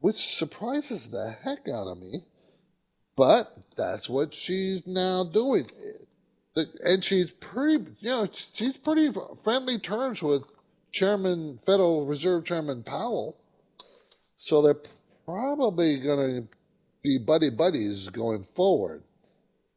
which 0.00 0.16
surprises 0.16 1.10
the 1.10 1.34
heck 1.44 1.68
out 1.68 1.88
of 1.88 1.98
me. 1.98 2.24
But 3.16 3.52
that's 3.76 4.08
what 4.08 4.32
she's 4.32 4.86
now 4.86 5.24
doing. 5.24 5.64
And 6.84 7.04
she's 7.04 7.30
pretty, 7.30 7.84
you 8.00 8.08
know, 8.08 8.26
she's 8.32 8.78
pretty 8.78 9.10
friendly 9.44 9.78
terms 9.78 10.22
with 10.22 10.50
Chairman, 10.92 11.58
Federal 11.64 12.06
Reserve 12.06 12.44
Chairman 12.44 12.82
Powell. 12.82 13.36
So 14.36 14.62
they're 14.62 14.76
probably 15.24 15.98
going 16.00 16.42
to 16.42 16.48
be 17.02 17.18
buddy 17.18 17.50
buddies 17.50 18.08
going 18.10 18.44
forward. 18.44 19.02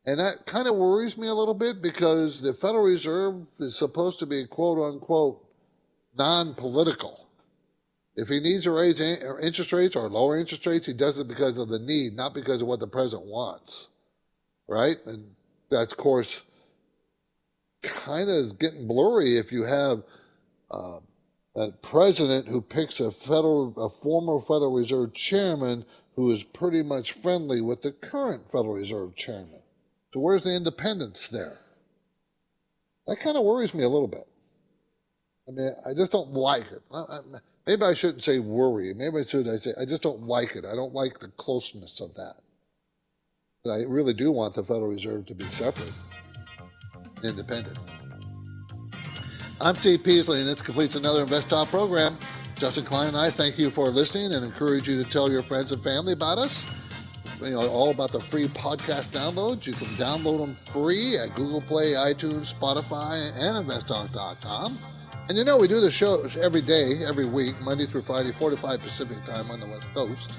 And 0.06 0.20
that 0.20 0.46
kind 0.46 0.68
of 0.68 0.76
worries 0.76 1.18
me 1.18 1.28
a 1.28 1.34
little 1.34 1.54
bit 1.54 1.82
because 1.82 2.42
the 2.42 2.54
Federal 2.54 2.84
Reserve 2.84 3.48
is 3.60 3.76
supposed 3.76 4.20
to 4.20 4.26
be 4.26 4.46
quote 4.46 4.78
unquote 4.78 5.44
non 6.18 6.54
political. 6.54 7.28
If 8.16 8.30
he 8.30 8.40
needs 8.40 8.64
to 8.64 8.72
raise 8.72 9.02
uh, 9.02 9.38
interest 9.42 9.74
rates 9.74 9.96
or 9.96 10.08
lower 10.10 10.38
interest 10.38 10.66
rates, 10.66 10.88
he 10.88 10.94
does 10.94 11.20
it 11.20 11.28
because 11.28 11.58
of 11.58 11.70
the 11.70 11.80
need, 11.80 12.14
not 12.14 12.34
because 12.34 12.62
of 12.62 12.68
what 12.68 12.80
the 12.80 12.88
president 12.88 13.28
wants. 13.28 13.90
Right? 14.68 14.96
And 15.06 15.36
that's, 15.70 15.92
of 15.92 15.98
course, 15.98 16.44
kind 17.82 18.30
of 18.30 18.58
getting 18.58 18.88
blurry 18.88 19.38
if 19.38 19.52
you 19.52 19.64
have 19.64 20.04
uh, 20.76 21.00
a 21.56 21.72
president 21.72 22.48
who 22.48 22.62
picks 22.62 23.00
a 23.00 23.12
federal, 23.12 23.74
a 23.78 23.90
former 23.90 24.40
Federal 24.42 24.74
Reserve 24.74 25.14
chairman 25.14 25.86
who 26.16 26.32
is 26.32 26.44
pretty 26.44 26.84
much 26.84 27.14
friendly 27.14 27.62
with 27.62 27.82
the 27.82 27.92
current 27.92 28.46
Federal 28.52 28.74
Reserve 28.74 29.16
chairman. 29.16 29.62
So 30.14 30.20
where's 30.20 30.44
the 30.44 30.56
independence 30.56 31.30
there? 31.30 31.58
That 33.08 33.20
kind 33.20 33.38
of 33.38 33.46
worries 33.46 33.74
me 33.74 33.84
a 33.84 33.90
little 33.90 34.08
bit. 34.08 34.26
I 35.48 35.52
mean, 35.52 35.72
I 35.88 35.94
just 35.94 36.12
don't 36.12 36.32
like 36.32 36.66
it. 36.72 36.82
Maybe 37.68 37.84
I 37.84 37.94
shouldn't 37.94 38.24
say 38.24 38.40
worry. 38.40 38.94
Maybe 38.94 39.18
I 39.18 39.24
should 39.24 39.48
I 39.48 39.58
say 39.58 39.72
I 39.80 39.86
just 39.86 40.04
don't 40.04 40.24
like 40.24 40.56
it. 40.56 40.66
I 40.66 40.76
don't 40.76 40.94
like 40.94 41.20
the 41.20 41.28
closeness 41.30 42.02
of 42.02 42.14
that. 42.16 42.36
But 43.64 43.72
I 43.72 43.84
really 43.88 44.14
do 44.14 44.32
want 44.32 44.56
the 44.56 44.64
Federal 44.64 44.88
Reserve 44.88 45.26
to 45.28 45.36
be 45.36 45.46
separate, 45.46 45.94
independent. 47.24 47.78
I'm 49.62 49.74
Steve 49.76 50.04
Peasley, 50.04 50.40
and 50.40 50.48
this 50.50 50.62
completes 50.62 50.96
another 50.96 51.22
Invest 51.22 51.50
Talk 51.50 51.70
program. 51.70 52.18
Justin 52.58 52.84
Klein 52.84 53.08
and 53.08 53.16
I 53.16 53.30
thank 53.30 53.58
you 53.58 53.70
for 53.70 53.88
listening 53.90 54.34
and 54.34 54.44
encourage 54.44 54.86
you 54.86 55.02
to 55.02 55.10
tell 55.10 55.32
your 55.32 55.44
friends 55.44 55.72
and 55.72 55.82
family 55.82 56.12
about 56.12 56.38
us. 56.38 56.68
You 57.42 57.52
know, 57.52 57.70
all 57.70 57.90
about 57.92 58.12
the 58.12 58.20
free 58.20 58.48
podcast 58.48 59.12
downloads. 59.12 59.66
You 59.66 59.72
can 59.72 59.88
download 59.96 60.40
them 60.40 60.56
free 60.74 61.18
at 61.18 61.36
Google 61.36 61.62
Play, 61.62 61.94
iTunes, 61.94 62.54
Spotify, 62.54 63.32
and 63.40 63.66
InvestTalk.com. 63.66 64.78
And 65.30 65.38
you 65.38 65.46
know, 65.46 65.58
we 65.58 65.70
do 65.70 65.80
the 65.80 65.90
shows 65.90 66.36
every 66.36 66.62
day, 66.62 67.06
every 67.08 67.26
week, 67.26 67.56
Monday 67.62 67.86
through 67.86 68.02
Friday, 68.02 68.34
4 68.34 68.50
to 68.50 68.58
5 68.58 68.82
Pacific 68.82 69.24
time 69.24 69.50
on 69.50 69.62
the 69.62 69.68
West 69.68 69.88
Coast. 69.96 70.34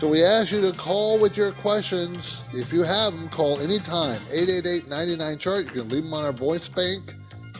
So 0.00 0.08
we 0.08 0.22
ask 0.22 0.52
you 0.52 0.60
to 0.60 0.76
call 0.76 1.18
with 1.18 1.36
your 1.36 1.52
questions. 1.52 2.44
If 2.52 2.74
you 2.74 2.82
have 2.82 3.14
them, 3.14 3.30
call 3.30 3.58
anytime. 3.60 4.18
888-99-CHART. 4.34 5.64
You 5.64 5.82
can 5.82 5.88
leave 5.88 6.04
them 6.04 6.12
on 6.12 6.24
our 6.24 6.32
voice 6.32 6.68
bank, 6.68 7.14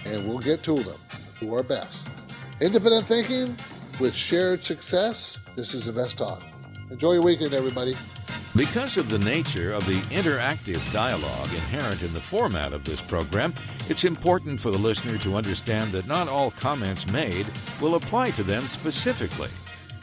and 0.05 0.27
we'll 0.27 0.39
get 0.39 0.63
to 0.65 0.75
them. 0.75 0.99
Do 1.41 1.55
our 1.55 1.63
best. 1.63 2.09
Independent 2.61 3.07
thinking 3.07 3.57
with 4.01 4.15
shared 4.15 4.63
success. 4.63 5.39
This 5.57 5.75
is 5.75 5.89
Invest 5.89 6.19
Talk. 6.19 6.43
Enjoy 6.91 7.13
your 7.13 7.23
weekend, 7.23 7.55
everybody. 7.55 7.95
Because 8.55 8.99
of 8.99 9.09
the 9.09 9.19
nature 9.19 9.73
of 9.73 9.87
the 9.87 9.99
interactive 10.15 10.93
dialogue 10.93 11.49
inherent 11.49 12.03
in 12.03 12.13
the 12.13 12.21
format 12.21 12.75
of 12.75 12.85
this 12.85 13.01
program, 13.01 13.55
it's 13.89 14.05
important 14.05 14.61
for 14.61 14.71
the 14.71 14.79
listener 14.79 15.17
to 15.19 15.37
understand 15.37 15.91
that 15.93 16.07
not 16.07 16.29
all 16.29 16.51
comments 16.51 17.11
made 17.11 17.47
will 17.81 17.95
apply 17.95 18.31
to 18.33 18.43
them 18.43 18.63
specifically. 18.65 19.49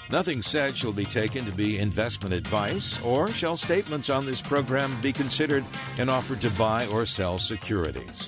Nothing 0.10 0.42
said 0.42 0.76
shall 0.76 0.92
be 0.92 1.06
taken 1.06 1.46
to 1.46 1.52
be 1.52 1.78
investment 1.78 2.34
advice, 2.34 3.00
or 3.04 3.28
shall 3.28 3.56
statements 3.56 4.10
on 4.10 4.26
this 4.26 4.42
program 4.42 5.00
be 5.02 5.14
considered 5.14 5.64
an 6.00 6.10
offer 6.10 6.36
to 6.38 6.50
buy 6.58 6.88
or 6.88 7.06
sell 7.06 7.38
securities. 7.38 8.28